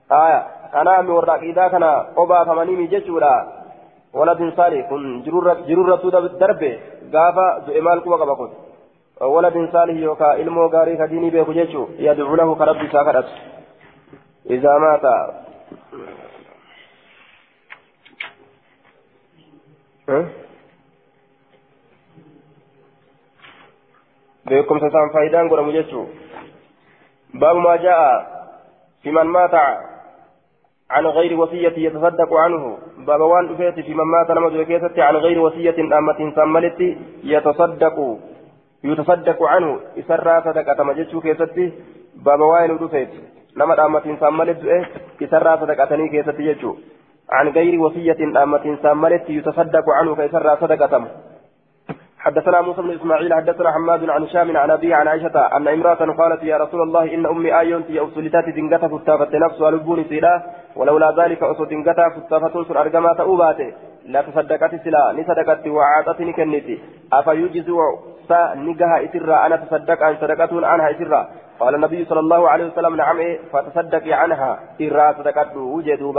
aya 0.08 0.46
kanaa 0.72 1.02
mi 1.02 1.10
warra 1.10 1.34
aqiidaa 1.34 1.70
kana 1.70 2.04
obaafamanii 2.16 2.76
mi 2.76 2.88
jechuudha 2.88 3.46
waladin 4.14 4.52
saali 4.56 4.82
kun 4.82 5.22
jirurrattuu 5.66 6.10
darbe 6.38 6.80
gaafa 7.12 7.60
du'e 7.66 7.80
maal 7.80 8.00
quba 8.00 8.18
qaba 8.18 8.36
kun 8.36 8.50
ilmoo 10.40 10.68
gaarii 10.68 10.96
ka 10.96 11.06
diinii 11.08 11.30
beeku 11.30 11.52
jechuu 11.58 11.88
yadcuu 11.98 12.36
lahu 12.36 12.56
ka 12.56 12.64
rabbi 12.64 12.86
isaa 12.86 13.04
kadhatu 13.04 13.32
idaa 14.56 14.78
maata 14.78 15.14
beekumsa 24.48 24.86
isaan 24.86 25.10
faayidaan 25.16 25.48
godhamu 25.48 25.72
jechuun 25.72 26.08
baabu 27.40 27.60
maa 27.60 27.76
jaa'a 27.88 28.14
fi 29.02 29.10
man 29.10 29.36
maata 29.40 29.66
عن 30.90 31.06
غير 31.06 31.40
وصية 31.40 31.74
يتصدق 31.76 32.34
عنه 32.34 32.78
بابا 32.98 33.24
وان 33.24 33.56
في 33.56 33.94
من 33.94 34.04
مات 34.04 34.30
وكيست 34.30 34.98
عن 34.98 35.16
غير 35.16 35.40
وصية 35.40 35.98
أمة 35.98 36.32
سملت 36.36 36.80
يتصدق 37.24 38.18
يتصدق 38.84 39.42
عنه. 39.42 39.80
إسرى 39.98 40.42
صدقة 40.44 40.84
مجتشو 40.84 41.20
كيستي. 41.20 41.72
بابا 42.16 42.44
وائل 42.44 42.72
ودفيت 42.72 43.08
نما 43.56 43.74
دامتين 43.76 44.16
ساملت 44.16 44.64
إيه 44.64 44.84
إسرى 45.22 45.58
صدقتني 45.60 46.08
كيستي 46.08 46.52
جتشو 46.52 46.76
عن 47.30 47.48
غير 47.48 47.80
وصية 47.80 48.20
دامتين 48.34 48.76
ساملت 48.82 49.30
يتصدق 49.30 49.86
عنه 49.98 50.16
كيسرى 50.16 50.56
صدقة 50.60 51.04
حدثنا 52.18 52.60
موسى 52.60 52.82
بن 52.82 52.90
إسماعيل 52.90 53.34
حدثنا 53.34 53.72
حماد 53.72 54.10
عن 54.10 54.22
هشام 54.22 54.56
عن 54.56 54.70
ابي 54.70 54.94
عن 54.94 55.08
عائشة 55.08 55.56
أن 55.56 55.68
امرأة 55.68 56.02
قالت 56.18 56.42
يا 56.42 56.56
رسول 56.56 56.82
الله 56.82 57.14
إن 57.14 57.26
أمي 57.26 57.58
آيون 57.58 57.86
تي 57.86 58.00
اوسلتات 58.00 58.48
دنگتا 58.48 58.88
فتافت 58.88 59.34
نفسها 59.34 59.70
لبوني 59.70 60.04
سيدا. 60.04 60.42
ولولا 60.76 61.14
ذلك 61.18 61.42
أسو 61.42 61.64
دنگتا 61.64 62.08
فتافت 62.08 62.54
سر 62.68 62.80
ارغما 62.80 63.12
تؤباته 63.12 63.72
لا 64.06 64.22
تصدقت 64.22 64.74
سلا 64.84 65.12
نصدقت 65.12 65.66
وعاطتني 65.66 66.32
كنتي 66.32 66.78
افا 67.12 67.32
سا 68.28 68.54
نجها 68.54 69.04
اسرا 69.04 69.46
أنا 69.46 69.56
تصدق 69.56 70.02
عن 70.02 70.16
صدقه 70.20 70.66
عنها 70.66 70.90
اسرا 70.90 71.28
قال 71.60 71.74
النبي 71.74 72.04
صلى 72.04 72.20
الله 72.20 72.48
عليه 72.50 72.66
وسلم 72.66 72.96
نعم 72.96 73.18
إيه 73.18 73.38
فتصدقي 73.52 74.12
عنها 74.12 74.58
إرا 74.82 75.12
صدقت 75.12 75.56
وجدوا 75.56 76.12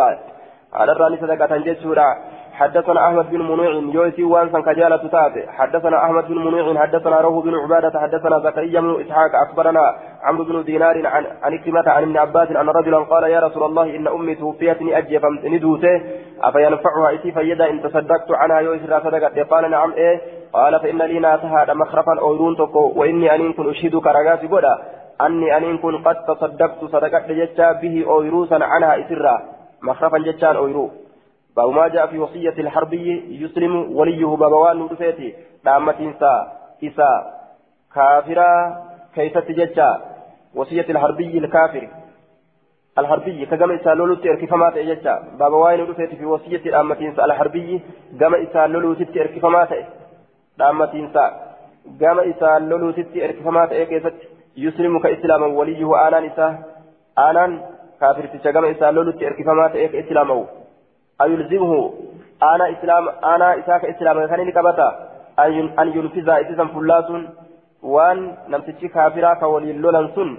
على 0.73 0.91
الراني 0.91 1.17
صدقة 1.17 1.57
جسورا 1.57 2.15
حدثنا 2.53 3.07
احمد 3.07 3.29
بن 3.29 3.41
منيع 3.41 3.71
يوسي 3.71 4.23
وانسا 4.23 4.59
كجالة 4.59 4.97
تاتي 4.97 5.47
حدثنا 5.47 6.03
احمد 6.05 6.27
بن 6.27 6.38
منيع 6.45 6.81
حدثنا 6.81 7.21
روح 7.21 7.45
بن 7.45 7.55
عبادة 7.55 7.99
حدثنا 7.99 8.39
زكريا 8.39 8.81
بن 8.81 9.01
اسحاق 9.01 9.31
اخبرنا 9.35 9.95
عمرو 10.23 10.43
بن 10.43 10.63
دينار 10.63 11.07
عن 11.07 11.25
عن 11.43 11.57
كلمة 11.57 11.84
عن 11.88 12.03
ابن 12.03 12.17
عباس 12.17 12.51
ان 12.51 12.69
رجلا 12.69 12.97
قال 12.97 13.23
يا 13.23 13.39
رسول 13.39 13.63
الله 13.63 13.95
ان 13.95 14.07
امي 14.07 14.35
توفيتني 14.35 14.97
أجي 14.97 15.19
فمتندوته 15.19 16.01
افينفعها 16.41 17.13
اتي 17.13 17.31
فيدا 17.31 17.69
ان 17.69 17.81
تصدقت 17.81 18.31
عنها 18.31 18.59
يوسي 18.59 18.88
صدقت 18.88 19.39
قال 19.39 19.71
نعم 19.71 19.91
إيه 19.93 20.21
قال 20.53 20.80
فإن 20.80 21.02
لي 21.02 21.19
ناتها 21.19 21.74
مخرفا 21.74 22.19
اويرون 22.19 22.56
تكو 22.56 22.94
وإني 22.95 23.36
ان 23.36 23.53
كن 23.53 23.69
أشهدك 23.69 24.07
رغاتي 24.07 24.48
قدا 24.48 24.78
أني 25.22 25.57
ان 25.57 25.78
كن 25.78 25.98
قد 25.98 26.26
تصدقت 26.26 26.86
صدقت 26.86 27.32
جتا 27.32 27.72
به 27.72 28.06
اويروسا 28.07 28.60
عنها 28.61 28.99
إسرا. 28.99 29.41
مخرفا 29.82 30.18
جتان 30.18 30.56
اويرو 30.56 30.91
باب 31.57 31.69
ما 31.69 31.88
جاء 31.88 32.07
في 32.07 32.19
وصية 32.19 32.53
الحربي 32.57 33.26
يسلم 33.44 33.98
وليه 33.98 34.26
بابوان 34.26 34.78
نورفيتي. 34.78 35.34
دامة 35.65 35.95
إنسا 35.99 36.52
إسا. 36.84 37.34
كافرا 37.95 38.78
كيف 39.15 39.38
تججا 39.38 40.02
وصية 40.56 40.86
الحربي 40.90 41.38
الكافر. 41.38 41.88
الحربي 42.98 43.45
كجمع 43.45 43.76
إسا 43.76 43.90
لولو 43.90 44.15
تركي 44.15 44.48
فما 44.48 44.69
تججا 44.69 45.24
بابوان 45.40 45.80
نورفيتي 45.80 46.15
في 46.15 46.26
وصية 46.26 46.72
دامة 46.72 46.99
إنسا 47.02 47.26
الحربي 47.26 47.82
جمع 48.14 48.38
إسا 50.59 50.69
لولو 50.69 50.91
تركي 50.91 50.93
فما 50.93 50.93
تججا 50.93 50.93
دامة 50.93 50.93
إنسا 50.93 51.25
جمع 51.99 52.23
إسا 52.29 52.59
لولو 52.59 52.91
تركي 52.91 53.41
فما 53.43 53.65
تججا 53.65 54.11
يسلم 54.57 54.99
كإسلاما 54.99 55.47
وليه 55.47 56.07
آنان 56.07 56.25
إسا 56.25 56.47
آنان 57.17 57.61
كافر 58.01 58.25
تجمع 58.25 58.71
إسا 58.71 58.91
لولو 58.91 59.11
تركي 59.11 59.43
فما 59.43 59.67
تججا 59.67 59.99
إسلامه 59.99 60.45
أيلزمه 61.21 61.93
أنا 62.43 62.65
إسلام 62.71 63.09
أنا 63.34 63.59
إساك 63.59 63.85
إسلام 63.85 64.25
كان 64.25 64.51
كبتا 64.51 64.88
أن 65.39 65.88
ينفذ 65.95 66.29
إسلام 66.29 66.67
فلات 66.67 67.09
وان 67.84 68.19
نمتشي 68.49 68.88
كافرا 68.88 69.34
كولي 69.34 69.73
لولن 69.73 70.07
سن 70.15 70.29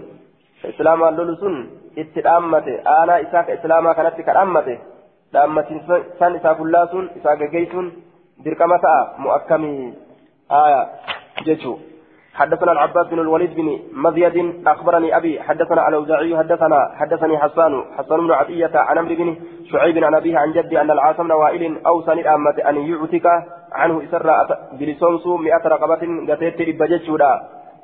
إسلام 0.70 1.00
لول 1.16 1.36
سن 1.42 1.54
اتدامته 1.98 2.74
أنا 3.02 3.14
إساك 3.22 3.50
إسلام 3.50 3.92
كانت 3.92 4.14
كدامته 4.28 4.78
دامتين 5.32 5.80
سن 6.18 6.32
إسا 6.36 6.52
فلات 6.58 6.92
إساك 7.16 7.42
جيسون 7.54 7.86
دركمتا 8.44 8.94
مؤكمي 9.18 9.74
آية. 10.52 10.88
جيشو 11.44 11.76
حدثنا 12.34 12.72
العباس 12.72 13.06
بن 13.06 13.18
الوليد 13.18 13.54
بن 13.54 13.78
مزيد 13.92 14.66
أخبرني 14.66 15.16
أبي. 15.16 15.42
حدثنا 15.42 15.88
الأوزاعي 15.88 16.38
حدثنا 16.38 16.90
حدثني 16.98 17.38
حسان. 17.38 17.84
حسان 17.98 18.18
بن 18.20 18.32
عطية 18.32 18.70
عن 18.74 18.98
عمرو 18.98 19.14
بن 19.14 19.36
شعيب 19.72 20.04
عن 20.04 20.14
أبيه 20.14 20.38
عن 20.38 20.52
جدي 20.52 20.80
أن 20.80 20.90
العاصم 20.90 21.22
بن 21.22 21.32
وائل 21.32 21.84
اوصى 21.86 22.10
للامه 22.10 22.58
أن 22.68 22.76
يعتك 22.76 23.26
عنه 23.72 24.02
اسر 24.04 24.28
بلسومس 24.72 25.26
100 25.26 25.56
رقبة 25.66 26.02
قتيت 26.32 26.80
بججودا 26.80 27.32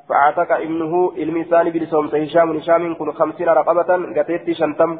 فاعتك 0.09 0.51
ابنه 0.51 1.13
إلميسان 1.17 1.69
بلسومس 1.69 2.15
هشام 2.15 2.57
هشام 2.57 2.95
كن 2.95 3.11
50 3.11 3.47
رقبة 3.49 3.89
قتيت 4.17 4.51
شنتم. 4.51 4.99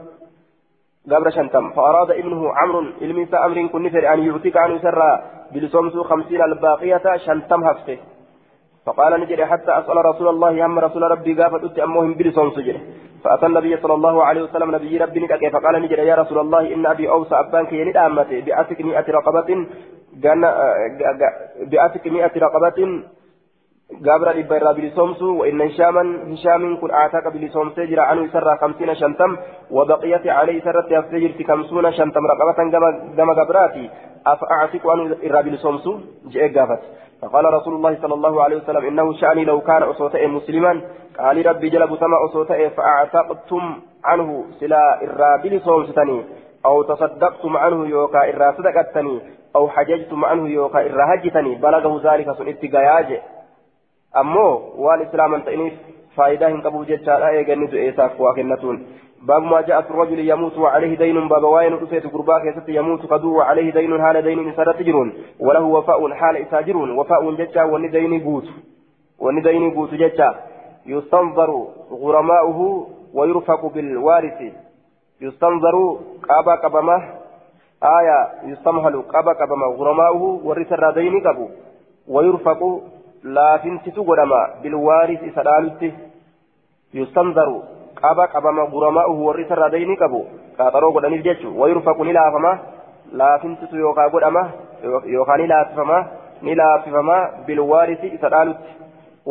قبر 1.12 1.30
شنتم 1.30 1.70
فأراد 1.70 2.12
ابنه 2.12 2.42
عمرو 2.56 2.80
الميسى 3.02 3.38
أمر 3.38 3.68
كن 3.68 3.84
نفر 3.84 4.14
أن 4.14 4.20
يعتك 4.28 4.58
عنه 4.58 4.78
سر 4.78 5.00
بلسومس 5.52 5.94
خمسين 5.94 6.42
الباقية 6.42 7.18
شنتم 7.26 7.64
هفته 7.64 7.98
فقال 8.86 9.22
نجري 9.22 9.46
حتى 9.46 9.72
أسأل 9.80 10.06
رسول 10.06 10.28
الله 10.28 10.66
أما 10.66 10.82
رسول 10.82 11.04
ربي 11.04 11.34
قافت 11.42 11.80
أمهم 11.80 12.14
بلسون 12.14 12.52
سجره 12.52 12.82
فأتى 13.24 13.46
النبي 13.46 13.78
صلى 13.78 13.94
الله 13.94 14.24
عليه 14.24 14.42
وسلم 14.44 14.76
نبي 14.76 14.98
ربي 14.98 15.20
نكاكي 15.20 15.50
فقال 15.50 15.82
نجري 15.82 16.08
يا 16.08 16.16
رسول 16.16 16.40
الله 16.40 16.74
إن 16.74 16.86
أبي 16.86 17.10
أوسى 17.10 17.36
أبانك 17.36 17.74
يلد 17.74 17.98
أمتي 17.98 18.42
بأتك 18.42 18.82
مئة 18.82 19.06
رقبة 19.18 19.50
بأتك 21.72 22.08
مئة 22.08 22.32
رقبة 22.46 22.80
قابر 24.06 24.40
إبرا 24.40 24.72
بلسومسو 24.72 25.38
وإن 25.40 25.62
هشاما 25.62 26.34
هشام 26.34 26.78
كن 26.82 26.92
آتاك 26.92 27.28
بلسومس 27.34 27.80
جرى 27.80 28.02
عنه 28.02 28.28
سر 28.34 28.58
خمسين 28.58 28.96
شنتم 28.96 29.38
وبقيت 29.72 30.28
عليه 30.28 30.62
سرت 30.62 30.92
يفجر 30.92 31.44
خمسون 31.48 31.92
شنتم 31.92 32.24
رقبة 32.26 32.60
قم 33.18 33.30
قبراتي 33.40 33.90
أفأعتك 34.28 34.86
عنه 34.86 35.16
إرا 35.26 35.42
بلسومسو 35.42 36.00
جئ 36.34 36.60
قافت 36.60 36.82
فقال 37.22 37.54
رسول 37.54 37.74
الله 37.74 37.98
صلى 38.02 38.14
الله 38.14 38.44
عليه 38.44 38.58
وسلم 38.58 38.86
إنه 38.86 39.14
شأني 39.14 39.46
لو 39.46 39.62
كان 39.62 39.84
أصوتئ 39.84 40.28
مسلما 40.28 40.82
قال 41.20 41.46
ربي 41.46 41.70
جلب 41.70 41.96
سما 41.96 42.18
أصوتئ 42.26 42.70
فأعتقتم 42.70 43.82
عنه 44.06 44.46
سلا 44.60 45.04
إرابل 45.04 45.62
صومستني 45.62 46.26
أو 46.66 46.84
تصدقتم 46.84 47.58
عنه 47.58 47.88
يوكا 47.88 48.30
إرا 48.30 48.52
صدقتني 48.58 49.20
أو 49.56 49.70
حججتم 49.70 50.26
عنه 50.26 50.50
يوكا 50.50 50.80
إرا 50.80 51.16
هجتني 51.16 51.56
بلغه 51.56 52.14
ذلك 52.14 52.28
سنت 54.16 54.24
قياج 54.24 54.26
أمو 54.26 54.62
والإسلام 54.78 55.36
أنت 55.36 55.50
فائدة 56.16 56.48
هنقبو 56.48 56.84
جتشارا 56.84 57.28
إيغني 57.28 57.68
دعيساك 57.68 58.20
واكنتون 58.20 58.88
باب 59.22 59.44
ما 59.44 59.62
جاء 59.62 59.82
في 59.82 59.92
الرجل 59.92 60.20
يموت 60.30 60.58
وعليه 60.58 60.98
دين 60.98 61.28
باب 61.28 61.44
واين 61.44 61.74
رفيت 61.74 62.14
قرباك 62.14 62.42
يست 62.46 62.70
يموت 62.70 63.06
قدو 63.06 63.38
وعليه 63.38 63.72
دين 63.72 64.02
حال 64.02 64.22
دين 64.22 64.50
إسارة 64.50 64.72
تجرون 64.72 65.14
وله 65.40 65.64
وفاء 65.64 66.14
حال 66.14 66.38
إساجرون 66.38 66.92
وفاء 66.98 67.32
ججا 67.32 67.64
وندين 67.64 68.20
بوت 68.20 68.48
وندين 69.20 69.74
بوت 69.74 69.94
ججا 69.94 70.36
يستنظر 70.86 71.68
غرماؤه 71.92 72.88
ويرفق 73.14 73.66
بالوارث 73.66 74.54
يستنظر 75.22 75.98
قابا 76.30 76.56
قبمه 76.56 77.04
آية 77.84 78.52
يستمهل 78.52 79.02
قابا 79.02 79.34
قبمه 79.34 79.68
غرماؤه 79.68 80.42
ورث 80.44 80.74
الردين 80.74 81.28
قبو 81.28 81.50
ويرفق 82.08 82.82
لا 83.26 83.58
فنتت 83.58 83.98
قدما 84.00 84.42
بالوارث 84.64 85.22
سلالته 85.36 85.92
يستنظر 86.94 87.50
qaba 87.96 88.28
qabama 88.28 88.68
guramaa'uhu 88.74 89.26
warri 89.28 89.44
isarraa 89.46 89.70
dayni 89.76 89.96
qabu 89.98 90.20
qaaxaroo 90.58 90.92
godhaniif 90.96 91.24
jechu 91.28 91.48
wayurfaqu 91.60 92.04
ni 92.06 92.14
laafama 92.18 92.52
laafintitu 93.22 93.78
yookaa 93.84 94.10
godhama 94.16 94.44
yookaan 95.16 95.42
ni 95.42 95.48
laafifama 95.48 95.98
ni 96.42 96.56
laafifama 96.56 97.18
bilwaarisi 97.48 98.08
isa 98.18 98.30
dhaalutti 98.34 98.72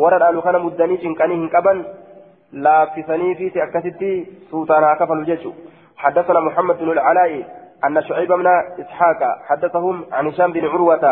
warra 0.03 0.19
dhaalu 0.23 0.41
kana 0.47 0.59
muddanii 0.65 0.97
cinqanii 1.03 1.37
hin 1.41 1.49
qaban 1.55 1.85
laaffisanii 2.67 3.35
fi 3.35 3.61
akkasitti 3.67 4.11
suutaan 4.49 4.83
haa 4.83 4.95
kafalu 5.03 5.25
jechu 5.31 5.53
حدثنا 5.97 6.39
محمد 6.39 6.77
بن 6.77 6.91
العلاء 6.91 7.31
أن 7.85 8.01
شعيب 8.01 8.31
بن 8.31 8.47
إسحاق 8.79 9.21
حدثهم 9.47 10.05
عن 10.11 10.27
هشام 10.27 10.51
بن 10.51 10.65
عروة 10.67 11.05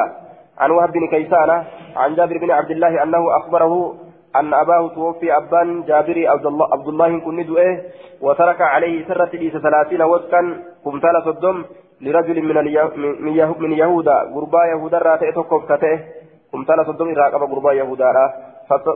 عن 0.57 0.71
وهب 0.71 0.91
بن 0.91 1.07
كيسان 1.07 1.63
عن 1.95 2.15
جابر 2.15 2.38
بن 2.38 2.51
عبد 2.51 2.71
الله 2.71 3.03
أنه 3.03 3.38
أخبره 3.38 3.95
أن 4.35 4.53
أباه 4.53 4.88
توفي 4.88 5.38
أبان 5.38 5.84
جابري 5.84 6.27
عبد 6.27 6.88
الله 6.88 7.19
كن 7.19 7.45
دؤه 7.45 7.81
وترك 8.21 8.61
عليه 8.61 9.07
سرة 9.07 9.30
ليس 9.34 9.57
ثلاثين 9.57 10.01
وسكا 10.01 10.41
كمثال 10.85 11.23
صدم 11.25 11.65
لرجل 12.01 12.41
من 12.41 12.55
من, 12.97 13.34
من 13.59 13.71
يهودا 13.71 14.17
غربا 14.35 14.65
يهودا 14.65 14.97
راتئ 14.97 15.31
تكوف 15.31 15.71
كتئه 15.71 15.99
كمثال 16.51 16.85
صدم 16.85 17.07
راقب 17.13 17.41
غربا 17.51 17.73
يهودا 17.73 18.09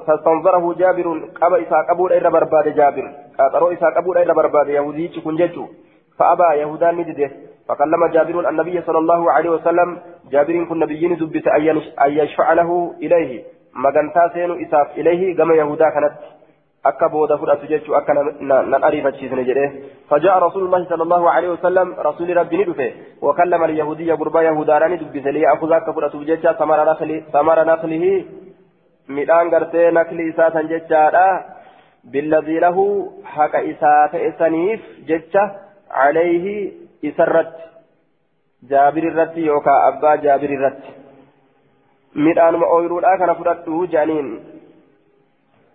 فاستنظره 0.08 0.74
جابر 0.74 1.08
قبا 1.42 1.62
إسا 1.62 1.82
قبول 1.90 2.14
إلى 2.14 2.30
برباد 2.30 2.76
جابر. 2.76 3.12
قاترو 3.40 3.72
إسا 3.72 3.88
قبول 3.98 4.18
إلى 4.18 4.34
برباد 4.34 4.68
يهودي 4.68 5.08
كن 5.08 5.38
فأبى 6.20 6.60
يهودا 6.62 6.92
ندده. 6.92 7.32
فكلم 7.68 8.08
جابر 8.08 8.50
النبي 8.50 8.82
صلى 8.82 8.98
الله 8.98 9.32
عليه 9.32 9.50
وسلم 9.50 9.98
جابر 10.32 10.64
كن 10.64 10.80
نبيين 10.80 11.16
دبت 11.18 11.48
أن 12.06 12.12
يشفع 12.12 12.54
له 12.54 12.96
إليه 13.02 13.44
magantaa 13.78 14.30
seenu 14.34 14.56
isaaf 14.58 14.98
ilayhi 14.98 15.34
gama 15.38 15.56
yahudaa 15.56 15.92
kanatti 15.96 16.30
akka 16.84 17.10
booda 17.14 17.38
fudhatu 17.38 17.68
jechuu 17.72 17.94
akka 18.00 18.14
nan 18.14 18.84
ariifachiisne 18.90 19.46
jedhe 19.50 19.68
فجاء 20.10 20.36
رسول 20.40 20.64
الله 20.66 20.82
صلى 20.90 21.04
الله 21.04 21.24
عليه 21.32 21.50
وسلم 21.50 21.88
رسول 22.10 22.38
ربي 22.38 22.58
ندفه 22.58 22.92
وكلم 23.22 23.64
اليهودية 23.64 24.14
قربا 24.14 24.42
يهوداراني 24.42 24.96
دبس 24.98 25.26
ليأخذ 25.36 25.72
بججة 26.20 26.52
ثمر 26.60 26.80
نخله 26.92 27.18
ثمر 27.34 27.58
نخله 27.72 28.06
midhaan 29.08 29.50
gartee 29.50 29.92
nakli 29.92 30.28
isaa 30.30 30.52
san 30.52 30.68
jechaadha 30.68 31.28
billadii 32.12 32.60
lahu 32.60 32.84
haqa 33.36 33.62
isaa 33.72 34.08
ta'e 34.12 34.32
saniif 34.40 34.82
jecha 35.10 35.44
calayhi 35.96 36.56
isarratti 37.10 37.77
jaabir 38.64 39.04
irratti 39.04 39.46
yookaan 39.46 39.88
abbaa 39.88 40.18
jaabir 40.28 40.52
irratti 40.52 40.96
midhaanuma 42.28 42.72
ooyiruudhaa 42.76 43.18
kana 43.18 43.36
fudhadhu 43.36 43.82
jedhaniin 43.88 44.30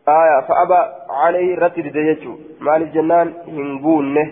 aya 0.06 0.42
fa'aba 0.48 0.80
calayhi 1.10 1.52
irratti 1.56 1.84
dide 1.88 2.09
jechuu 2.09 2.34
maaliif 2.68 2.92
jennaan 2.96 3.34
hin 3.46 3.78
guunne 3.84 4.24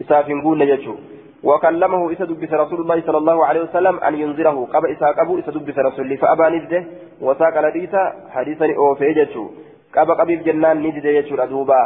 isaaf 0.00 0.26
hin 0.26 0.44
guunne 0.48 0.66
jechuu 0.74 0.98
وكلمه 1.42 2.10
إذا 2.10 2.24
دبس 2.24 2.52
رسول 2.52 2.80
الله 2.80 3.02
صلى 3.06 3.18
الله 3.18 3.46
عليه 3.46 3.60
وسلم 3.60 3.98
أن 3.98 4.14
ينذره 4.14 4.68
قبل 4.74 4.90
إساء 4.90 5.12
قبو 5.12 5.38
إذا 5.38 5.50
دبس 5.52 5.78
رسول 5.78 6.04
الله 6.04 6.16
فأبى 6.16 6.56
نجده 6.56 6.84
وساق 7.20 7.60
لديتا 7.60 8.02
حديثا 8.30 8.66
أوفيجته 8.76 9.50
قبل 9.96 10.14
قبل 10.14 10.42
جنان 10.42 10.82
نجده 10.82 11.10
يجور 11.10 11.42
أدوبا 11.42 11.82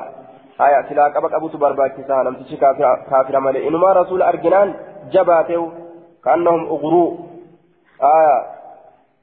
haya 0.58 0.82
silaa 0.88 1.10
qaba 1.10 1.28
qabutu 1.28 1.58
barbaachisaa 1.58 2.24
namtichi 2.24 2.56
kaafira 3.10 3.40
malee 3.46 3.66
inumaa 3.70 3.94
rasuula 4.00 4.28
arginaan 4.32 4.74
jabaateew 5.16 5.64
kaannahum 6.26 6.68
uguruu 6.76 7.08
haya 8.00 8.36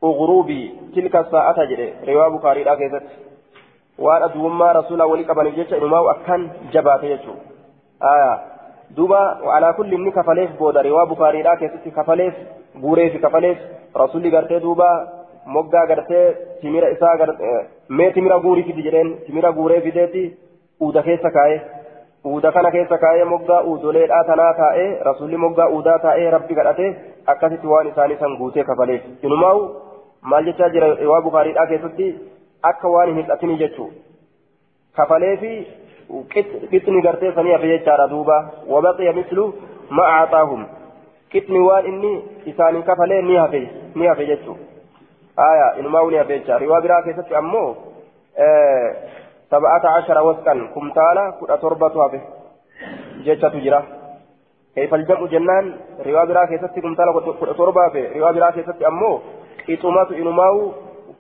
ugruubii 0.10 0.66
tilka 0.94 1.24
saa'ata 1.32 1.66
jedhe. 1.72 1.88
Riwaa 2.10 2.30
bukaariidhaa 2.36 2.76
keessatti. 2.76 3.16
Waan 4.06 4.24
aduwummaa 4.28 4.74
rasuulaa 4.80 5.08
walii 5.12 5.30
qabaniif 5.32 5.56
jecha 5.56 5.78
inumaa 5.78 6.04
akkan 6.14 6.46
jabaate 6.76 7.10
jechuu 7.14 7.36
haya 8.06 8.32
duuba 8.98 9.20
alaa 9.56 9.74
kulli 9.74 9.96
inni 9.96 10.12
kafaleef 10.12 10.58
booda. 10.60 10.82
Riwaa 10.82 11.06
bukaariidhaa 11.06 11.58
keessatti 11.64 11.92
kafaleef 12.00 12.34
guureefi 12.86 13.20
kafaleef 13.26 13.58
rasuulli 14.04 14.32
gartee 14.38 14.60
duuba 14.60 14.90
moggaa 15.46 15.86
gartee 15.92 16.26
timira 16.62 16.90
isaa 16.96 17.16
eh, 17.50 17.66
mee 17.90 18.12
timira 18.12 18.40
guurii 18.40 18.64
fidi 18.64 18.88
jedheen. 18.90 19.16
Timira 19.26 19.52
guuree 19.52 19.82
fideetti. 19.82 20.26
Uuda 20.86 21.04
keessa 21.08 21.32
kaa'ee 21.38 21.62
uuda 22.34 22.52
kana 22.58 22.72
keessa 22.76 22.98
kaa'ee 23.06 23.26
moggaa 23.32 23.62
uudoleedhaa 23.72 24.24
tanaa 24.30 24.54
taa'ee 24.60 24.90
rasulli 25.10 25.38
moggaa 25.46 25.68
uudaa 25.78 25.98
taa'ee 26.06 26.30
rabbi 26.38 26.56
kadhate 26.60 26.88
akkasitti 27.34 27.68
waan 27.74 27.92
isaanii 27.92 28.18
san 28.22 28.38
guutee 28.42 28.64
kafaleef 28.70 29.26
inumaa'u 29.30 29.66
maal 30.34 30.50
jechaa 30.50 30.70
jira 30.76 30.94
riwaa 31.04 31.22
bukaariidhaa 31.28 31.68
keessatti 31.72 32.10
akka 32.72 32.94
waan 32.96 33.10
hin 33.14 33.22
hidhatini 33.22 33.58
jechuu 33.64 33.90
kafaleefi 35.00 35.54
qixni 36.72 37.02
gartee 37.08 37.32
sanii 37.36 37.52
hafe 37.52 37.72
jechaadha 37.74 38.08
duuba 38.14 38.38
wabaqiya 38.76 39.14
mislu 39.20 39.48
ma 39.90 40.06
aataahum 40.18 40.66
qixni 41.36 41.66
waan 41.70 41.86
inni 41.94 42.14
isaanii 42.52 42.84
kafalee 42.92 43.22
ni 43.22 43.36
hafe 43.36 43.62
ni 43.96 44.08
hafe 44.12 44.26
jechuu 44.26 44.58
aya 45.48 45.74
inumaa 45.80 46.06
ni 46.10 46.18
hafe 46.18 46.40
jecha 46.40 46.58
riwaa 46.66 46.82
biraa 46.82 47.02
keessatti 47.02 47.36
ammoo 47.36 47.68
sab'ata 49.54 49.96
ashara 50.00 50.26
wasqan 50.30 50.64
kumtaala 50.76 51.24
kudha 51.40 51.58
torbatu 51.64 52.04
hafe 52.04 52.22
jechatu 53.26 53.62
jira 53.66 53.82
kayfal 54.76 55.06
jam'u 55.10 55.28
jennaan 55.34 55.74
riwaa 56.08 56.26
biraa 56.32 56.48
keessatti 56.52 56.86
kumtaala 56.86 57.14
kudha 57.18 57.54
torba 57.62 57.88
hafe 57.88 58.08
riwaa 58.16 58.34
biraa 58.38 58.52
keessatti 58.58 58.90
ammoo 58.92 59.16
qixumatu 59.66 60.18
inumaa'u 60.22 60.64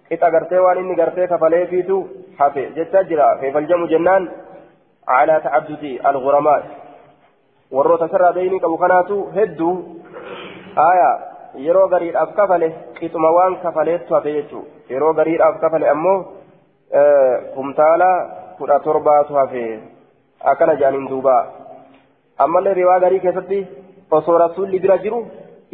qixa 0.09 0.31
gartee 0.37 0.63
waan 0.65 0.81
inni 0.83 0.95
gartee 1.01 1.27
kafaleefiitu 1.33 1.99
hafe 2.39 2.63
jecha 2.79 3.03
jira 3.11 3.35
kayfal 3.43 3.69
jam'u 3.73 3.91
jennaan 3.95 4.31
على 5.07 5.35
تعدد 5.43 5.83
الغرماء 6.05 6.63
warroota 7.75 8.07
sarraa 8.07 8.33
beeyni 8.37 8.59
qabu 8.63 8.77
kanaatu 8.77 9.15
hedduu 9.35 9.73
aya 10.89 11.09
yeroo 11.65 11.87
gariidhaaf 11.93 12.31
kafale 12.37 12.67
qixuma 12.99 13.31
waan 13.37 13.55
kafaleettu 13.63 14.15
hafe 14.15 14.33
jechuu 14.35 14.61
yeroo 14.93 15.13
gariidhaaf 15.19 15.57
kafale 15.63 15.89
ammoo 15.93 16.17
kumtaala 17.55 18.09
kudha 18.57 18.79
torbaatu 18.87 19.33
hafe 19.39 19.63
akkana 20.51 20.75
jedhaniin 20.81 21.07
duuba 21.13 21.35
ammallee 22.45 22.73
riwaa 22.81 22.99
garii 23.05 23.19
keessatti 23.25 23.59
osoo 24.17 24.37
rasuulli 24.43 24.79
bira 24.83 24.97
jiru 25.05 25.19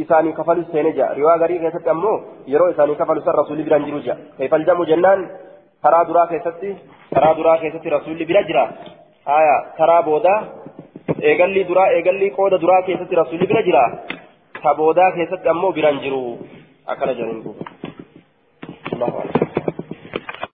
isaanii 0.03 0.33
kafalu 0.39 0.63
seene 0.71 0.91
jira 0.97 1.13
riwaa 1.19 1.37
garii 1.43 1.59
keessatti 1.63 1.89
ammoo 1.95 2.15
yeroo 2.53 2.69
isaanii 2.75 2.95
kafalu 3.01 3.21
san 3.25 3.35
rasuulli 3.41 3.63
bira 3.67 3.77
hin 3.81 3.85
jiru 3.89 3.99
jira 4.05 4.15
keefaljamu 4.37 4.85
jennaan 4.91 5.25
karaa 5.83 6.05
duraa 6.11 6.27
keessatti 6.31 6.69
karaa 7.15 7.33
duraa 7.41 7.57
keessatti 7.63 7.89
rasuulli 7.95 8.25
bira 8.31 8.43
jira 8.51 8.63
aya 9.39 9.57
karaa 9.81 10.01
booda 10.09 10.33
eegalli 11.31 11.63
duraa 11.73 11.89
eegalli 11.97 12.31
qooda 12.39 12.61
duraa 12.63 12.81
keessatti 12.89 13.21
rasuulli 13.21 13.47
bira 13.53 13.65
jira 13.69 13.83
ta 14.63 14.75
boodaa 14.81 15.11
keessatti 15.19 15.51
ammoo 15.55 15.71
biraan 15.79 16.01
jiru 16.05 16.23
akkana 16.93 17.13
jedhaniin 17.19 17.43
duuba 17.43 17.63